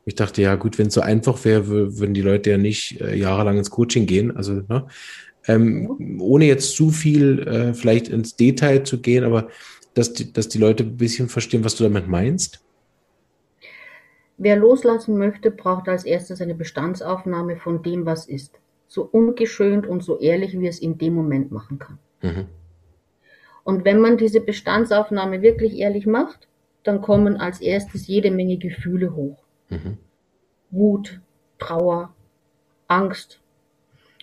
Ich 0.04 0.14
dachte, 0.14 0.42
ja, 0.42 0.54
gut, 0.56 0.78
wenn 0.78 0.88
es 0.88 0.94
so 0.94 1.00
einfach 1.00 1.44
wäre, 1.44 1.98
würden 1.98 2.14
die 2.14 2.22
Leute 2.22 2.50
ja 2.50 2.58
nicht 2.58 3.00
äh, 3.00 3.16
jahrelang 3.16 3.58
ins 3.58 3.70
Coaching 3.70 4.06
gehen. 4.06 4.36
Also, 4.36 4.62
ne? 4.68 4.86
Ähm, 5.46 6.20
ohne 6.20 6.44
jetzt 6.44 6.76
zu 6.76 6.90
viel 6.90 7.40
äh, 7.40 7.74
vielleicht 7.74 8.08
ins 8.08 8.36
Detail 8.36 8.84
zu 8.84 9.00
gehen, 9.00 9.24
aber 9.24 9.48
dass 9.94 10.12
die, 10.12 10.32
dass 10.32 10.48
die 10.48 10.58
Leute 10.58 10.84
ein 10.84 10.96
bisschen 10.96 11.28
verstehen, 11.28 11.64
was 11.64 11.76
du 11.76 11.84
damit 11.84 12.06
meinst. 12.06 12.60
Wer 14.42 14.56
loslassen 14.56 15.18
möchte, 15.18 15.50
braucht 15.50 15.86
als 15.86 16.06
erstes 16.06 16.40
eine 16.40 16.54
Bestandsaufnahme 16.54 17.56
von 17.56 17.82
dem, 17.82 18.06
was 18.06 18.26
ist. 18.26 18.58
So 18.88 19.02
ungeschönt 19.02 19.86
und 19.86 20.02
so 20.02 20.18
ehrlich, 20.18 20.58
wie 20.58 20.66
es 20.66 20.78
in 20.78 20.96
dem 20.96 21.14
Moment 21.14 21.52
machen 21.52 21.78
kann. 21.78 21.98
Mhm. 22.22 22.46
Und 23.64 23.84
wenn 23.84 24.00
man 24.00 24.16
diese 24.16 24.40
Bestandsaufnahme 24.40 25.42
wirklich 25.42 25.76
ehrlich 25.76 26.06
macht, 26.06 26.48
dann 26.84 27.02
kommen 27.02 27.36
als 27.36 27.60
erstes 27.60 28.06
jede 28.06 28.30
Menge 28.30 28.56
Gefühle 28.56 29.14
hoch. 29.14 29.36
Mhm. 29.68 29.98
Wut, 30.70 31.20
Trauer, 31.58 32.14
Angst. 32.88 33.42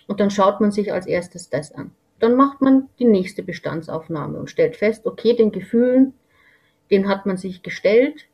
Und 0.08 0.18
dann 0.18 0.32
schaut 0.32 0.60
man 0.60 0.72
sich 0.72 0.92
als 0.92 1.06
erstes 1.06 1.48
das 1.48 1.70
an. 1.70 1.92
Dann 2.18 2.34
macht 2.34 2.60
man 2.60 2.88
die 2.98 3.04
nächste 3.04 3.44
Bestandsaufnahme 3.44 4.36
und 4.36 4.50
stellt 4.50 4.74
fest, 4.74 5.06
okay, 5.06 5.36
den 5.36 5.52
Gefühlen, 5.52 6.14
den 6.90 7.06
hat 7.06 7.24
man 7.24 7.36
sich 7.36 7.62
gestellt, 7.62 8.27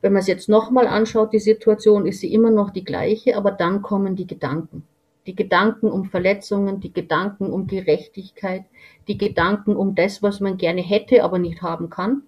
wenn 0.00 0.12
man 0.12 0.20
es 0.20 0.28
jetzt 0.28 0.48
nochmal 0.48 0.86
anschaut, 0.86 1.32
die 1.32 1.40
Situation 1.40 2.06
ist 2.06 2.20
sie 2.20 2.32
immer 2.32 2.50
noch 2.50 2.70
die 2.70 2.84
gleiche, 2.84 3.36
aber 3.36 3.50
dann 3.50 3.82
kommen 3.82 4.16
die 4.16 4.26
Gedanken. 4.26 4.84
Die 5.26 5.34
Gedanken 5.34 5.90
um 5.90 6.06
Verletzungen, 6.06 6.80
die 6.80 6.92
Gedanken 6.92 7.50
um 7.50 7.66
Gerechtigkeit, 7.66 8.64
die 9.08 9.18
Gedanken 9.18 9.76
um 9.76 9.94
das, 9.94 10.22
was 10.22 10.40
man 10.40 10.56
gerne 10.56 10.80
hätte, 10.80 11.24
aber 11.24 11.38
nicht 11.38 11.62
haben 11.62 11.90
kann. 11.90 12.22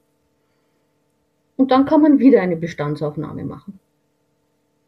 Und 1.57 1.71
dann 1.71 1.85
kann 1.85 2.03
man 2.03 2.19
wieder 2.19 2.43
eine 2.43 2.57
Bestandsaufnahme 2.57 3.45
machen. 3.45 3.79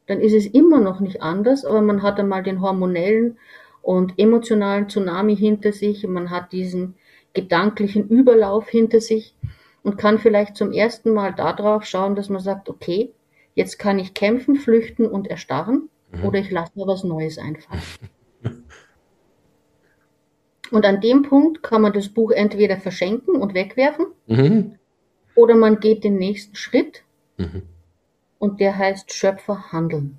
Dann 0.07 0.21
ist 0.21 0.35
es 0.35 0.47
immer 0.47 0.81
noch 0.81 1.01
nicht 1.01 1.23
anders, 1.23 1.65
aber 1.65 1.81
man 1.81 2.03
hat 2.03 2.19
einmal 2.19 2.43
den 2.43 2.61
hormonellen 2.61 3.39
und 3.83 4.19
emotionalen 4.19 4.89
Tsunami 4.89 5.37
hinter 5.37 5.73
sich, 5.73 6.07
man 6.07 6.31
hat 6.31 6.53
diesen 6.53 6.95
gedanklichen 7.33 8.09
Überlauf 8.09 8.69
hinter 8.69 9.01
sich 9.01 9.35
und 9.83 9.97
kann 9.97 10.19
vielleicht 10.19 10.57
zum 10.57 10.73
ersten 10.73 11.13
Mal 11.13 11.33
darauf 11.35 11.85
schauen, 11.85 12.15
dass 12.15 12.29
man 12.29 12.41
sagt, 12.41 12.69
okay, 12.69 13.13
jetzt 13.55 13.79
kann 13.79 13.99
ich 13.99 14.15
kämpfen, 14.15 14.57
flüchten 14.57 15.07
und 15.07 15.27
erstarren 15.29 15.89
mhm. 16.11 16.25
oder 16.25 16.39
ich 16.39 16.51
lasse 16.51 16.73
mir 16.75 16.87
was 16.87 17.05
Neues 17.05 17.39
einfallen. 17.39 17.83
und 20.71 20.87
an 20.87 21.01
dem 21.01 21.23
Punkt 21.23 21.63
kann 21.63 21.83
man 21.83 21.93
das 21.93 22.09
Buch 22.09 22.31
entweder 22.31 22.77
verschenken 22.79 23.37
und 23.37 23.55
wegwerfen 23.55 24.07
mhm. 24.27 24.79
oder 25.35 25.55
man 25.55 25.81
geht 25.81 26.05
den 26.05 26.17
nächsten 26.17 26.55
Schritt 26.57 27.03
mhm. 27.37 27.63
und 28.39 28.61
der 28.61 28.79
heißt 28.79 29.13
Schöpfer 29.13 29.73
handeln. 29.73 30.19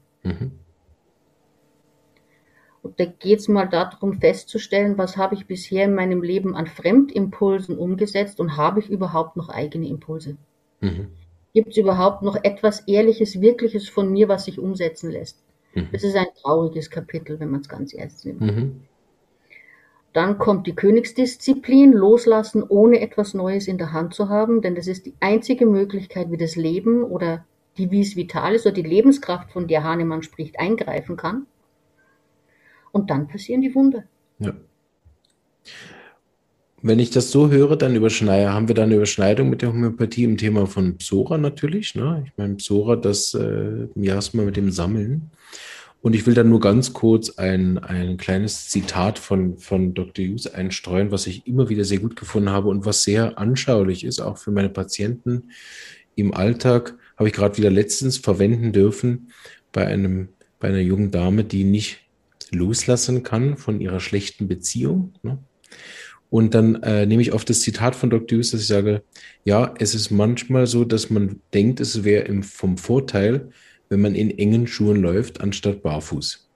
Und 2.84 3.00
da 3.00 3.06
geht 3.06 3.40
es 3.40 3.48
mal 3.48 3.66
darum 3.66 4.20
festzustellen, 4.20 4.98
was 4.98 5.16
habe 5.16 5.36
ich 5.36 5.48
bisher 5.48 5.86
in 5.86 5.96
meinem 5.96 6.22
Leben 6.22 6.54
an 6.56 6.68
Fremdimpulsen 6.68 7.78
umgesetzt 7.78 8.42
und 8.42 8.58
habe 8.58 8.82
ich 8.82 8.90
überhaupt 8.90 9.38
noch 9.38 9.48
eigene 9.48 9.88
Impulse? 9.88 10.36
Mhm. 10.82 11.08
Gibt 11.54 11.70
es 11.70 11.78
überhaupt 11.78 12.24
noch 12.24 12.36
etwas 12.44 12.82
Ehrliches, 12.82 13.40
Wirkliches 13.40 13.88
von 13.88 14.12
mir, 14.12 14.28
was 14.28 14.46
sich 14.46 14.60
umsetzen 14.60 15.12
lässt? 15.12 15.42
Mhm. 15.74 15.88
Das 15.94 16.04
ist 16.04 16.16
ein 16.18 16.28
trauriges 16.42 16.90
Kapitel, 16.90 17.40
wenn 17.40 17.52
man 17.52 17.62
es 17.62 17.70
ganz 17.70 17.94
ernst 17.94 18.26
nimmt. 18.26 18.42
Mhm. 18.42 18.82
Dann 20.12 20.38
kommt 20.38 20.68
die 20.68 20.76
Königsdisziplin, 20.76 21.94
loslassen, 21.94 22.64
ohne 22.68 23.00
etwas 23.00 23.34
Neues 23.34 23.68
in 23.68 23.78
der 23.78 23.94
Hand 23.94 24.14
zu 24.14 24.28
haben, 24.28 24.62
denn 24.62 24.76
das 24.76 24.88
ist 24.88 25.06
die 25.06 25.16
einzige 25.22 25.66
Möglichkeit, 25.66 26.32
wie 26.32 26.38
das 26.38 26.58
Leben 26.58 27.04
oder 27.04 27.46
die 27.78 27.90
Vis 27.90 28.16
Vitalis 28.16 28.66
oder 28.66 28.76
die 28.76 28.84
Lebenskraft, 28.84 29.52
von 29.52 29.68
der 29.68 29.84
Hahnemann 29.84 30.22
spricht, 30.22 30.60
eingreifen 30.60 31.16
kann. 31.16 31.48
Und 32.94 33.10
dann 33.10 33.28
passieren 33.28 33.62
die 33.62 33.76
Wunder. 33.76 34.06
Ja. 34.40 34.54
Wenn 36.82 37.00
ich 37.00 37.10
das 37.10 37.32
so 37.32 37.50
höre, 37.50 37.76
dann 37.76 37.96
überschneide, 37.96 38.54
haben 38.54 38.68
wir 38.68 38.76
da 38.76 38.84
eine 38.84 38.96
Überschneidung 38.96 39.50
mit 39.50 39.62
der 39.62 39.70
Homöopathie 39.70 40.26
im 40.26 40.38
Thema 40.38 40.68
von 40.68 40.98
Psora 40.98 41.38
natürlich. 41.38 41.96
Ne? 41.96 42.24
Ich 42.26 42.34
meine, 42.38 42.56
Psora, 42.56 42.96
das 42.96 43.34
äh, 43.34 43.88
Miasma 43.96 44.44
mit 44.44 44.58
dem 44.58 44.72
Sammeln. 44.72 45.32
Und 46.02 46.14
ich 46.14 46.28
will 46.28 46.34
dann 46.34 46.50
nur 46.50 46.60
ganz 46.60 46.92
kurz 46.92 47.38
ein, 47.38 47.80
ein 47.80 48.18
kleines 48.18 48.68
Zitat 48.68 49.18
von, 49.18 49.58
von 49.58 49.94
Dr. 49.94 50.26
Hughes 50.26 50.54
einstreuen, 50.54 51.12
was 51.12 51.26
ich 51.26 51.48
immer 51.48 51.70
wieder 51.70 51.86
sehr 51.86 52.00
gut 52.00 52.18
gefunden 52.18 52.50
habe 52.50 52.68
und 52.68 52.86
was 52.86 53.04
sehr 53.04 53.40
anschaulich 53.40 54.04
ist, 54.04 54.20
auch 54.20 54.38
für 54.38 54.52
meine 54.52 54.70
Patienten 54.70 55.52
im 56.16 56.34
Alltag. 56.34 56.96
Habe 57.18 57.30
ich 57.30 57.34
gerade 57.34 57.58
wieder 57.58 57.72
letztens 57.72 58.18
verwenden 58.18 58.74
dürfen 58.74 59.32
bei 59.72 59.88
einem, 59.88 60.28
bei 60.60 60.68
einer 60.68 60.82
jungen 60.82 61.10
Dame, 61.10 61.46
die 61.46 61.64
nicht 61.64 62.03
loslassen 62.54 63.24
kann 63.24 63.58
von 63.58 63.82
ihrer 63.82 64.00
schlechten 64.00 64.48
Beziehung. 64.48 65.14
Ne? 65.24 65.38
Und 66.30 66.56
dann 66.56 66.82
äh, 66.82 67.06
nehme 67.06 67.22
ich 67.22 67.34
oft 67.34 67.50
das 67.50 67.62
Zitat 67.62 67.96
von 67.96 68.10
Dr. 68.10 68.38
Hughes, 68.38 68.52
dass 68.52 68.62
ich 68.62 68.68
sage, 68.68 69.04
ja, 69.44 69.74
es 69.78 69.94
ist 69.94 70.10
manchmal 70.10 70.66
so, 70.66 70.84
dass 70.84 71.10
man 71.10 71.42
denkt, 71.54 71.80
es 71.80 72.04
wäre 72.04 72.42
vom 72.42 72.78
Vorteil, 72.78 73.50
wenn 73.90 74.02
man 74.02 74.16
in 74.16 74.32
engen 74.32 74.66
Schuhen 74.66 75.02
läuft, 75.02 75.42
anstatt 75.42 75.84
barfuß. 75.84 76.50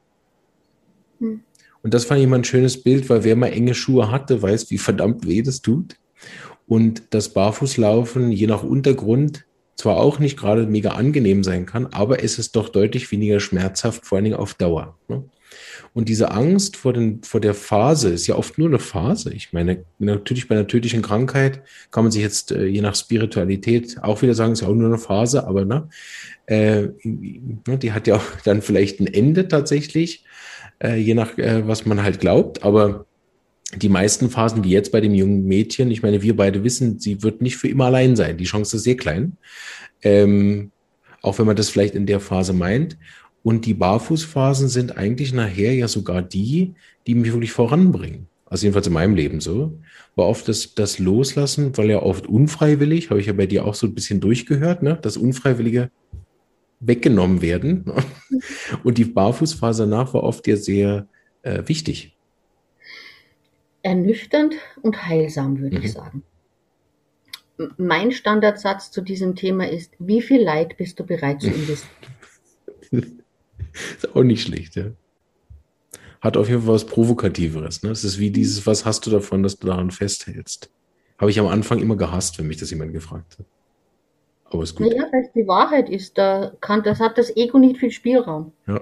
Hm. 1.19 1.41
Und 1.83 1.93
das 1.93 2.05
fand 2.05 2.21
ich 2.21 2.27
mal 2.27 2.37
ein 2.37 2.43
schönes 2.43 2.81
Bild, 2.81 3.09
weil 3.09 3.23
wer 3.23 3.35
mal 3.35 3.47
enge 3.47 3.75
Schuhe 3.75 4.09
hatte, 4.09 4.41
weiß, 4.41 4.71
wie 4.71 4.79
verdammt 4.79 5.27
weh 5.27 5.43
das 5.43 5.61
tut. 5.61 5.95
Und 6.67 7.03
das 7.11 7.29
Barfußlaufen, 7.29 8.31
je 8.31 8.47
nach 8.47 8.63
Untergrund, 8.63 9.45
zwar 9.75 9.97
auch 9.97 10.19
nicht 10.19 10.37
gerade 10.37 10.65
mega 10.65 10.91
angenehm 10.91 11.43
sein 11.43 11.65
kann, 11.65 11.85
aber 11.87 12.23
es 12.23 12.39
ist 12.39 12.55
doch 12.55 12.69
deutlich 12.69 13.11
weniger 13.11 13.39
schmerzhaft, 13.39 14.05
vor 14.05 14.17
allen 14.17 14.25
Dingen 14.25 14.37
auf 14.37 14.55
Dauer. 14.55 14.97
Ne? 15.07 15.23
Und 15.97 16.09
diese 16.09 16.29
Angst 16.29 16.77
vor, 16.77 16.93
den, 16.93 17.23
vor 17.23 17.41
der 17.41 17.55
Phase 17.55 18.09
ist 18.09 18.27
ja 18.27 18.35
oft 18.35 18.59
nur 18.59 18.67
eine 18.67 18.77
Phase. 18.77 19.33
Ich 19.33 19.51
meine, 19.51 19.83
natürlich 19.97 20.47
bei 20.47 20.53
einer 20.53 20.67
tödlichen 20.67 21.01
Krankheit 21.01 21.63
kann 21.89 22.03
man 22.03 22.11
sich 22.11 22.21
jetzt 22.21 22.51
äh, 22.51 22.67
je 22.67 22.81
nach 22.81 22.93
Spiritualität 22.93 23.97
auch 24.03 24.21
wieder 24.21 24.35
sagen, 24.35 24.53
ist 24.53 24.61
ja 24.61 24.67
auch 24.67 24.75
nur 24.75 24.89
eine 24.89 24.99
Phase, 24.99 25.47
aber 25.47 25.65
ne, 25.65 25.89
äh, 26.45 26.89
die 27.03 27.93
hat 27.93 28.05
ja 28.05 28.17
auch 28.17 28.23
dann 28.43 28.61
vielleicht 28.61 28.99
ein 28.99 29.07
Ende 29.07 29.47
tatsächlich, 29.47 30.23
äh, 30.77 30.97
je 30.97 31.15
nach 31.15 31.35
äh, 31.39 31.67
was 31.67 31.87
man 31.87 32.03
halt 32.03 32.19
glaubt. 32.19 32.61
Aber 32.61 33.07
die 33.73 33.89
meisten 33.89 34.29
Phasen, 34.29 34.63
wie 34.63 34.69
jetzt 34.69 34.91
bei 34.91 35.01
dem 35.01 35.15
jungen 35.15 35.47
Mädchen, 35.47 35.89
ich 35.89 36.03
meine, 36.03 36.21
wir 36.21 36.35
beide 36.35 36.63
wissen, 36.63 36.99
sie 36.99 37.23
wird 37.23 37.41
nicht 37.41 37.57
für 37.57 37.69
immer 37.69 37.85
allein 37.85 38.15
sein. 38.15 38.37
Die 38.37 38.45
Chance 38.45 38.77
ist 38.77 38.83
sehr 38.83 38.97
klein. 38.97 39.37
Ähm, 40.03 40.69
auch 41.23 41.39
wenn 41.39 41.47
man 41.47 41.55
das 41.55 41.71
vielleicht 41.71 41.95
in 41.95 42.05
der 42.05 42.19
Phase 42.19 42.53
meint. 42.53 42.99
Und 43.47 43.65
die 43.65 43.75
Barfußphasen 43.75 44.67
sind 44.67 44.97
eigentlich 44.97 45.31
nachher 45.31 45.73
ja 45.73 45.87
sogar 45.87 46.21
die, 46.21 46.73
die 47.07 47.15
mich 47.15 47.31
wirklich 47.31 47.53
voranbringen. 47.53 48.27
Also 48.45 48.65
jedenfalls 48.65 48.87
in 48.87 48.91
meinem 48.91 49.15
Leben 49.15 49.39
so. 49.39 49.79
War 50.17 50.25
oft 50.25 50.49
das, 50.49 50.75
das 50.75 50.99
Loslassen, 50.99 51.77
weil 51.77 51.89
ja 51.89 52.01
oft 52.01 52.27
unfreiwillig, 52.27 53.09
habe 53.09 53.21
ich 53.21 53.27
ja 53.27 53.31
bei 53.31 53.45
dir 53.45 53.63
auch 53.63 53.73
so 53.73 53.87
ein 53.87 53.95
bisschen 53.95 54.19
durchgehört, 54.19 54.83
ne? 54.83 54.99
das 55.01 55.15
Unfreiwillige 55.15 55.89
weggenommen 56.81 57.41
werden. 57.41 57.85
Und 58.83 58.97
die 58.97 59.05
Barfußphase 59.05 59.83
danach 59.83 60.13
war 60.13 60.23
oft 60.23 60.45
ja 60.45 60.57
sehr 60.57 61.07
äh, 61.43 61.63
wichtig. 61.67 62.17
Ernüchternd 63.81 64.55
und 64.81 65.05
heilsam, 65.05 65.61
würde 65.61 65.77
mhm. 65.77 65.85
ich 65.85 65.93
sagen. 65.93 66.23
Mein 67.77 68.11
Standardsatz 68.11 68.91
zu 68.91 68.99
diesem 68.99 69.35
Thema 69.35 69.69
ist, 69.69 69.93
wie 69.99 70.21
viel 70.21 70.43
Leid 70.43 70.75
bist 70.75 70.99
du 70.99 71.05
bereit 71.05 71.39
zu 71.39 71.47
investieren? 72.91 73.23
ist 73.97 74.15
auch 74.15 74.23
nicht 74.23 74.43
schlecht, 74.43 74.75
ja. 74.75 74.85
Hat 76.21 76.35
auf 76.35 76.49
jeden 76.49 76.63
Fall 76.63 76.73
was 76.73 76.85
Provokativeres. 76.85 77.83
Ne? 77.83 77.91
Es 77.91 78.03
ist 78.03 78.17
wie 78.17 78.31
dieses, 78.31 78.65
was 78.65 78.85
hast 78.85 79.05
du 79.05 79.11
davon, 79.11 79.43
dass 79.43 79.59
du 79.59 79.67
daran 79.67 79.91
festhältst? 79.91 80.71
Habe 81.19 81.31
ich 81.31 81.39
am 81.39 81.47
Anfang 81.47 81.79
immer 81.79 81.95
gehasst, 81.95 82.37
wenn 82.39 82.47
mich 82.47 82.57
das 82.57 82.71
jemand 82.71 82.93
gefragt 82.93 83.37
hat. 83.37 83.45
Aber 84.45 84.63
ist 84.63 84.75
gut. 84.75 84.87
Naja, 84.87 85.07
weil 85.11 85.23
es 85.23 85.31
die 85.33 85.47
Wahrheit 85.47 85.89
ist, 85.89 86.17
da 86.17 86.53
kann, 86.61 86.83
das 86.83 86.99
hat 86.99 87.17
das 87.17 87.35
Ego 87.35 87.59
nicht 87.59 87.77
viel 87.77 87.91
Spielraum. 87.91 88.51
Ja. 88.67 88.81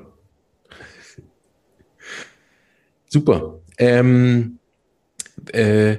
Super. 3.07 3.59
Ähm, 3.77 4.59
äh, 5.51 5.97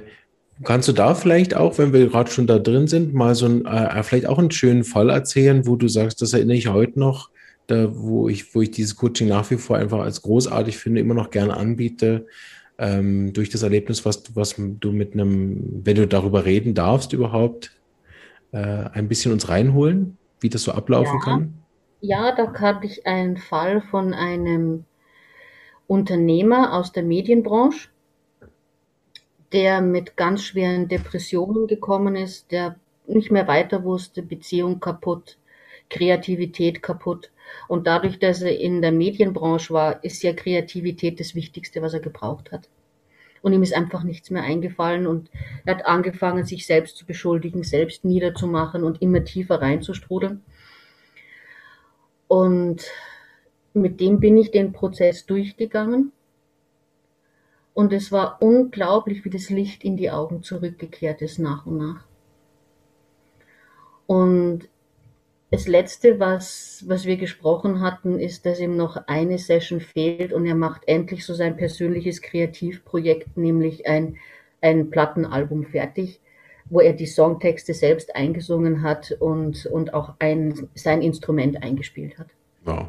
kannst 0.63 0.87
du 0.87 0.93
da 0.93 1.15
vielleicht 1.15 1.55
auch, 1.55 1.77
wenn 1.77 1.93
wir 1.93 2.07
gerade 2.07 2.31
schon 2.31 2.47
da 2.47 2.59
drin 2.59 2.87
sind, 2.87 3.13
mal 3.13 3.35
so 3.35 3.45
ein, 3.45 3.65
äh, 3.65 4.03
vielleicht 4.03 4.27
auch 4.27 4.39
einen 4.39 4.51
schönen 4.51 4.83
Fall 4.83 5.09
erzählen, 5.09 5.67
wo 5.67 5.75
du 5.75 5.87
sagst, 5.87 6.21
das 6.21 6.33
erinnere 6.33 6.57
ich 6.57 6.67
heute 6.67 6.99
noch, 6.99 7.29
da, 7.67 7.95
wo 7.95 8.29
ich, 8.29 8.55
wo 8.55 8.61
ich 8.61 8.71
dieses 8.71 8.95
Coaching 8.95 9.27
nach 9.27 9.49
wie 9.51 9.57
vor 9.57 9.77
einfach 9.77 9.99
als 9.99 10.21
großartig 10.21 10.77
finde, 10.77 11.01
immer 11.01 11.13
noch 11.13 11.29
gerne 11.29 11.55
anbiete, 11.55 12.25
ähm, 12.77 13.33
durch 13.33 13.49
das 13.49 13.63
Erlebnis, 13.63 14.05
was 14.05 14.23
du, 14.23 14.35
was 14.35 14.55
du 14.57 14.91
mit 14.91 15.13
einem, 15.13 15.81
wenn 15.83 15.95
du 15.95 16.07
darüber 16.07 16.45
reden 16.45 16.73
darfst 16.73 17.13
überhaupt, 17.13 17.71
äh, 18.51 18.57
ein 18.57 19.07
bisschen 19.07 19.31
uns 19.31 19.49
reinholen, 19.49 20.17
wie 20.39 20.49
das 20.49 20.63
so 20.63 20.71
ablaufen 20.71 21.19
ja. 21.19 21.23
kann? 21.23 21.53
Ja, 22.01 22.35
da 22.35 22.53
hatte 22.53 22.85
ich 22.85 23.07
einen 23.07 23.37
Fall 23.37 23.81
von 23.81 24.13
einem 24.13 24.85
Unternehmer 25.87 26.73
aus 26.73 26.91
der 26.91 27.03
Medienbranche, 27.03 27.89
der 29.51 29.81
mit 29.81 30.15
ganz 30.15 30.43
schweren 30.43 30.87
Depressionen 30.87 31.67
gekommen 31.67 32.15
ist, 32.15 32.51
der 32.51 32.75
nicht 33.07 33.31
mehr 33.31 33.47
weiter 33.47 33.83
wusste, 33.83 34.21
Beziehung 34.21 34.79
kaputt, 34.79 35.37
Kreativität 35.89 36.83
kaputt. 36.83 37.31
Und 37.67 37.87
dadurch, 37.87 38.19
dass 38.19 38.41
er 38.41 38.59
in 38.59 38.81
der 38.81 38.91
Medienbranche 38.91 39.73
war, 39.73 40.03
ist 40.03 40.23
ja 40.23 40.33
Kreativität 40.33 41.19
das 41.19 41.35
Wichtigste, 41.35 41.81
was 41.81 41.93
er 41.93 41.99
gebraucht 41.99 42.51
hat. 42.51 42.69
Und 43.41 43.53
ihm 43.53 43.63
ist 43.63 43.73
einfach 43.73 44.03
nichts 44.03 44.29
mehr 44.29 44.43
eingefallen 44.43 45.07
und 45.07 45.29
er 45.65 45.75
hat 45.75 45.85
angefangen, 45.85 46.43
sich 46.43 46.65
selbst 46.65 46.97
zu 46.97 47.05
beschuldigen, 47.05 47.63
selbst 47.63 48.03
niederzumachen 48.03 48.83
und 48.83 49.01
immer 49.01 49.23
tiefer 49.23 49.61
reinzustrudeln. 49.61 50.43
Und 52.27 52.85
mit 53.73 53.99
dem 53.99 54.19
bin 54.19 54.37
ich 54.37 54.51
den 54.51 54.73
Prozess 54.73 55.25
durchgegangen. 55.25 56.11
Und 57.73 57.93
es 57.93 58.11
war 58.11 58.41
unglaublich, 58.41 59.23
wie 59.23 59.29
das 59.29 59.49
Licht 59.49 59.83
in 59.83 59.97
die 59.97 60.09
Augen 60.09 60.41
zurückgekehrt 60.41 61.21
ist 61.21 61.37
nach 61.37 61.65
und 61.65 61.77
nach. 61.77 62.05
Und 64.07 64.67
das 65.49 65.67
Letzte, 65.67 66.19
was, 66.19 66.83
was 66.87 67.05
wir 67.05 67.15
gesprochen 67.15 67.81
hatten, 67.81 68.19
ist, 68.19 68.45
dass 68.45 68.59
ihm 68.59 68.75
noch 68.75 68.97
eine 69.07 69.37
Session 69.37 69.79
fehlt 69.79 70.33
und 70.33 70.45
er 70.45 70.55
macht 70.55 70.81
endlich 70.87 71.25
so 71.25 71.33
sein 71.33 71.55
persönliches 71.55 72.21
Kreativprojekt, 72.21 73.37
nämlich 73.37 73.87
ein, 73.87 74.17
ein 74.61 74.89
Plattenalbum 74.89 75.65
fertig, 75.65 76.19
wo 76.69 76.81
er 76.81 76.91
die 76.91 77.05
Songtexte 77.05 77.73
selbst 77.73 78.13
eingesungen 78.15 78.81
hat 78.81 79.15
und, 79.19 79.65
und 79.67 79.93
auch 79.93 80.15
ein, 80.19 80.67
sein 80.75 81.01
Instrument 81.01 81.63
eingespielt 81.63 82.17
hat. 82.17 82.27
Wow. 82.65 82.87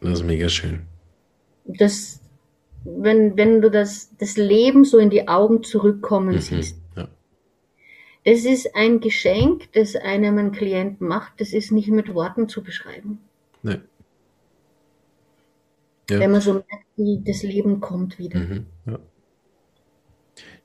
Das 0.00 0.20
ist 0.20 0.24
mega 0.24 0.48
schön. 0.50 0.82
Das, 1.64 2.20
wenn, 2.84 3.36
wenn 3.36 3.62
du 3.62 3.70
das, 3.70 4.10
das 4.18 4.36
Leben 4.36 4.84
so 4.84 4.98
in 4.98 5.08
die 5.08 5.26
Augen 5.26 5.62
zurückkommen 5.62 6.34
mhm. 6.34 6.40
siehst, 6.40 6.78
das 8.28 8.44
ist 8.44 8.76
ein 8.76 9.00
Geschenk, 9.00 9.72
das 9.72 9.96
einem 9.96 10.36
ein 10.36 10.52
Klient 10.52 11.00
macht. 11.00 11.40
Das 11.40 11.54
ist 11.54 11.72
nicht 11.72 11.88
mit 11.88 12.12
Worten 12.12 12.46
zu 12.46 12.62
beschreiben. 12.62 13.20
Nee. 13.62 13.78
Ja. 16.10 16.20
Wenn 16.20 16.32
man 16.32 16.42
so 16.42 16.52
merkt, 16.52 16.84
wie 16.96 17.22
das 17.24 17.42
Leben 17.42 17.80
kommt 17.80 18.18
wieder. 18.18 18.38
Mhm, 18.40 18.66
ja. 18.84 18.98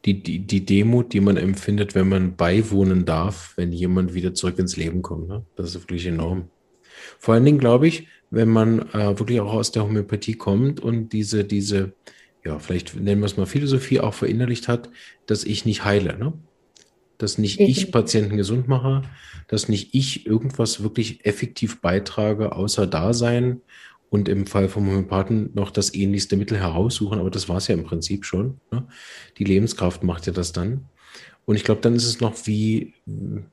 Die, 0.03 0.21
die, 0.21 0.39
die 0.39 0.65
Demut, 0.65 1.13
die 1.13 1.21
man 1.21 1.37
empfindet, 1.37 1.95
wenn 1.95 2.09
man 2.09 2.35
beiwohnen 2.35 3.05
darf, 3.05 3.53
wenn 3.55 3.71
jemand 3.71 4.13
wieder 4.13 4.33
zurück 4.33 4.59
ins 4.59 4.75
Leben 4.75 5.01
kommt, 5.01 5.29
ne? 5.29 5.45
das 5.55 5.69
ist 5.69 5.83
wirklich 5.83 6.05
enorm. 6.05 6.49
Vor 7.17 7.33
allen 7.33 7.45
Dingen 7.45 7.59
glaube 7.59 7.87
ich, 7.87 8.09
wenn 8.29 8.49
man 8.49 8.79
äh, 8.89 9.17
wirklich 9.17 9.39
auch 9.39 9.53
aus 9.53 9.71
der 9.71 9.83
Homöopathie 9.83 10.33
kommt 10.33 10.81
und 10.81 11.13
diese, 11.13 11.45
diese, 11.45 11.93
ja, 12.43 12.59
vielleicht 12.59 12.93
nennen 12.99 13.21
wir 13.21 13.27
es 13.27 13.37
mal 13.37 13.45
Philosophie 13.45 14.01
auch 14.01 14.13
verinnerlicht 14.13 14.67
hat, 14.67 14.89
dass 15.27 15.45
ich 15.45 15.63
nicht 15.65 15.85
heile. 15.85 16.17
Ne? 16.17 16.33
Dass 17.23 17.37
nicht 17.37 17.59
ich 17.59 17.91
Patienten 17.91 18.37
gesund 18.37 18.67
mache, 18.67 19.01
dass 19.47 19.69
nicht 19.69 19.95
ich 19.95 20.25
irgendwas 20.25 20.83
wirklich 20.83 21.25
effektiv 21.25 21.81
beitrage, 21.81 22.51
außer 22.51 22.85
Dasein 22.85 23.61
und 24.09 24.29
im 24.29 24.45
Fall 24.45 24.69
vom 24.69 24.85
Homöopathen 24.87 25.49
noch 25.55 25.71
das 25.71 25.93
ähnlichste 25.93 26.37
Mittel 26.37 26.59
heraussuchen, 26.59 27.19
aber 27.19 27.31
das 27.31 27.49
war 27.49 27.57
es 27.57 27.67
ja 27.67 27.73
im 27.73 27.83
Prinzip 27.83 28.25
schon. 28.25 28.59
Ne? 28.71 28.85
Die 29.39 29.43
Lebenskraft 29.43 30.03
macht 30.03 30.27
ja 30.27 30.33
das 30.33 30.51
dann. 30.51 30.85
Und 31.45 31.55
ich 31.55 31.63
glaube, 31.63 31.81
dann 31.81 31.95
ist 31.95 32.05
es 32.05 32.21
noch 32.21 32.35
wie, 32.45 32.93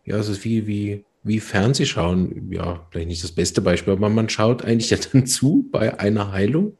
ja, 0.04 0.18
es 0.18 0.28
ist 0.28 0.44
wie, 0.44 0.66
wie, 0.66 1.04
wie 1.22 1.40
Fernsehschauen, 1.40 2.52
ja, 2.52 2.86
vielleicht 2.90 3.08
nicht 3.08 3.24
das 3.24 3.32
beste 3.32 3.62
Beispiel, 3.62 3.94
aber 3.94 4.08
man 4.08 4.28
schaut 4.28 4.62
eigentlich 4.64 4.90
ja 4.90 4.98
dann 5.12 5.26
zu 5.26 5.68
bei 5.70 5.98
einer 5.98 6.32
Heilung. 6.32 6.76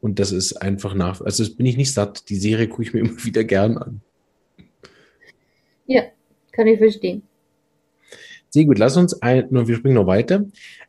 Und 0.00 0.18
das 0.18 0.32
ist 0.32 0.54
einfach 0.54 0.94
nach, 0.94 1.20
also 1.20 1.42
das 1.42 1.54
bin 1.54 1.66
ich 1.66 1.76
nicht 1.76 1.92
satt. 1.92 2.28
Die 2.28 2.36
Serie 2.36 2.68
gucke 2.68 2.82
ich 2.82 2.92
mir 2.92 3.00
immer 3.04 3.24
wieder 3.24 3.44
gern 3.44 3.78
an. 3.78 4.00
Ja, 5.86 6.02
kann 6.52 6.66
ich 6.66 6.78
verstehen. 6.78 7.22
Sehr 8.50 8.64
gut, 8.66 8.78
lass 8.78 8.96
uns 8.96 9.20
ein, 9.20 9.48
wir 9.50 9.74
springen 9.74 9.96
noch 9.96 10.06
weiter. 10.06 10.46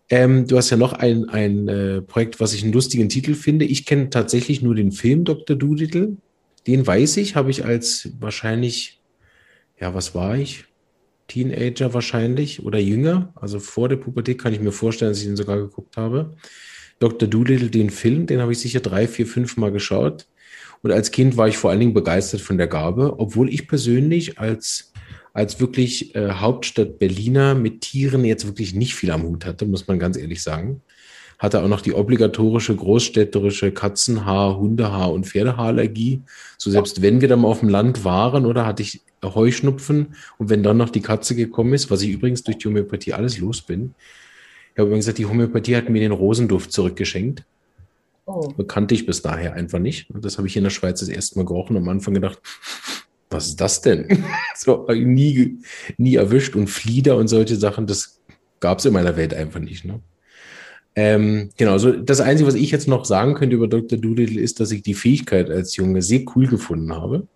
Ähm, 0.10 0.46
du 0.46 0.58
hast 0.58 0.70
ja 0.70 0.78
noch 0.78 0.94
ein, 0.94 1.30
ein 1.30 1.68
äh, 1.68 2.02
Projekt, 2.02 2.40
was 2.40 2.54
ich 2.54 2.64
einen 2.64 2.74
lustigen 2.74 3.10
Titel 3.10 3.34
finde. 3.34 3.66
Ich 3.66 3.86
kenne 3.86 4.12
tatsächlich 4.12 4.62
nur 4.62 4.76
den 4.76 4.92
Film 4.92 5.24
Dr. 5.24 5.56
Doolittle. 5.56 6.18
Den 6.68 6.86
weiß 6.86 7.18
ich, 7.18 7.36
habe 7.36 7.50
ich 7.50 7.66
als 7.66 8.12
wahrscheinlich, 8.20 9.02
ja, 9.80 9.94
was 9.96 10.14
war 10.14 10.38
ich? 10.38 10.66
Teenager 11.28 11.94
wahrscheinlich 11.94 12.64
oder 12.64 12.78
jünger. 12.78 13.34
Also 13.36 13.60
vor 13.60 13.90
der 13.90 13.96
Pubertät 13.96 14.40
kann 14.40 14.54
ich 14.54 14.60
mir 14.60 14.72
vorstellen, 14.72 15.12
dass 15.12 15.20
ich 15.22 15.26
den 15.26 15.36
sogar 15.36 15.58
geguckt 15.58 15.98
habe. 15.98 16.36
Dr. 17.00 17.28
Doolittle, 17.28 17.70
den 17.70 17.90
Film, 17.90 18.28
den 18.28 18.42
habe 18.42 18.52
ich 18.52 18.60
sicher 18.60 18.80
drei, 18.80 19.08
vier, 19.08 19.26
fünf 19.26 19.58
Mal 19.58 19.72
geschaut. 19.72 20.28
Und 20.82 20.92
als 20.92 21.12
Kind 21.12 21.38
war 21.38 21.48
ich 21.48 21.58
vor 21.58 21.72
allen 21.72 21.80
Dingen 21.80 21.94
begeistert 21.94 22.42
von 22.42 22.58
der 22.58 22.68
Gabe, 22.68 23.20
obwohl 23.20 23.50
ich 23.50 23.68
persönlich 23.68 24.40
als, 24.40 24.92
als 25.34 25.60
wirklich 25.60 26.16
äh, 26.16 26.32
Hauptstadt 26.32 27.00
Berliner 27.00 27.56
mit 27.56 27.82
Tieren 27.82 28.24
jetzt 28.26 28.46
wirklich 28.46 28.76
nicht 28.76 28.96
viel 28.96 29.12
am 29.12 29.24
Hut 29.24 29.46
hatte, 29.46 29.66
muss 29.66 29.88
man 29.88 30.00
ganz 30.00 30.18
ehrlich 30.18 30.44
sagen. 30.44 30.82
Hatte 31.40 31.62
auch 31.62 31.68
noch 31.68 31.82
die 31.82 31.94
obligatorische 31.94 32.76
großstädterische 32.76 33.72
Katzenhaar, 33.72 34.58
Hundehaar 34.58 35.12
und 35.12 35.26
Pferdehaarallergie. 35.26 36.22
So 36.58 36.72
selbst 36.72 37.02
wenn 37.02 37.20
wir 37.20 37.28
dann 37.28 37.42
mal 37.42 37.50
auf 37.50 37.60
dem 37.60 37.70
Land 37.70 38.06
waren, 38.06 38.46
oder 38.46 38.66
hatte 38.66 38.84
ich 38.84 39.02
Heuschnupfen 39.34 40.16
und 40.38 40.50
wenn 40.50 40.64
dann 40.64 40.78
noch 40.78 40.90
die 40.90 41.02
Katze 41.02 41.36
gekommen 41.36 41.74
ist, 41.74 41.90
was 41.90 42.02
ich 42.02 42.10
übrigens 42.10 42.44
durch 42.44 42.58
die 42.58 42.68
Homöopathie 42.68 43.14
alles 43.14 43.40
los 43.40 43.62
bin. 43.62 43.96
Ich 44.74 44.80
habe 44.80 44.88
übrigens 44.88 45.06
gesagt, 45.06 45.18
die 45.18 45.26
Homöopathie 45.26 45.76
hat 45.76 45.90
mir 45.90 46.02
den 46.02 46.12
Rosenduft 46.12 46.72
zurückgeschenkt. 46.72 47.44
Oh. 48.26 48.50
Kannte 48.68 48.96
ich 48.96 49.06
bis 49.06 49.22
daher 49.22 49.54
einfach 49.54 49.80
nicht. 49.80 50.10
Und 50.10 50.26
das 50.26 50.38
habe 50.38 50.48
ich 50.48 50.58
in 50.58 50.64
der 50.64 50.72
Schweiz 50.72 51.00
das 51.00 51.10
erste 51.10 51.38
Mal 51.38 51.46
gerochen 51.46 51.76
und 51.76 51.84
am 51.84 51.90
Anfang 51.90 52.14
gedacht, 52.14 52.40
was 53.30 53.48
ist 53.48 53.62
das 53.62 53.82
denn? 53.82 54.24
so 54.56 54.88
nie, 54.90 55.60
nie 55.98 56.16
erwischt 56.16 56.56
und 56.56 56.68
Flieder 56.68 57.18
und 57.18 57.28
solche 57.28 57.56
Sachen, 57.56 57.86
das 57.86 58.22
gab 58.60 58.80
es 58.80 58.86
in 58.86 58.94
meiner 58.94 59.16
Welt 59.16 59.34
einfach 59.34 59.60
nicht. 59.60 59.86
Ne? 59.86 60.00
Ähm, 60.96 61.50
genau, 61.58 61.78
so 61.78 61.92
das 61.92 62.22
Einzige, 62.22 62.48
was 62.48 62.56
ich 62.56 62.72
jetzt 62.72 62.88
noch 62.88 63.06
sagen 63.06 63.36
könnte 63.36 63.56
über 63.56 63.68
Dr. 63.68 64.00
Doolittle, 64.00 64.42
ist, 64.42 64.60
dass 64.60 64.72
ich 64.72 64.82
die 64.82 64.94
Fähigkeit 64.94 65.52
als 65.52 65.76
Junge 65.76 66.02
sehr 66.02 66.22
cool 66.36 66.48
gefunden 66.48 66.96
habe. 66.96 67.28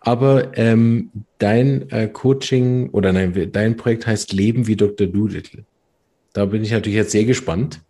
Aber 0.00 0.56
ähm, 0.56 1.10
dein 1.38 1.90
äh, 1.90 2.08
Coaching 2.08 2.90
oder 2.90 3.12
nein, 3.12 3.50
dein 3.52 3.76
Projekt 3.76 4.06
heißt 4.06 4.32
Leben 4.32 4.66
wie 4.66 4.76
Dr. 4.76 5.06
Doolittle. 5.06 5.64
Da 6.32 6.46
bin 6.46 6.62
ich 6.62 6.70
natürlich 6.70 6.96
jetzt 6.96 7.12
sehr 7.12 7.24
gespannt 7.24 7.80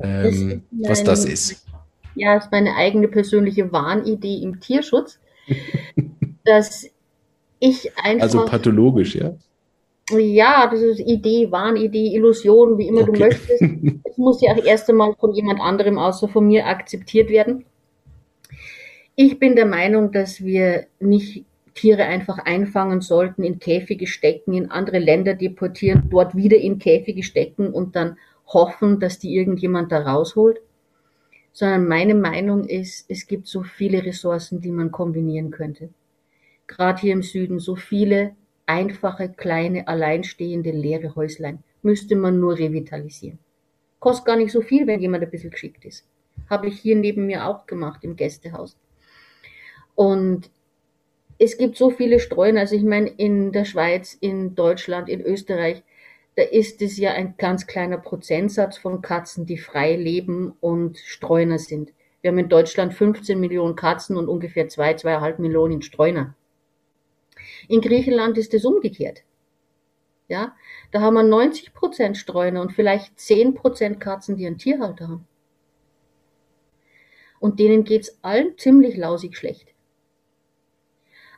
ähm, 0.00 0.62
das 0.70 0.90
was 0.90 1.04
das 1.04 1.24
ist. 1.24 1.66
ja, 2.14 2.36
ist 2.36 2.50
meine 2.50 2.74
eigene 2.74 3.08
persönliche 3.08 3.72
Wahnidee 3.72 4.42
im 4.42 4.60
Tierschutz, 4.60 5.18
dass 6.44 6.88
ich 7.58 7.90
einfach. 7.96 8.22
Also 8.22 8.44
pathologisch, 8.44 9.16
ja? 9.16 9.34
Ja, 10.10 10.68
das 10.70 10.80
ist 10.80 11.00
Idee, 11.00 11.50
Wahnidee, 11.50 12.14
Illusion, 12.14 12.78
wie 12.78 12.86
immer 12.86 13.02
okay. 13.02 13.12
du 13.12 13.18
möchtest. 13.18 13.62
Es 14.04 14.18
muss 14.18 14.40
ja 14.40 14.52
auch 14.52 14.64
erst 14.64 14.88
einmal 14.88 15.14
von 15.14 15.34
jemand 15.34 15.60
anderem 15.60 15.98
außer 15.98 16.28
von 16.28 16.46
mir 16.46 16.66
akzeptiert 16.66 17.28
werden. 17.28 17.66
Ich 19.14 19.38
bin 19.38 19.56
der 19.56 19.66
Meinung, 19.66 20.12
dass 20.12 20.42
wir 20.42 20.86
nicht 21.00 21.44
Tiere 21.74 22.04
einfach 22.04 22.38
einfangen 22.38 23.00
sollten, 23.00 23.42
in 23.42 23.58
Käfige 23.58 24.06
stecken, 24.06 24.54
in 24.54 24.70
andere 24.70 24.98
Länder 24.98 25.34
deportieren, 25.34 26.08
dort 26.10 26.34
wieder 26.34 26.56
in 26.56 26.78
Käfige 26.78 27.22
stecken 27.22 27.72
und 27.72 27.96
dann 27.96 28.16
hoffen, 28.46 29.00
dass 29.00 29.18
die 29.18 29.34
irgendjemand 29.34 29.92
da 29.92 30.00
rausholt. 30.00 30.60
Sondern 31.52 31.88
meine 31.88 32.14
Meinung 32.14 32.64
ist, 32.64 33.06
es 33.08 33.26
gibt 33.26 33.46
so 33.46 33.62
viele 33.62 34.04
Ressourcen, 34.04 34.60
die 34.60 34.70
man 34.70 34.90
kombinieren 34.90 35.50
könnte. 35.50 35.88
Gerade 36.66 37.00
hier 37.00 37.12
im 37.12 37.22
Süden 37.22 37.58
so 37.60 37.76
viele 37.76 38.34
einfache, 38.66 39.28
kleine, 39.30 39.88
alleinstehende, 39.88 40.70
leere 40.70 41.14
Häuslein. 41.14 41.62
Müsste 41.82 42.16
man 42.16 42.40
nur 42.40 42.58
revitalisieren. 42.58 43.38
Kostet 44.00 44.26
gar 44.26 44.36
nicht 44.36 44.52
so 44.52 44.60
viel, 44.60 44.86
wenn 44.86 45.00
jemand 45.00 45.24
ein 45.24 45.30
bisschen 45.30 45.50
geschickt 45.50 45.84
ist. 45.84 46.04
Habe 46.50 46.68
ich 46.68 46.78
hier 46.78 46.96
neben 46.96 47.26
mir 47.26 47.46
auch 47.46 47.66
gemacht 47.66 48.04
im 48.04 48.16
Gästehaus. 48.16 48.76
Und 49.94 50.50
es 51.38 51.56
gibt 51.56 51.76
so 51.76 51.90
viele 51.90 52.20
Streuner. 52.20 52.60
Also 52.60 52.76
ich 52.76 52.82
meine, 52.82 53.08
in 53.08 53.52
der 53.52 53.64
Schweiz, 53.64 54.16
in 54.20 54.54
Deutschland, 54.54 55.08
in 55.08 55.20
Österreich, 55.20 55.82
da 56.36 56.42
ist 56.42 56.82
es 56.82 56.98
ja 56.98 57.12
ein 57.12 57.34
ganz 57.38 57.66
kleiner 57.66 57.96
Prozentsatz 57.96 58.76
von 58.76 59.00
Katzen, 59.00 59.46
die 59.46 59.56
frei 59.56 59.96
leben 59.96 60.54
und 60.60 60.98
Streuner 60.98 61.58
sind. 61.58 61.92
Wir 62.20 62.30
haben 62.30 62.38
in 62.38 62.50
Deutschland 62.50 62.92
15 62.92 63.40
Millionen 63.40 63.74
Katzen 63.74 64.16
und 64.16 64.28
ungefähr 64.28 64.68
zwei, 64.68 64.94
zweieinhalb 64.94 65.38
Millionen 65.38 65.80
Streuner. 65.80 66.34
In 67.68 67.80
Griechenland 67.80 68.36
ist 68.36 68.52
es 68.52 68.66
umgekehrt. 68.66 69.22
Ja, 70.28 70.54
da 70.90 71.00
haben 71.00 71.14
wir 71.14 71.22
90 71.22 71.72
Prozent 71.72 72.18
Streuner 72.18 72.60
und 72.60 72.72
vielleicht 72.72 73.18
10 73.18 73.54
Prozent 73.54 74.00
Katzen, 74.00 74.36
die 74.36 74.46
einen 74.46 74.58
Tierhalter 74.58 75.08
haben. 75.08 75.26
Und 77.40 77.60
denen 77.60 77.84
geht's 77.84 78.18
allen 78.22 78.58
ziemlich 78.58 78.96
lausig 78.96 79.36
schlecht. 79.36 79.68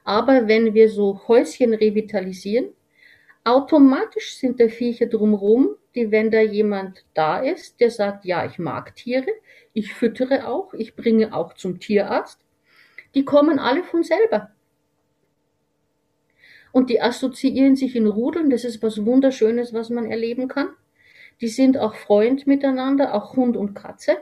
Aber 0.05 0.49
wenn 0.49 0.75
wir 0.75 0.89
so 0.89 1.29
Häuschen 1.29 1.75
revitalisieren, 1.75 2.73
automatisch 3.49 4.37
sind 4.37 4.61
da 4.61 4.69
Viecher 4.69 5.07
drumherum, 5.07 5.77
die, 5.95 6.11
wenn 6.11 6.31
da 6.31 6.41
jemand 6.41 7.05
da 7.15 7.39
ist, 7.39 7.81
der 7.81 7.91
sagt, 7.91 8.25
ja, 8.25 8.45
ich 8.47 8.59
mag 8.59 8.95
Tiere, 8.95 9.27
ich 9.73 9.93
füttere 9.95 10.47
auch, 10.49 10.75
ich 10.75 10.97
bringe 10.97 11.35
auch 11.35 11.55
zum 11.55 11.81
Tierarzt, 11.81 12.41
die 13.15 13.25
kommen 13.25 13.59
alle 13.59 13.83
von 13.83 14.03
selber 14.03 14.51
und 16.73 16.91
die 16.91 17.01
assoziieren 17.01 17.77
sich 17.77 17.97
in 17.97 18.07
Rudeln. 18.07 18.51
Das 18.51 18.65
ist 18.65 18.83
was 18.83 19.05
Wunderschönes, 19.05 19.73
was 19.73 19.91
man 19.91 20.11
erleben 20.11 20.49
kann. 20.49 20.69
Die 21.41 21.49
sind 21.49 21.79
auch 21.79 21.95
Freund 21.95 22.47
miteinander, 22.47 23.15
auch 23.15 23.37
Hund 23.37 23.57
und 23.57 23.75
Katze. 23.75 24.19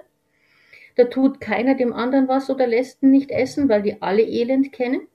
Da 0.97 1.05
tut 1.05 1.41
keiner 1.41 1.75
dem 1.75 1.93
anderen 1.93 2.29
was 2.29 2.49
oder 2.49 2.67
lässt 2.67 3.03
ihn 3.03 3.11
nicht 3.11 3.31
essen, 3.31 3.69
weil 3.69 3.83
die 3.83 4.01
alle 4.01 4.23
Elend 4.23 4.73
kennen. 4.73 5.09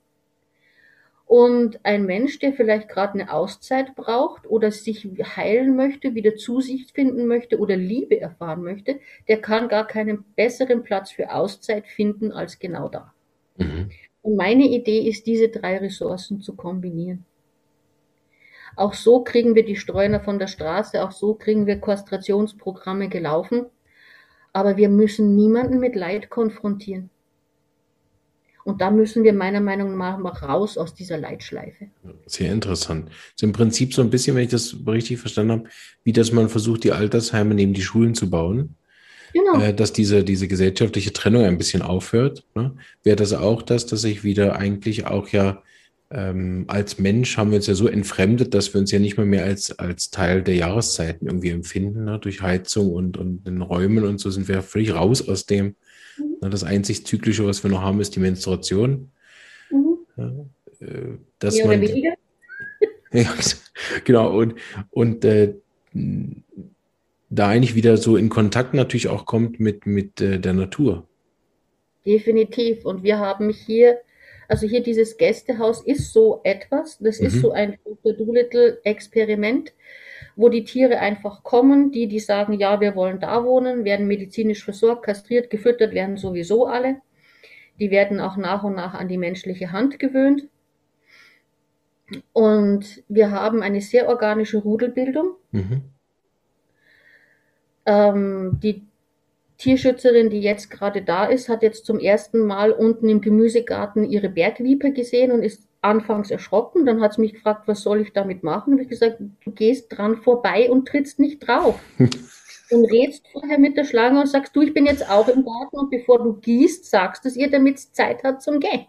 Und 1.31 1.79
ein 1.83 2.05
Mensch, 2.05 2.39
der 2.39 2.51
vielleicht 2.51 2.89
gerade 2.89 3.13
eine 3.13 3.31
Auszeit 3.31 3.95
braucht 3.95 4.45
oder 4.49 4.69
sich 4.69 5.07
heilen 5.37 5.77
möchte, 5.77 6.13
wieder 6.13 6.35
Zusicht 6.35 6.91
finden 6.91 7.25
möchte 7.25 7.57
oder 7.57 7.77
Liebe 7.77 8.19
erfahren 8.19 8.63
möchte, 8.63 8.99
der 9.29 9.39
kann 9.39 9.69
gar 9.69 9.87
keinen 9.87 10.25
besseren 10.35 10.83
Platz 10.83 11.09
für 11.09 11.33
Auszeit 11.33 11.87
finden 11.87 12.33
als 12.33 12.59
genau 12.59 12.89
da. 12.89 13.13
Mhm. 13.55 13.91
Und 14.21 14.35
meine 14.35 14.65
Idee 14.65 15.07
ist, 15.07 15.25
diese 15.25 15.47
drei 15.47 15.77
Ressourcen 15.77 16.41
zu 16.41 16.53
kombinieren. 16.53 17.23
Auch 18.75 18.93
so 18.93 19.23
kriegen 19.23 19.55
wir 19.55 19.63
die 19.63 19.77
Streuner 19.77 20.19
von 20.19 20.37
der 20.37 20.47
Straße, 20.47 21.01
auch 21.01 21.11
so 21.11 21.35
kriegen 21.35 21.65
wir 21.65 21.79
Kastrationsprogramme 21.79 23.07
gelaufen. 23.07 23.67
Aber 24.51 24.75
wir 24.75 24.89
müssen 24.89 25.37
niemanden 25.37 25.79
mit 25.79 25.95
Leid 25.95 26.29
konfrontieren. 26.29 27.09
Und 28.63 28.81
da 28.81 28.91
müssen 28.91 29.23
wir 29.23 29.33
meiner 29.33 29.61
Meinung 29.61 29.97
nach 29.97 30.43
raus 30.43 30.77
aus 30.77 30.93
dieser 30.93 31.17
Leitschleife. 31.17 31.87
Sehr 32.25 32.51
interessant. 32.51 33.09
ist 33.09 33.43
im 33.43 33.53
Prinzip 33.53 33.93
so 33.93 34.01
ein 34.01 34.09
bisschen, 34.09 34.35
wenn 34.35 34.43
ich 34.43 34.51
das 34.51 34.75
richtig 34.87 35.19
verstanden 35.19 35.51
habe, 35.51 35.63
wie 36.03 36.13
dass 36.13 36.31
man 36.31 36.49
versucht, 36.49 36.83
die 36.83 36.91
Altersheime 36.91 37.55
neben 37.55 37.73
die 37.73 37.81
Schulen 37.81 38.15
zu 38.15 38.29
bauen. 38.29 38.75
Genau. 39.33 39.61
Äh, 39.61 39.73
dass 39.73 39.93
diese, 39.93 40.23
diese 40.23 40.47
gesellschaftliche 40.47 41.13
Trennung 41.13 41.45
ein 41.45 41.57
bisschen 41.57 41.81
aufhört. 41.81 42.43
Ne? 42.53 42.75
Wäre 43.03 43.15
das 43.15 43.33
auch 43.33 43.61
das, 43.61 43.85
dass 43.85 44.03
ich 44.03 44.23
wieder 44.23 44.57
eigentlich 44.57 45.05
auch 45.05 45.29
ja 45.29 45.63
ähm, 46.13 46.65
als 46.67 46.99
Mensch 46.99 47.37
haben 47.37 47.51
wir 47.51 47.57
uns 47.57 47.67
ja 47.67 47.73
so 47.73 47.87
entfremdet, 47.87 48.53
dass 48.53 48.73
wir 48.73 48.81
uns 48.81 48.91
ja 48.91 48.99
nicht 48.99 49.15
mehr 49.15 49.25
mehr 49.25 49.45
als, 49.45 49.79
als 49.79 50.11
Teil 50.11 50.43
der 50.43 50.55
Jahreszeiten 50.55 51.27
irgendwie 51.27 51.49
empfinden. 51.49 52.03
Ne? 52.03 52.19
Durch 52.19 52.41
Heizung 52.41 52.91
und, 52.91 53.17
und 53.17 53.47
den 53.47 53.61
Räumen 53.61 54.03
und 54.03 54.19
so 54.19 54.29
sind 54.29 54.47
wir 54.47 54.61
völlig 54.61 54.93
raus 54.93 55.27
aus 55.27 55.45
dem. 55.45 55.75
Ne? 56.41 56.49
Das 56.49 56.63
einzig 56.63 57.05
Zyklische, 57.05 57.45
was 57.45 57.63
wir 57.63 57.71
noch 57.71 57.81
haben, 57.81 58.01
ist 58.01 58.15
die 58.15 58.19
Menstruation. 58.19 59.11
Mhm. 59.69 59.97
Ja, 60.17 60.85
äh, 60.85 61.17
dass 61.39 61.57
ja, 61.57 61.67
man, 61.67 61.81
ja, 63.11 63.33
genau. 64.03 64.37
Und, 64.37 64.55
und 64.89 65.25
äh, 65.25 65.53
da 67.29 67.47
eigentlich 67.47 67.75
wieder 67.75 67.97
so 67.97 68.17
in 68.17 68.29
Kontakt 68.29 68.73
natürlich 68.73 69.07
auch 69.07 69.25
kommt 69.25 69.59
mit, 69.59 69.85
mit 69.85 70.19
äh, 70.21 70.39
der 70.39 70.53
Natur. 70.53 71.07
Definitiv. 72.05 72.85
Und 72.85 73.03
wir 73.03 73.19
haben 73.19 73.49
hier 73.49 73.99
also 74.51 74.67
hier 74.67 74.83
dieses 74.83 75.15
Gästehaus 75.15 75.81
ist 75.81 76.11
so 76.11 76.41
etwas, 76.43 76.97
das 76.99 77.21
mhm. 77.21 77.27
ist 77.27 77.39
so 77.39 77.53
ein 77.53 77.77
Doolittle-Experiment, 78.03 79.71
wo 80.35 80.49
die 80.49 80.63
Tiere 80.63 80.99
einfach 80.99 81.43
kommen, 81.43 81.91
die, 81.91 82.07
die 82.07 82.19
sagen, 82.19 82.53
ja, 82.53 82.79
wir 82.79 82.95
wollen 82.95 83.19
da 83.19 83.43
wohnen, 83.43 83.83
werden 83.83 84.07
medizinisch 84.07 84.63
versorgt, 84.63 85.03
kastriert, 85.03 85.49
gefüttert, 85.49 85.93
werden 85.93 86.17
sowieso 86.17 86.65
alle. 86.65 86.97
Die 87.79 87.91
werden 87.91 88.19
auch 88.19 88.37
nach 88.37 88.63
und 88.63 88.75
nach 88.75 88.93
an 88.93 89.07
die 89.07 89.17
menschliche 89.17 89.71
Hand 89.71 89.99
gewöhnt. 89.99 90.47
Und 92.33 93.03
wir 93.07 93.31
haben 93.31 93.61
eine 93.61 93.81
sehr 93.81 94.09
organische 94.09 94.57
Rudelbildung. 94.57 95.35
Mhm. 95.51 95.81
Ähm, 97.85 98.59
die 98.61 98.83
Tierschützerin, 99.57 100.29
die 100.29 100.41
jetzt 100.41 100.69
gerade 100.71 101.01
da 101.01 101.25
ist, 101.25 101.49
hat 101.49 101.63
jetzt 101.63 101.85
zum 101.85 101.99
ersten 101.99 102.39
Mal 102.39 102.71
unten 102.71 103.07
im 103.09 103.21
Gemüsegarten 103.21 104.03
ihre 104.09 104.29
Bergviper 104.29 104.91
gesehen 104.91 105.31
und 105.31 105.43
ist 105.43 105.67
anfangs 105.81 106.31
erschrocken. 106.31 106.85
Dann 106.85 107.01
hat 107.01 107.13
sie 107.13 107.21
mich 107.21 107.33
gefragt, 107.33 107.67
was 107.67 107.81
soll 107.81 108.01
ich 108.01 108.13
damit 108.13 108.43
machen? 108.43 108.73
Habe 108.73 108.83
ich 108.83 108.89
gesagt, 108.89 109.17
du 109.19 109.51
gehst 109.51 109.87
dran 109.89 110.17
vorbei 110.17 110.69
und 110.69 110.87
trittst 110.87 111.19
nicht 111.19 111.39
drauf. 111.39 111.79
und 112.71 112.85
redst 112.85 113.27
vorher 113.31 113.59
mit 113.59 113.77
der 113.77 113.83
Schlange 113.83 114.21
und 114.21 114.27
sagst, 114.27 114.55
du, 114.55 114.61
ich 114.61 114.73
bin 114.73 114.85
jetzt 114.85 115.09
auch 115.09 115.27
im 115.27 115.43
Garten 115.43 115.77
und 115.77 115.89
bevor 115.89 116.23
du 116.23 116.33
gießt, 116.33 116.85
sagst 116.89 117.25
es 117.25 117.35
ihr, 117.35 117.51
damit 117.51 117.77
es 117.77 117.91
Zeit 117.91 118.23
hat 118.23 118.41
zum 118.41 118.59
Gehen. 118.59 118.85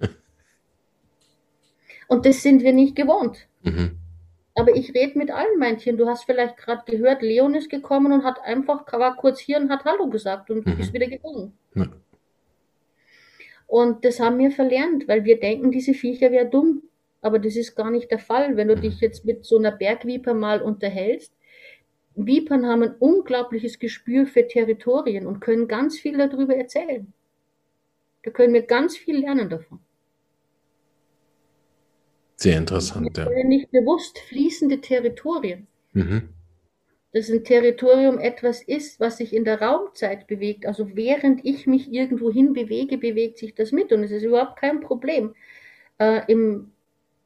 und 2.08 2.26
das 2.26 2.42
sind 2.42 2.62
wir 2.62 2.72
nicht 2.72 2.96
gewohnt. 2.96 3.46
Mhm. 3.62 3.96
Aber 4.56 4.74
ich 4.74 4.92
rede 4.94 5.16
mit 5.16 5.30
allen 5.30 5.78
Tieren. 5.78 5.96
Du 5.96 6.08
hast 6.08 6.24
vielleicht 6.24 6.56
gerade 6.56 6.82
gehört, 6.84 7.22
Leon 7.22 7.54
ist 7.54 7.70
gekommen 7.70 8.12
und 8.12 8.24
hat 8.24 8.40
einfach, 8.42 8.84
war 8.92 9.16
kurz 9.16 9.38
hier 9.38 9.58
und 9.58 9.70
hat 9.70 9.84
Hallo 9.84 10.08
gesagt 10.08 10.50
und 10.50 10.66
mhm. 10.66 10.80
ist 10.80 10.92
wieder 10.92 11.06
gegangen. 11.06 11.56
Ja. 11.74 11.86
Und 13.70 14.04
das 14.04 14.18
haben 14.18 14.40
wir 14.40 14.50
verlernt, 14.50 15.06
weil 15.06 15.24
wir 15.24 15.38
denken, 15.38 15.70
diese 15.70 15.94
Viecher 15.94 16.32
wären 16.32 16.50
dumm. 16.50 16.82
Aber 17.20 17.38
das 17.38 17.54
ist 17.54 17.76
gar 17.76 17.88
nicht 17.92 18.10
der 18.10 18.18
Fall. 18.18 18.56
Wenn 18.56 18.66
du 18.66 18.74
mhm. 18.74 18.80
dich 18.80 19.00
jetzt 19.00 19.24
mit 19.24 19.44
so 19.44 19.58
einer 19.58 19.70
Bergviper 19.70 20.34
mal 20.34 20.60
unterhältst, 20.60 21.32
Vipern 22.16 22.66
haben 22.66 22.82
ein 22.82 22.96
unglaubliches 22.98 23.78
Gespür 23.78 24.26
für 24.26 24.48
Territorien 24.48 25.24
und 25.24 25.38
können 25.38 25.68
ganz 25.68 26.00
viel 26.00 26.18
darüber 26.18 26.56
erzählen. 26.56 27.12
Da 28.24 28.32
können 28.32 28.54
wir 28.54 28.62
ganz 28.62 28.96
viel 28.96 29.20
lernen 29.20 29.48
davon. 29.48 29.78
Sehr 32.34 32.58
interessant, 32.58 33.16
ja. 33.16 33.28
Nicht 33.44 33.70
bewusst 33.70 34.18
fließende 34.18 34.80
Territorien. 34.80 35.68
Mhm. 35.92 36.30
Dass 37.12 37.28
ein 37.28 37.42
Territorium 37.42 38.18
etwas 38.18 38.62
ist, 38.62 39.00
was 39.00 39.16
sich 39.16 39.34
in 39.34 39.44
der 39.44 39.60
Raumzeit 39.60 40.26
bewegt. 40.26 40.66
Also 40.66 40.94
während 40.94 41.44
ich 41.44 41.66
mich 41.66 41.92
irgendwo 41.92 42.30
hin 42.30 42.52
bewege, 42.52 42.98
bewegt 42.98 43.38
sich 43.38 43.54
das 43.54 43.72
mit. 43.72 43.92
Und 43.92 44.04
es 44.04 44.12
ist 44.12 44.22
überhaupt 44.22 44.60
kein 44.60 44.80
Problem, 44.80 45.34
äh, 45.98 46.20
im 46.28 46.70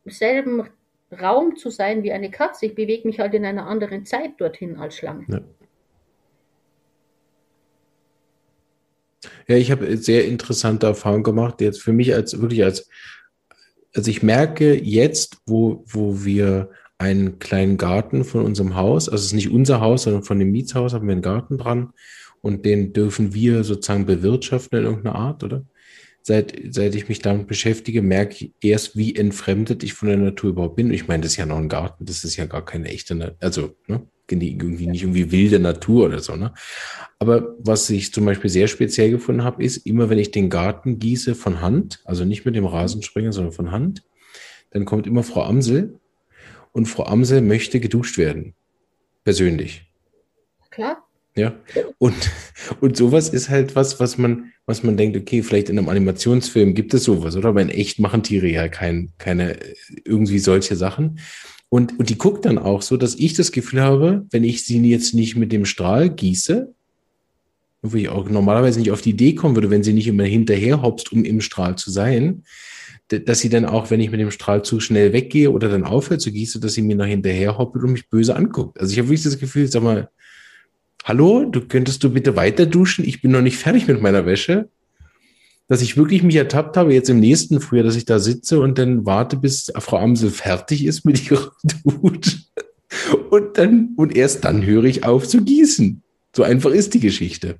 selben 0.06 0.68
Raum 1.12 1.56
zu 1.56 1.70
sein 1.70 2.02
wie 2.02 2.12
eine 2.12 2.30
Katze. 2.30 2.66
Ich 2.66 2.74
bewege 2.74 3.06
mich 3.06 3.20
halt 3.20 3.34
in 3.34 3.44
einer 3.44 3.66
anderen 3.66 4.06
Zeit 4.06 4.32
dorthin 4.38 4.76
als 4.76 4.96
Schlange. 4.96 5.24
Ja. 5.28 5.40
Ja, 9.46 9.56
ich 9.56 9.70
habe 9.70 9.96
sehr 9.96 10.24
interessante 10.24 10.86
Erfahrungen 10.86 11.22
gemacht, 11.22 11.60
jetzt 11.60 11.82
für 11.82 11.92
mich 11.92 12.14
als 12.14 12.40
wirklich 12.40 12.64
als 12.64 12.88
also 13.94 14.10
ich 14.10 14.22
merke 14.22 14.74
jetzt, 14.74 15.38
wo, 15.46 15.84
wo 15.86 16.24
wir 16.24 16.70
einen 16.98 17.38
kleinen 17.38 17.76
Garten 17.76 18.24
von 18.24 18.44
unserem 18.44 18.76
Haus, 18.76 19.08
also 19.08 19.20
es 19.20 19.26
ist 19.26 19.32
nicht 19.34 19.50
unser 19.50 19.80
Haus, 19.80 20.04
sondern 20.04 20.22
von 20.22 20.38
dem 20.38 20.52
Mietshaus 20.52 20.94
haben 20.94 21.06
wir 21.06 21.12
einen 21.12 21.22
Garten 21.22 21.58
dran 21.58 21.92
und 22.40 22.64
den 22.64 22.92
dürfen 22.92 23.34
wir 23.34 23.64
sozusagen 23.64 24.06
bewirtschaften 24.06 24.78
in 24.78 24.84
irgendeiner 24.84 25.16
Art, 25.16 25.42
oder? 25.44 25.64
Seit, 26.26 26.54
seit 26.70 26.94
ich 26.94 27.10
mich 27.10 27.18
damit 27.18 27.48
beschäftige, 27.48 28.00
merke 28.00 28.34
ich 28.36 28.52
erst, 28.62 28.96
wie 28.96 29.14
entfremdet 29.14 29.82
ich 29.82 29.92
von 29.92 30.08
der 30.08 30.16
Natur 30.16 30.50
überhaupt 30.50 30.76
bin. 30.76 30.90
Ich 30.90 31.06
meine, 31.06 31.22
das 31.22 31.32
ist 31.32 31.36
ja 31.36 31.44
noch 31.44 31.58
ein 31.58 31.68
Garten, 31.68 32.06
das 32.06 32.24
ist 32.24 32.36
ja 32.36 32.46
gar 32.46 32.64
keine 32.64 32.88
echte, 32.88 33.36
also 33.40 33.76
ne, 33.86 34.06
irgendwie 34.30 34.86
nicht 34.86 35.02
irgendwie 35.02 35.30
wilde 35.32 35.58
Natur 35.58 36.06
oder 36.06 36.20
so. 36.20 36.34
Ne? 36.36 36.54
Aber 37.18 37.54
was 37.58 37.90
ich 37.90 38.12
zum 38.12 38.24
Beispiel 38.24 38.48
sehr 38.48 38.68
speziell 38.68 39.10
gefunden 39.10 39.44
habe, 39.44 39.62
ist, 39.62 39.78
immer 39.86 40.08
wenn 40.08 40.18
ich 40.18 40.30
den 40.30 40.48
Garten 40.48 40.98
gieße 40.98 41.34
von 41.34 41.60
Hand, 41.60 42.00
also 42.04 42.24
nicht 42.24 42.46
mit 42.46 42.56
dem 42.56 42.66
Rasensprenger, 42.66 43.32
sondern 43.32 43.52
von 43.52 43.70
Hand, 43.70 44.02
dann 44.70 44.86
kommt 44.86 45.06
immer 45.06 45.22
Frau 45.22 45.44
Amsel 45.44 46.00
und 46.74 46.86
Frau 46.86 47.06
Amsel 47.06 47.40
möchte 47.40 47.80
geduscht 47.80 48.18
werden. 48.18 48.54
Persönlich. 49.22 49.86
Klar. 50.70 51.08
Ja. 51.36 51.54
Und, 51.98 52.14
und 52.80 52.96
sowas 52.96 53.28
ist 53.28 53.48
halt 53.48 53.74
was, 53.74 54.00
was 54.00 54.18
man, 54.18 54.52
was 54.66 54.82
man 54.82 54.96
denkt, 54.96 55.16
okay, 55.16 55.42
vielleicht 55.42 55.68
in 55.68 55.78
einem 55.78 55.88
Animationsfilm 55.88 56.74
gibt 56.74 56.92
es 56.92 57.04
sowas, 57.04 57.36
oder? 57.36 57.48
Aber 57.48 57.62
in 57.62 57.70
echt 57.70 57.98
machen 58.00 58.22
Tiere 58.22 58.48
ja 58.48 58.68
kein, 58.68 59.12
keine, 59.18 59.56
irgendwie 60.04 60.38
solche 60.38 60.76
Sachen. 60.76 61.20
Und, 61.68 61.98
und 61.98 62.10
die 62.10 62.18
guckt 62.18 62.44
dann 62.44 62.58
auch 62.58 62.82
so, 62.82 62.96
dass 62.96 63.14
ich 63.14 63.34
das 63.34 63.52
Gefühl 63.52 63.80
habe, 63.80 64.26
wenn 64.30 64.44
ich 64.44 64.64
sie 64.64 64.80
jetzt 64.88 65.14
nicht 65.14 65.36
mit 65.36 65.52
dem 65.52 65.64
Strahl 65.64 66.10
gieße, 66.10 66.72
wo 67.82 67.96
ich 67.96 68.08
auch 68.08 68.28
normalerweise 68.28 68.80
nicht 68.80 68.90
auf 68.90 69.02
die 69.02 69.10
Idee 69.10 69.34
kommen 69.34 69.56
würde, 69.56 69.70
wenn 69.70 69.82
sie 69.84 69.92
nicht 69.92 70.06
immer 70.06 70.24
hinterher 70.24 70.82
hopst, 70.82 71.12
um 71.12 71.24
im 71.24 71.40
Strahl 71.40 71.76
zu 71.76 71.90
sein, 71.90 72.44
dass 73.08 73.40
sie 73.40 73.48
dann 73.48 73.64
auch, 73.64 73.90
wenn 73.90 74.00
ich 74.00 74.10
mit 74.10 74.20
dem 74.20 74.30
Strahl 74.30 74.62
zu 74.64 74.80
schnell 74.80 75.12
weggehe 75.12 75.50
oder 75.50 75.68
dann 75.68 75.84
aufhört 75.84 76.20
zu 76.20 76.32
gießen, 76.32 76.60
dass 76.60 76.74
sie 76.74 76.82
mir 76.82 76.96
noch 76.96 77.06
hinterher 77.06 77.58
hoppelt 77.58 77.84
und 77.84 77.92
mich 77.92 78.08
böse 78.08 78.34
anguckt. 78.36 78.80
Also 78.80 78.92
ich 78.92 78.98
habe 78.98 79.08
wirklich 79.08 79.24
das 79.24 79.38
Gefühl, 79.38 79.66
sag 79.66 79.82
mal, 79.82 80.08
hallo, 81.04 81.44
du 81.44 81.60
könntest 81.60 82.02
du 82.02 82.10
bitte 82.10 82.36
weiter 82.36 82.66
duschen? 82.66 83.04
Ich 83.04 83.22
bin 83.22 83.30
noch 83.30 83.42
nicht 83.42 83.56
fertig 83.56 83.86
mit 83.86 84.00
meiner 84.00 84.26
Wäsche. 84.26 84.68
Dass 85.66 85.80
ich 85.80 85.96
wirklich 85.96 86.22
mich 86.22 86.36
ertappt 86.36 86.76
habe, 86.76 86.92
jetzt 86.92 87.08
im 87.08 87.20
nächsten 87.20 87.58
Frühjahr, 87.60 87.86
dass 87.86 87.96
ich 87.96 88.04
da 88.04 88.18
sitze 88.18 88.60
und 88.60 88.76
dann 88.76 89.06
warte, 89.06 89.36
bis 89.36 89.72
Frau 89.78 89.98
Amsel 89.98 90.30
fertig 90.30 90.84
ist 90.84 91.06
mit 91.06 91.30
ihrer 91.30 91.52
Dusche. 91.84 92.38
Und 93.30 93.58
dann, 93.58 93.94
und 93.96 94.14
erst 94.14 94.44
dann 94.44 94.64
höre 94.64 94.84
ich 94.84 95.04
auf 95.04 95.26
zu 95.26 95.42
gießen. 95.42 96.02
So 96.36 96.42
einfach 96.42 96.70
ist 96.70 96.94
die 96.94 97.00
Geschichte. 97.00 97.56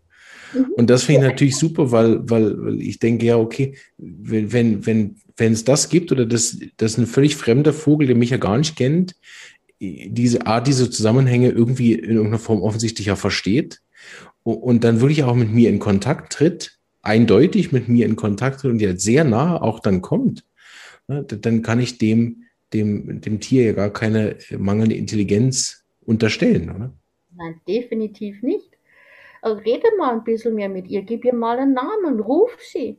Mhm. 0.54 0.66
Und 0.76 0.90
das 0.90 1.04
finde 1.04 1.22
ich 1.22 1.26
natürlich 1.28 1.56
super, 1.56 1.90
weil, 1.90 2.28
weil, 2.28 2.64
weil 2.64 2.80
ich 2.80 2.98
denke, 2.98 3.26
ja, 3.26 3.36
okay, 3.36 3.76
wenn, 3.98 4.52
wenn, 4.52 4.86
wenn, 4.86 5.16
wenn 5.36 5.52
es 5.52 5.64
das 5.64 5.88
gibt 5.88 6.12
oder 6.12 6.26
das, 6.26 6.58
das 6.76 6.98
ein 6.98 7.06
völlig 7.06 7.36
fremder 7.36 7.72
Vogel, 7.72 8.06
der 8.06 8.16
mich 8.16 8.30
ja 8.30 8.36
gar 8.36 8.58
nicht 8.58 8.76
kennt, 8.76 9.14
diese 9.80 10.46
Art, 10.46 10.66
diese 10.66 10.90
Zusammenhänge 10.90 11.50
irgendwie 11.50 11.94
in 11.94 12.10
irgendeiner 12.10 12.38
Form 12.38 12.62
offensichtlich 12.62 13.08
ja 13.08 13.16
versteht 13.16 13.80
und 14.42 14.84
dann 14.84 15.00
wirklich 15.00 15.24
auch 15.24 15.34
mit 15.34 15.52
mir 15.52 15.68
in 15.68 15.78
Kontakt 15.78 16.32
tritt, 16.32 16.78
eindeutig 17.02 17.72
mit 17.72 17.88
mir 17.88 18.06
in 18.06 18.16
Kontakt 18.16 18.60
tritt 18.60 18.72
und 18.72 18.80
ja 18.80 18.96
sehr 18.96 19.24
nah 19.24 19.60
auch 19.60 19.80
dann 19.80 20.00
kommt, 20.00 20.44
ne, 21.08 21.24
dann 21.24 21.62
kann 21.62 21.80
ich 21.80 21.98
dem, 21.98 22.44
dem, 22.72 23.20
dem 23.20 23.40
Tier 23.40 23.64
ja 23.64 23.72
gar 23.72 23.90
keine 23.90 24.36
mangelnde 24.56 24.96
Intelligenz 24.96 25.84
unterstellen, 26.04 26.70
oder? 26.70 26.92
Nein, 27.36 27.60
definitiv 27.66 28.42
nicht. 28.42 28.73
Rede 29.50 29.88
mal 29.98 30.12
ein 30.12 30.24
bisschen 30.24 30.54
mehr 30.54 30.68
mit 30.68 30.88
ihr, 30.88 31.02
gib 31.02 31.24
ihr 31.24 31.34
mal 31.34 31.58
einen 31.58 31.74
Namen, 31.74 32.20
ruf 32.20 32.56
sie. 32.60 32.98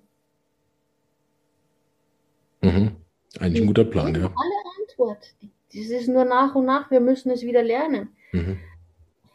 Mhm. 2.62 2.96
Eigentlich 3.40 3.62
ein 3.62 3.68
guter 3.68 3.86
Plan, 3.86 4.16
ja. 4.16 4.26
Alle 4.26 4.82
Antwort. 4.82 5.36
Das 5.74 5.86
ist 5.88 6.08
nur 6.08 6.26
nach 6.26 6.56
und 6.56 6.66
nach, 6.66 6.90
wir 6.90 7.02
müssen 7.02 7.32
es 7.32 7.42
wieder 7.42 7.64
lernen. 7.64 8.16
Mhm. 8.32 8.60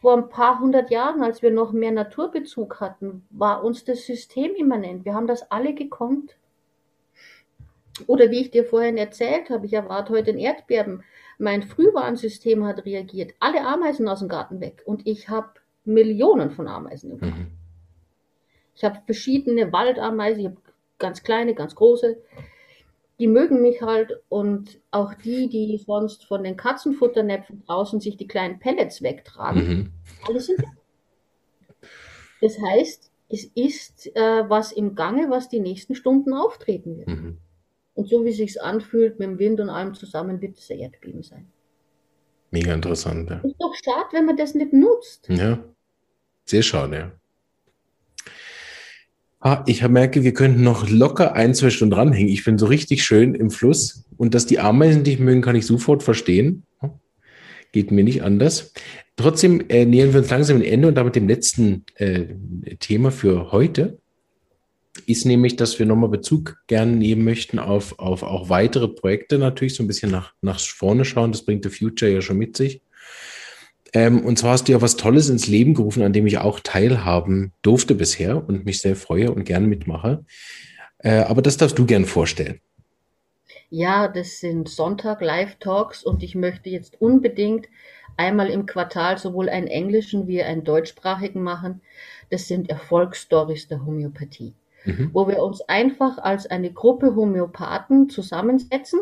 Vor 0.01 0.17
ein 0.17 0.29
paar 0.29 0.59
hundert 0.59 0.89
Jahren, 0.89 1.21
als 1.21 1.43
wir 1.43 1.51
noch 1.51 1.71
mehr 1.71 1.91
Naturbezug 1.91 2.79
hatten, 2.79 3.23
war 3.29 3.63
uns 3.63 3.85
das 3.85 4.05
System 4.05 4.55
immanent. 4.55 5.05
Wir 5.05 5.13
haben 5.13 5.27
das 5.27 5.51
alle 5.51 5.75
gekonnt. 5.75 6.35
Oder 8.07 8.31
wie 8.31 8.41
ich 8.41 8.49
dir 8.49 8.65
vorhin 8.65 8.97
erzählt 8.97 9.51
habe, 9.51 9.67
ich 9.67 9.73
erwarte 9.73 10.13
heute 10.13 10.31
ein 10.31 10.39
Erdbeben. 10.39 11.03
Mein 11.37 11.61
Frühwarnsystem 11.61 12.65
hat 12.65 12.85
reagiert. 12.85 13.33
Alle 13.39 13.61
Ameisen 13.61 14.07
aus 14.07 14.19
dem 14.19 14.27
Garten 14.27 14.59
weg. 14.59 14.81
Und 14.85 15.05
ich 15.05 15.29
habe 15.29 15.51
Millionen 15.83 16.51
von 16.51 16.67
Ameisen 16.67 17.11
im 17.11 17.19
Garten. 17.19 17.39
Mhm. 17.39 17.51
Ich 18.75 18.83
habe 18.83 18.99
verschiedene 19.05 19.71
Waldameisen, 19.71 20.39
ich 20.41 20.45
habe 20.47 20.57
ganz 20.97 21.23
kleine, 21.23 21.53
ganz 21.53 21.75
große 21.75 22.17
die 23.21 23.27
mögen 23.27 23.61
mich 23.61 23.83
halt 23.83 24.19
und 24.29 24.79
auch 24.89 25.13
die, 25.13 25.47
die 25.47 25.77
sonst 25.77 26.25
von 26.25 26.43
den 26.43 26.57
Katzenfutternäpfen 26.57 27.61
draußen 27.67 27.99
sich 27.99 28.17
die 28.17 28.27
kleinen 28.27 28.57
Pellets 28.57 29.03
wegtragen, 29.03 29.67
mhm. 29.67 29.91
alle 30.27 30.39
sind 30.39 30.63
Das 32.41 32.59
heißt, 32.59 33.11
es 33.29 33.45
ist 33.53 34.07
äh, 34.15 34.49
was 34.49 34.71
im 34.71 34.95
Gange, 34.95 35.29
was 35.29 35.49
die 35.49 35.59
nächsten 35.59 35.93
Stunden 35.93 36.33
auftreten 36.33 36.97
wird. 36.97 37.09
Mhm. 37.09 37.37
Und 37.93 38.09
so 38.09 38.25
wie 38.25 38.31
sich's 38.31 38.57
anfühlt, 38.57 39.19
mit 39.19 39.29
dem 39.29 39.37
Wind 39.37 39.59
und 39.59 39.69
allem 39.69 39.93
zusammen, 39.93 40.41
wird 40.41 40.57
es 40.57 40.71
ein 40.71 40.79
Erdbeben 40.79 41.21
sein. 41.21 41.45
Mega 42.51 42.73
interessant, 42.73 43.29
ja. 43.29 43.37
Ist 43.37 43.55
doch 43.59 43.73
schade, 43.83 44.07
wenn 44.11 44.25
man 44.25 44.37
das 44.37 44.53
nicht 44.53 44.73
nutzt. 44.73 45.27
Ja, 45.29 45.59
sehr 46.45 46.61
schade, 46.61 46.95
ja. 46.97 47.11
Ah, 49.39 49.63
ich 49.65 49.87
merke, 49.87 50.23
wir 50.23 50.33
könnten 50.33 50.61
noch 50.63 50.87
locker 50.87 51.33
ein, 51.33 51.55
zwei 51.55 51.71
Stunden 51.71 51.95
dranhängen. 51.95 52.31
Ich 52.31 52.43
bin 52.43 52.59
so 52.59 52.67
richtig 52.67 53.03
schön 53.03 53.33
im 53.33 53.49
Fluss. 53.49 54.05
Und 54.17 54.35
dass 54.35 54.45
die 54.45 54.59
Ameisen 54.59 55.03
dich 55.03 55.17
mögen, 55.17 55.41
kann 55.41 55.55
ich 55.55 55.65
sofort 55.65 56.03
verstehen. 56.03 56.63
Geht 57.71 57.89
mir 57.89 58.03
nicht 58.03 58.21
anders. 58.21 58.73
Trotzdem 59.15 59.63
äh, 59.69 59.85
nähern 59.85 60.13
wir 60.13 60.19
uns 60.19 60.29
langsam 60.29 60.59
dem 60.59 60.71
Ende 60.71 60.89
und 60.89 60.95
damit 60.95 61.15
dem 61.15 61.27
letzten 61.27 61.85
äh, 61.95 62.25
Thema 62.79 63.11
für 63.11 63.51
heute 63.51 64.00
ist 65.05 65.25
nämlich, 65.25 65.55
dass 65.55 65.79
wir 65.79 65.85
nochmal 65.85 66.09
Bezug 66.09 66.57
gerne 66.67 66.91
nehmen 66.91 67.23
möchten 67.23 67.59
auf, 67.59 67.97
auf 67.99 68.23
auch 68.23 68.49
weitere 68.49 68.87
Projekte 68.87 69.37
natürlich, 69.37 69.75
so 69.75 69.83
ein 69.83 69.87
bisschen 69.87 70.11
nach, 70.11 70.33
nach 70.41 70.59
vorne 70.59 71.05
schauen. 71.05 71.31
Das 71.31 71.43
bringt 71.43 71.63
The 71.63 71.69
Future 71.69 72.11
ja 72.11 72.21
schon 72.21 72.37
mit 72.37 72.57
sich. 72.57 72.81
Ähm, 73.93 74.23
und 74.25 74.37
zwar 74.37 74.51
hast 74.51 74.67
du 74.67 74.71
ja 74.71 74.81
was 74.81 74.95
Tolles 74.95 75.29
ins 75.29 75.47
Leben 75.47 75.73
gerufen, 75.73 76.03
an 76.03 76.13
dem 76.13 76.27
ich 76.27 76.37
auch 76.37 76.59
teilhaben 76.59 77.51
durfte 77.61 77.95
bisher 77.95 78.47
und 78.47 78.65
mich 78.65 78.79
sehr 78.79 78.95
freue 78.95 79.31
und 79.31 79.43
gerne 79.43 79.67
mitmache. 79.67 80.25
Äh, 80.99 81.19
aber 81.19 81.41
das 81.41 81.57
darfst 81.57 81.77
du 81.77 81.85
gern 81.85 82.05
vorstellen. 82.05 82.61
Ja, 83.69 84.07
das 84.07 84.39
sind 84.39 84.67
Sonntag 84.67 85.21
Live-Talks 85.21 86.03
und 86.03 86.23
ich 86.23 86.35
möchte 86.35 86.69
jetzt 86.69 87.01
unbedingt 87.01 87.67
einmal 88.17 88.49
im 88.49 88.65
Quartal 88.65 89.17
sowohl 89.17 89.49
einen 89.49 89.67
englischen 89.67 90.27
wie 90.27 90.41
einen 90.41 90.63
deutschsprachigen 90.63 91.41
machen. 91.41 91.81
Das 92.29 92.47
sind 92.47 92.69
Erfolgsstories 92.69 93.67
der 93.67 93.85
Homöopathie, 93.85 94.53
mhm. 94.85 95.09
wo 95.13 95.27
wir 95.27 95.41
uns 95.41 95.61
einfach 95.61 96.17
als 96.17 96.47
eine 96.47 96.71
Gruppe 96.71 97.15
Homöopathen 97.15 98.09
zusammensetzen 98.09 99.01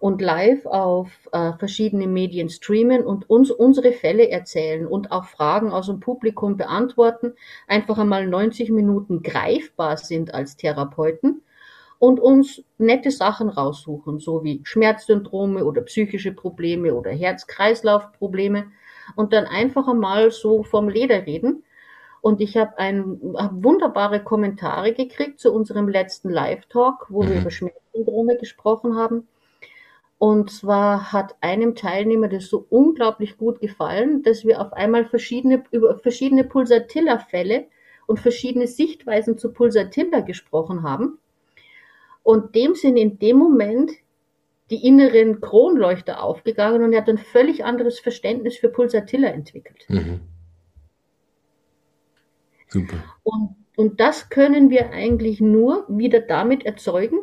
und 0.00 0.22
live 0.22 0.64
auf 0.64 1.10
äh, 1.32 1.52
verschiedene 1.58 2.06
Medien 2.06 2.48
streamen 2.48 3.04
und 3.04 3.28
uns 3.28 3.50
unsere 3.50 3.92
Fälle 3.92 4.30
erzählen 4.30 4.86
und 4.86 5.12
auch 5.12 5.26
Fragen 5.26 5.70
aus 5.72 5.86
dem 5.86 6.00
Publikum 6.00 6.56
beantworten, 6.56 7.34
einfach 7.68 7.98
einmal 7.98 8.26
90 8.26 8.70
Minuten 8.70 9.22
greifbar 9.22 9.98
sind 9.98 10.32
als 10.32 10.56
Therapeuten 10.56 11.42
und 11.98 12.18
uns 12.18 12.64
nette 12.78 13.10
Sachen 13.10 13.50
raussuchen, 13.50 14.20
so 14.20 14.42
wie 14.42 14.62
Schmerzsyndrome 14.64 15.66
oder 15.66 15.82
psychische 15.82 16.32
Probleme 16.32 16.94
oder 16.94 17.10
Herz-Kreislauf-Probleme 17.10 18.72
und 19.16 19.34
dann 19.34 19.44
einfach 19.44 19.86
einmal 19.86 20.30
so 20.30 20.62
vom 20.62 20.88
Leder 20.88 21.26
reden. 21.26 21.62
Und 22.20 22.40
ich 22.40 22.56
habe 22.56 22.72
hab 22.78 23.64
wunderbare 23.64 24.22
Kommentare 24.22 24.92
gekriegt 24.92 25.40
zu 25.40 25.52
unserem 25.52 25.88
letzten 25.88 26.30
Live-Talk, 26.30 27.06
wo 27.08 27.22
mhm. 27.22 27.28
wir 27.28 27.40
über 27.40 27.50
Schmerzsyndrome 27.50 28.36
gesprochen 28.36 28.96
haben. 28.96 29.26
Und 30.18 30.50
zwar 30.50 31.12
hat 31.12 31.34
einem 31.40 31.74
Teilnehmer 31.74 32.28
das 32.28 32.46
so 32.46 32.66
unglaublich 32.68 33.38
gut 33.38 33.60
gefallen, 33.60 34.22
dass 34.22 34.44
wir 34.44 34.60
auf 34.60 34.74
einmal 34.74 35.06
verschiedene, 35.06 35.64
über 35.70 35.98
verschiedene 35.98 36.44
Pulsatilla-Fälle 36.44 37.64
und 38.06 38.20
verschiedene 38.20 38.66
Sichtweisen 38.66 39.38
zu 39.38 39.50
Pulsatilla 39.50 40.20
gesprochen 40.20 40.82
haben. 40.82 41.18
Und 42.22 42.54
dem 42.54 42.74
sind 42.74 42.98
in 42.98 43.18
dem 43.18 43.38
Moment 43.38 43.92
die 44.70 44.86
inneren 44.86 45.40
Kronleuchter 45.40 46.22
aufgegangen 46.22 46.82
und 46.82 46.92
er 46.92 47.00
hat 47.00 47.08
ein 47.08 47.18
völlig 47.18 47.64
anderes 47.64 47.98
Verständnis 47.98 48.56
für 48.56 48.68
Pulsatilla 48.68 49.28
entwickelt. 49.28 49.86
Mhm. 49.88 50.20
Super. 52.70 52.96
Und, 53.22 53.56
und 53.76 54.00
das 54.00 54.30
können 54.30 54.70
wir 54.70 54.90
eigentlich 54.90 55.40
nur 55.40 55.84
wieder 55.88 56.20
damit 56.20 56.64
erzeugen, 56.64 57.18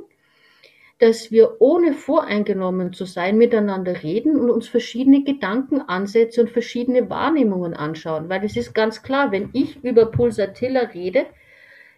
dass 1.00 1.32
wir 1.32 1.62
ohne 1.62 1.94
voreingenommen 1.94 2.92
zu 2.92 3.06
sein 3.06 3.38
miteinander 3.38 4.04
reden 4.04 4.36
und 4.40 4.50
uns 4.50 4.68
verschiedene 4.68 5.24
Gedankenansätze 5.24 6.42
und 6.42 6.50
verschiedene 6.50 7.10
Wahrnehmungen 7.10 7.74
anschauen. 7.74 8.30
Weil 8.30 8.44
es 8.44 8.58
ist 8.58 8.74
ganz 8.74 9.04
klar, 9.04 9.32
wenn 9.32 9.50
ich 9.54 9.84
über 9.84 10.08
Pulsatilla 10.08 10.82
rede, 10.82 11.28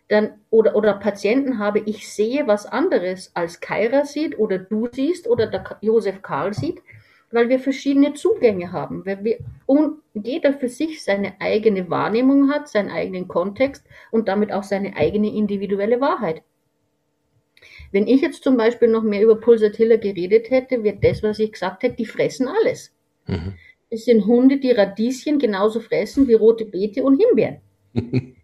dann, 0.10 0.34
oder, 0.50 0.76
oder 0.76 0.94
Patienten 0.96 1.60
habe, 1.60 1.80
ich 1.86 2.12
sehe 2.12 2.46
was 2.48 2.66
anderes 2.66 3.32
als 3.36 3.62
Kaira 3.62 4.06
sieht 4.06 4.38
oder 4.38 4.58
du 4.58 4.90
siehst 4.92 5.28
oder 5.28 5.48
der 5.48 5.78
Josef 5.82 6.22
Karl 6.22 6.54
sieht, 6.54 6.82
weil 7.32 7.50
wir 7.50 7.60
verschiedene 7.60 8.14
Zugänge 8.14 8.72
haben, 8.72 9.06
weil 9.06 9.24
wir, 9.24 9.38
und 9.66 10.00
jeder 10.14 10.54
für 10.54 10.70
sich 10.70 11.04
seine 11.04 11.40
eigene 11.40 11.90
Wahrnehmung 11.90 12.50
hat, 12.52 12.68
seinen 12.68 12.90
eigenen 12.90 13.28
Kontext 13.28 13.86
und 14.12 14.28
damit 14.28 14.52
auch 14.52 14.64
seine 14.64 14.96
eigene 14.96 15.34
individuelle 15.34 16.02
Wahrheit. 16.02 16.42
Wenn 17.92 18.08
ich 18.08 18.22
jetzt 18.22 18.44
zum 18.44 18.58
Beispiel 18.58 18.88
noch 18.88 19.04
mehr 19.04 19.24
über 19.24 19.36
Pulsatilla 19.36 19.98
geredet 19.98 20.50
hätte, 20.50 20.84
wird 20.84 21.04
das, 21.04 21.24
was 21.24 21.40
ich 21.40 21.52
gesagt 21.52 21.84
hätte, 21.84 21.96
die 21.96 22.06
fressen 22.06 22.48
alles. 22.48 22.94
Mhm. 23.28 23.54
Es 23.90 24.06
sind 24.06 24.26
Hunde, 24.26 24.58
die 24.58 24.72
Radieschen 24.72 25.40
genauso 25.40 25.80
fressen 25.80 26.28
wie 26.28 26.36
rote 26.36 26.66
Beete 26.66 27.04
und 27.04 27.20
Himbeeren. 27.20 27.62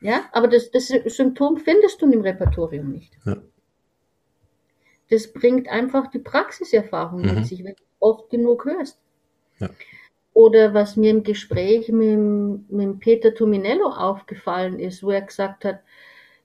ja, 0.00 0.24
aber 0.32 0.48
das, 0.48 0.70
das 0.70 0.88
Symptom 0.88 1.58
findest 1.58 2.02
du 2.02 2.10
im 2.10 2.20
Repertorium 2.20 2.90
nicht. 2.90 3.12
Ja. 3.24 3.36
Das 5.10 5.32
bringt 5.32 5.68
einfach 5.68 6.10
die 6.10 6.18
Praxiserfahrung 6.18 7.22
mhm. 7.22 7.34
mit 7.34 7.46
sich, 7.46 7.62
wenn 7.62 7.76
oft 8.04 8.30
genug 8.30 8.64
hörst. 8.66 8.98
Ja. 9.58 9.70
Oder 10.34 10.74
was 10.74 10.96
mir 10.96 11.10
im 11.10 11.22
Gespräch 11.22 11.88
mit, 11.90 12.70
mit 12.70 13.00
Peter 13.00 13.34
Tominello 13.34 13.88
aufgefallen 13.88 14.78
ist, 14.78 15.02
wo 15.02 15.10
er 15.10 15.22
gesagt 15.22 15.64
hat, 15.64 15.80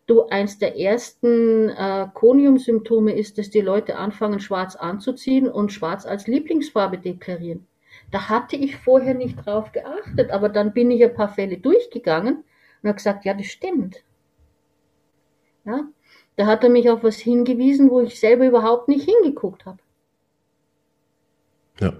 du, 0.06 0.24
eins 0.28 0.60
der 0.60 0.78
ersten 0.78 1.70
äh, 1.70 2.08
Konium-Symptome 2.14 3.14
ist, 3.14 3.38
dass 3.38 3.50
die 3.50 3.62
Leute 3.62 3.98
anfangen, 3.98 4.40
schwarz 4.40 4.76
anzuziehen 4.76 5.48
und 5.48 5.72
schwarz 5.72 6.06
als 6.06 6.28
Lieblingsfarbe 6.28 6.98
deklarieren. 6.98 7.68
Da 8.12 8.30
hatte 8.30 8.56
ich 8.56 8.78
vorher 8.78 9.14
nicht 9.14 9.46
drauf 9.46 9.72
geachtet, 9.72 10.32
aber 10.32 10.50
dann 10.50 10.74
bin 10.74 10.90
ich 10.92 11.04
ein 11.04 11.14
paar 11.14 11.34
Fälle 11.34 11.58
durchgegangen 11.58 12.44
und 12.82 12.88
habe 12.88 12.96
gesagt, 12.98 13.26
ja, 13.26 13.34
das 13.34 13.48
stimmt. 13.48 14.04
Ja, 15.66 15.88
da 16.36 16.46
hat 16.46 16.64
er 16.64 16.70
mich 16.70 16.90
auf 16.90 17.04
was 17.04 17.18
hingewiesen, 17.18 17.90
wo 17.90 18.02
ich 18.02 18.20
selber 18.20 18.46
überhaupt 18.46 18.88
nicht 18.88 19.08
hingeguckt 19.08 19.66
habe. 19.66 19.80
Ja. 21.80 21.94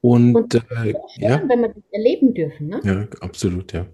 Und, 0.00 0.34
und 0.36 0.54
äh, 0.54 0.94
ja. 1.16 1.42
wenn 1.46 1.60
wir 1.60 1.68
das 1.68 1.82
erleben 1.90 2.32
dürfen. 2.34 2.68
Ne? 2.68 2.80
Ja, 2.84 3.06
absolut, 3.20 3.72
ja. 3.72 3.86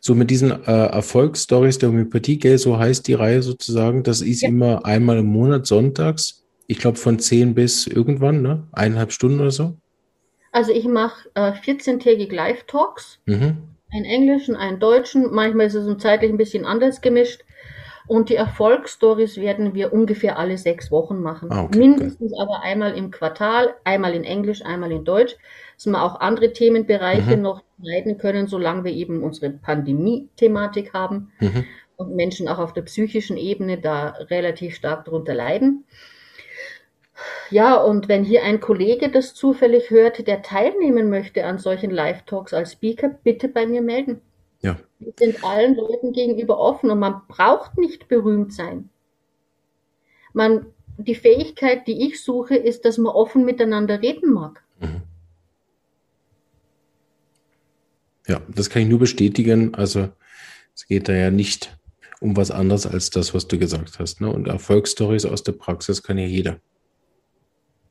So 0.00 0.14
mit 0.14 0.30
diesen 0.30 0.50
äh, 0.50 0.86
Erfolgsstories 0.86 1.78
der 1.78 1.90
Homöopathie, 1.90 2.38
gell, 2.38 2.58
so 2.58 2.78
heißt 2.78 3.06
die 3.06 3.14
Reihe 3.14 3.42
sozusagen, 3.42 4.02
das 4.02 4.20
ist 4.20 4.42
ja. 4.42 4.48
immer 4.48 4.84
einmal 4.84 5.18
im 5.18 5.26
Monat 5.26 5.66
sonntags 5.66 6.42
ich 6.72 6.78
glaube 6.78 6.96
von 6.96 7.18
10 7.18 7.54
bis 7.54 7.86
irgendwann, 7.86 8.40
ne? 8.40 8.66
Eineinhalb 8.72 9.12
Stunden 9.12 9.40
oder 9.40 9.50
so? 9.50 9.76
Also 10.52 10.72
ich 10.72 10.86
mache 10.86 11.28
äh, 11.34 11.52
14-tägig 11.52 12.32
Live-Talks. 12.34 13.18
Mhm. 13.26 13.58
Einen 13.90 14.04
englischen, 14.06 14.56
einen 14.56 14.80
deutschen. 14.80 15.32
Manchmal 15.32 15.66
ist 15.66 15.74
es 15.74 15.98
zeitlich 15.98 16.30
ein 16.30 16.38
bisschen 16.38 16.64
anders 16.64 17.02
gemischt. 17.02 17.44
Und 18.12 18.28
die 18.28 18.36
Erfolgsstories 18.36 19.38
werden 19.38 19.72
wir 19.72 19.90
ungefähr 19.90 20.38
alle 20.38 20.58
sechs 20.58 20.90
Wochen 20.90 21.22
machen. 21.22 21.50
Ah, 21.50 21.62
okay, 21.62 21.78
Mindestens 21.78 22.34
okay. 22.34 22.42
aber 22.42 22.60
einmal 22.60 22.94
im 22.94 23.10
Quartal, 23.10 23.74
einmal 23.84 24.12
in 24.12 24.22
Englisch, 24.22 24.62
einmal 24.62 24.92
in 24.92 25.02
Deutsch, 25.02 25.34
dass 25.76 25.86
wir 25.86 26.02
auch 26.02 26.20
andere 26.20 26.52
Themenbereiche 26.52 27.38
mhm. 27.38 27.42
noch 27.42 27.62
leiten 27.78 28.18
können, 28.18 28.48
solange 28.48 28.84
wir 28.84 28.92
eben 28.92 29.22
unsere 29.22 29.48
Pandemie-Thematik 29.48 30.92
haben 30.92 31.32
mhm. 31.40 31.64
und 31.96 32.14
Menschen 32.14 32.48
auch 32.48 32.58
auf 32.58 32.74
der 32.74 32.82
psychischen 32.82 33.38
Ebene 33.38 33.78
da 33.78 34.08
relativ 34.28 34.74
stark 34.74 35.06
darunter 35.06 35.32
leiden. 35.32 35.86
Ja, 37.48 37.76
und 37.76 38.08
wenn 38.08 38.24
hier 38.24 38.42
ein 38.42 38.60
Kollege 38.60 39.08
das 39.08 39.32
zufällig 39.32 39.88
hört, 39.88 40.26
der 40.26 40.42
teilnehmen 40.42 41.08
möchte 41.08 41.46
an 41.46 41.56
solchen 41.56 41.90
Live-Talks 41.90 42.52
als 42.52 42.72
Speaker, 42.72 43.08
bitte 43.08 43.48
bei 43.48 43.66
mir 43.66 43.80
melden. 43.80 44.20
Ja. 44.62 44.78
Wir 44.98 45.12
sind 45.18 45.44
allen 45.44 45.76
Leuten 45.76 46.12
gegenüber 46.12 46.58
offen 46.58 46.90
und 46.90 46.98
man 46.98 47.22
braucht 47.28 47.76
nicht 47.78 48.08
berühmt 48.08 48.52
sein. 48.52 48.88
Man, 50.32 50.66
die 50.96 51.14
Fähigkeit, 51.14 51.86
die 51.86 52.06
ich 52.06 52.22
suche, 52.22 52.56
ist, 52.56 52.84
dass 52.84 52.98
man 52.98 53.12
offen 53.12 53.44
miteinander 53.44 54.00
reden 54.00 54.32
mag. 54.32 54.62
Mhm. 54.80 55.02
Ja, 58.28 58.40
das 58.48 58.70
kann 58.70 58.82
ich 58.82 58.88
nur 58.88 59.00
bestätigen. 59.00 59.74
Also 59.74 60.08
es 60.74 60.86
geht 60.86 61.08
da 61.08 61.12
ja 61.12 61.30
nicht 61.30 61.76
um 62.20 62.36
was 62.36 62.52
anderes 62.52 62.86
als 62.86 63.10
das, 63.10 63.34
was 63.34 63.48
du 63.48 63.58
gesagt 63.58 63.98
hast. 63.98 64.20
Ne? 64.20 64.30
Und 64.30 64.46
Erfolgsstories 64.46 65.26
aus 65.26 65.42
der 65.42 65.52
Praxis 65.52 66.04
kann 66.04 66.18
ja 66.18 66.26
jeder 66.26 66.60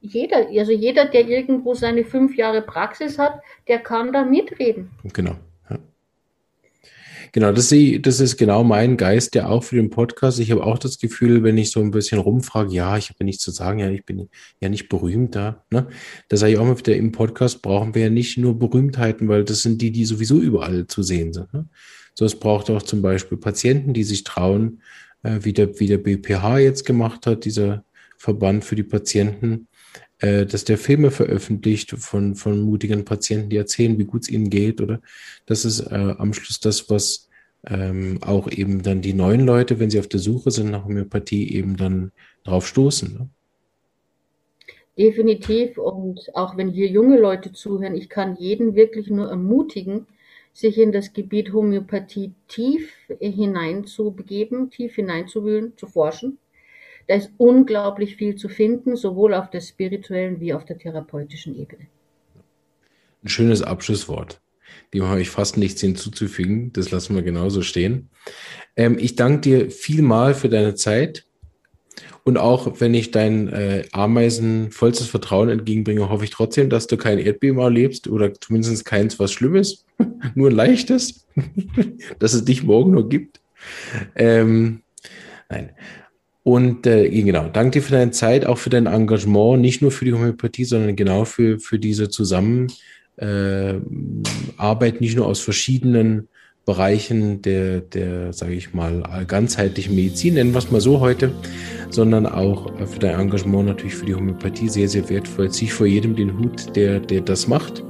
jeder, 0.02 0.48
also 0.48 0.72
jeder, 0.72 1.06
der 1.06 1.28
irgendwo 1.28 1.74
seine 1.76 2.04
fünf 2.04 2.36
Jahre 2.36 2.62
Praxis 2.62 3.18
hat, 3.18 3.40
der 3.68 3.80
kann 3.80 4.12
da 4.12 4.26
mitreden. 4.26 4.90
Genau. 5.14 5.36
Genau, 7.34 7.54
das, 7.54 7.70
das 7.70 8.20
ist 8.20 8.38
genau 8.38 8.64
mein 8.66 8.98
Geist, 8.98 9.36
der 9.36 9.50
auch 9.50 9.64
für 9.64 9.78
den 9.78 9.90
Podcast. 9.90 10.40
Ich 10.40 10.52
habe 10.52 10.66
auch 10.66 10.78
das 10.78 11.00
Gefühl, 11.00 11.44
wenn 11.44 11.58
ich 11.58 11.72
so 11.72 11.80
ein 11.80 11.92
bisschen 11.92 12.20
rumfrage, 12.20 12.74
ja, 12.74 12.98
ich 12.98 13.10
habe 13.10 13.24
nichts 13.24 13.44
zu 13.44 13.52
sagen, 13.52 13.80
ja, 13.80 13.90
ich 13.90 14.06
bin 14.06 14.28
ja 14.60 14.68
nicht 14.68 14.90
berühmt 14.90 15.36
da. 15.36 15.64
Ne? 15.70 15.88
Da 16.28 16.38
sage 16.38 16.52
ich 16.54 16.58
auch 16.58 16.66
mal 16.66 16.78
wieder, 16.78 16.96
im 16.96 17.14
Podcast 17.14 17.62
brauchen 17.62 17.96
wir 17.96 18.04
ja 18.04 18.10
nicht 18.10 18.38
nur 18.38 18.60
Berühmtheiten, 18.60 19.30
weil 19.30 19.46
das 19.46 19.62
sind 19.62 19.82
die, 19.82 19.92
die 19.92 20.04
sowieso 20.04 20.40
überall 20.40 20.88
zu 20.88 21.04
sehen 21.04 21.32
sind. 21.32 21.54
Ne? 21.54 21.70
So, 22.16 22.26
es 22.26 22.36
braucht 22.36 22.70
auch 22.70 22.82
zum 22.82 23.02
Beispiel 23.02 23.38
Patienten, 23.38 23.94
die 23.94 24.04
sich 24.04 24.26
trauen, 24.26 24.82
äh, 25.24 25.40
wie, 25.42 25.54
der, 25.54 25.80
wie 25.80 25.88
der 25.88 26.00
BPH 26.00 26.60
jetzt 26.60 26.86
gemacht 26.86 27.28
hat, 27.28 27.46
dieser 27.46 27.86
Verband 28.18 28.66
für 28.66 28.76
die 28.76 28.84
Patienten, 28.84 29.68
äh, 30.22 30.46
dass 30.46 30.64
der 30.64 30.78
Filme 30.78 31.10
veröffentlicht 31.10 31.92
von, 31.98 32.36
von 32.36 32.62
mutigen 32.62 33.06
Patienten, 33.06 33.50
die 33.50 33.58
erzählen, 33.58 33.98
wie 33.98 34.06
gut 34.06 34.22
es 34.22 34.30
ihnen 34.30 34.52
geht, 34.52 34.80
oder 34.80 35.02
das 35.48 35.66
ist 35.66 35.80
äh, 35.80 36.16
am 36.18 36.34
Schluss 36.34 36.60
das, 36.60 36.92
was 36.92 37.28
ähm, 37.66 38.20
auch 38.22 38.48
eben 38.50 38.84
dann 38.84 39.02
die 39.02 39.14
neuen 39.14 39.42
Leute, 39.42 39.80
wenn 39.80 39.90
sie 39.90 40.00
auf 40.00 40.08
der 40.08 40.20
Suche 40.20 40.52
sind 40.52 40.70
nach 40.70 40.86
Homöopathie, 40.86 41.52
eben 41.56 41.76
dann 41.76 42.12
drauf 42.44 42.68
stoßen. 42.68 43.14
Ne? 43.14 43.30
Definitiv. 44.96 45.80
Und 45.80 46.30
auch 46.36 46.56
wenn 46.56 46.70
hier 46.70 46.88
junge 46.88 47.20
Leute 47.20 47.52
zuhören, 47.52 47.96
ich 47.96 48.08
kann 48.08 48.36
jeden 48.36 48.76
wirklich 48.76 49.08
nur 49.10 49.28
ermutigen, 49.28 50.06
sich 50.54 50.78
in 50.78 50.92
das 50.92 51.14
Gebiet 51.14 51.52
Homöopathie 51.52 52.34
tief 52.48 52.92
hineinzubegeben, 53.20 54.70
tief 54.70 54.96
hineinzuwühlen, 54.96 55.74
zu 55.78 55.88
forschen 55.88 56.38
da 57.08 57.16
ist 57.16 57.32
unglaublich 57.38 58.16
viel 58.16 58.36
zu 58.36 58.50
finden, 58.50 58.96
sowohl 58.96 59.34
auf 59.34 59.50
der 59.50 59.62
spirituellen 59.62 60.40
wie 60.40 60.54
auf 60.54 60.66
der 60.66 60.78
therapeutischen 60.78 61.60
Ebene. 61.60 61.88
Ein 63.24 63.30
schönes 63.30 63.62
Abschlusswort. 63.62 64.42
Dem 64.94 65.04
habe 65.04 65.22
ich 65.22 65.30
fast 65.30 65.58
nichts 65.58 65.82
hinzuzufügen. 65.82 66.74
Das 66.74 66.92
lassen 66.92 67.16
wir 67.16 67.22
genauso 67.22 67.62
stehen. 67.62 68.10
Ähm, 68.76 68.98
ich 69.00 69.16
danke 69.16 69.42
dir 69.42 69.72
vielmal 69.72 70.34
für 70.34 70.50
deine 70.50 70.76
Zeit. 70.76 71.26
Und 72.24 72.38
auch 72.38 72.80
wenn 72.80 72.94
ich 72.94 73.12
dein 73.12 73.48
äh, 73.48 73.84
Ameisen 73.92 74.72
vollstes 74.72 75.08
Vertrauen 75.08 75.50
entgegenbringe, 75.50 76.10
hoffe 76.10 76.24
ich 76.24 76.30
trotzdem, 76.30 76.70
dass 76.70 76.88
du 76.88 76.98
kein 76.98 77.18
Erdbeben 77.18 77.60
erlebst 77.60 78.08
oder 78.08 78.34
zumindest 78.34 78.86
keins 78.86 79.20
was 79.20 79.32
Schlimmes, 79.32 79.86
nur 80.36 80.50
ein 80.50 80.56
leichtes, 80.56 81.26
dass 82.20 82.34
es 82.34 82.46
dich 82.46 82.64
morgen 82.64 82.92
noch 82.92 83.10
gibt. 83.10 83.42
Ähm, 84.16 84.82
nein. 85.50 85.72
Und 86.44 86.88
äh, 86.88 87.08
genau, 87.10 87.50
danke 87.50 87.80
dir 87.80 87.82
für 87.84 87.92
deine 87.92 88.12
Zeit, 88.12 88.46
auch 88.46 88.58
für 88.58 88.72
dein 88.72 88.88
Engagement, 88.88 89.62
nicht 89.62 89.82
nur 89.82 89.92
für 89.92 90.06
die 90.06 90.14
Homöopathie, 90.14 90.66
sondern 90.66 90.96
genau 90.96 91.26
für, 91.26 91.60
für 91.60 91.78
diese 91.78 92.10
Zusammenarbeit, 92.10 92.76
äh, 93.20 95.00
nicht 95.00 95.16
nur 95.16 95.28
aus 95.28 95.40
verschiedenen 95.40 96.28
Bereichen 96.66 97.42
der, 97.42 97.82
der 97.82 98.34
sage 98.34 98.54
ich 98.54 98.74
mal, 98.74 99.26
ganzheitlichen 99.28 99.96
Medizin, 99.96 100.36
nennen 100.36 100.54
wir 100.54 100.60
es 100.60 100.72
mal 100.72 100.82
so 100.82 101.00
heute, 101.00 101.32
sondern 101.90 102.26
auch 102.26 102.72
für 102.88 103.00
dein 103.00 103.20
Engagement 103.20 103.68
natürlich 103.68 103.96
für 103.96 104.06
die 104.06 104.16
Homöopathie 104.16 104.70
sehr, 104.70 104.88
sehr 104.88 105.08
wertvoll. 105.10 105.52
Zieh 105.52 105.68
vor 105.68 105.88
jedem 105.88 106.16
den 106.16 106.38
Hut, 106.40 106.76
der, 106.76 107.00
der 107.00 107.22
das 107.22 107.48
macht 107.48 107.84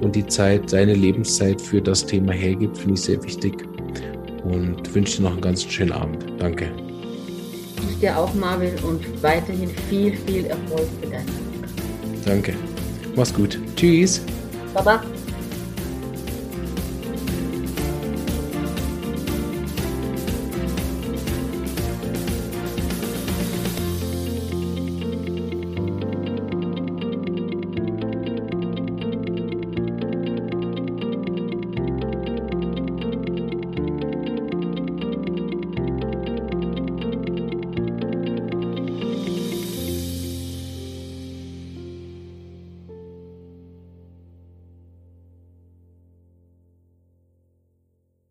und 0.00 0.14
die 0.14 0.26
Zeit, 0.26 0.70
seine 0.70 0.94
Lebenszeit 0.94 1.60
für 1.60 1.80
das 1.80 2.04
Thema 2.06 2.32
hergibt, 2.32 2.78
finde 2.78 2.94
ich 2.94 3.00
sehr 3.00 3.22
wichtig 3.22 3.54
und 4.44 4.94
wünsche 4.94 5.18
dir 5.18 5.24
noch 5.24 5.32
einen 5.32 5.40
ganz 5.40 5.64
schönen 5.64 5.92
Abend. 5.92 6.24
Danke 6.38 6.70
ich 7.90 8.00
dir 8.00 8.16
auch, 8.16 8.32
Marvin, 8.34 8.74
und 8.84 9.22
weiterhin 9.22 9.70
viel, 9.88 10.16
viel 10.16 10.46
Erfolg 10.46 10.86
für 11.00 11.08
deinen. 11.08 11.26
Danke. 12.24 12.54
Mach's 13.14 13.32
gut. 13.32 13.58
Tschüss. 13.76 14.20
Baba. 14.74 15.02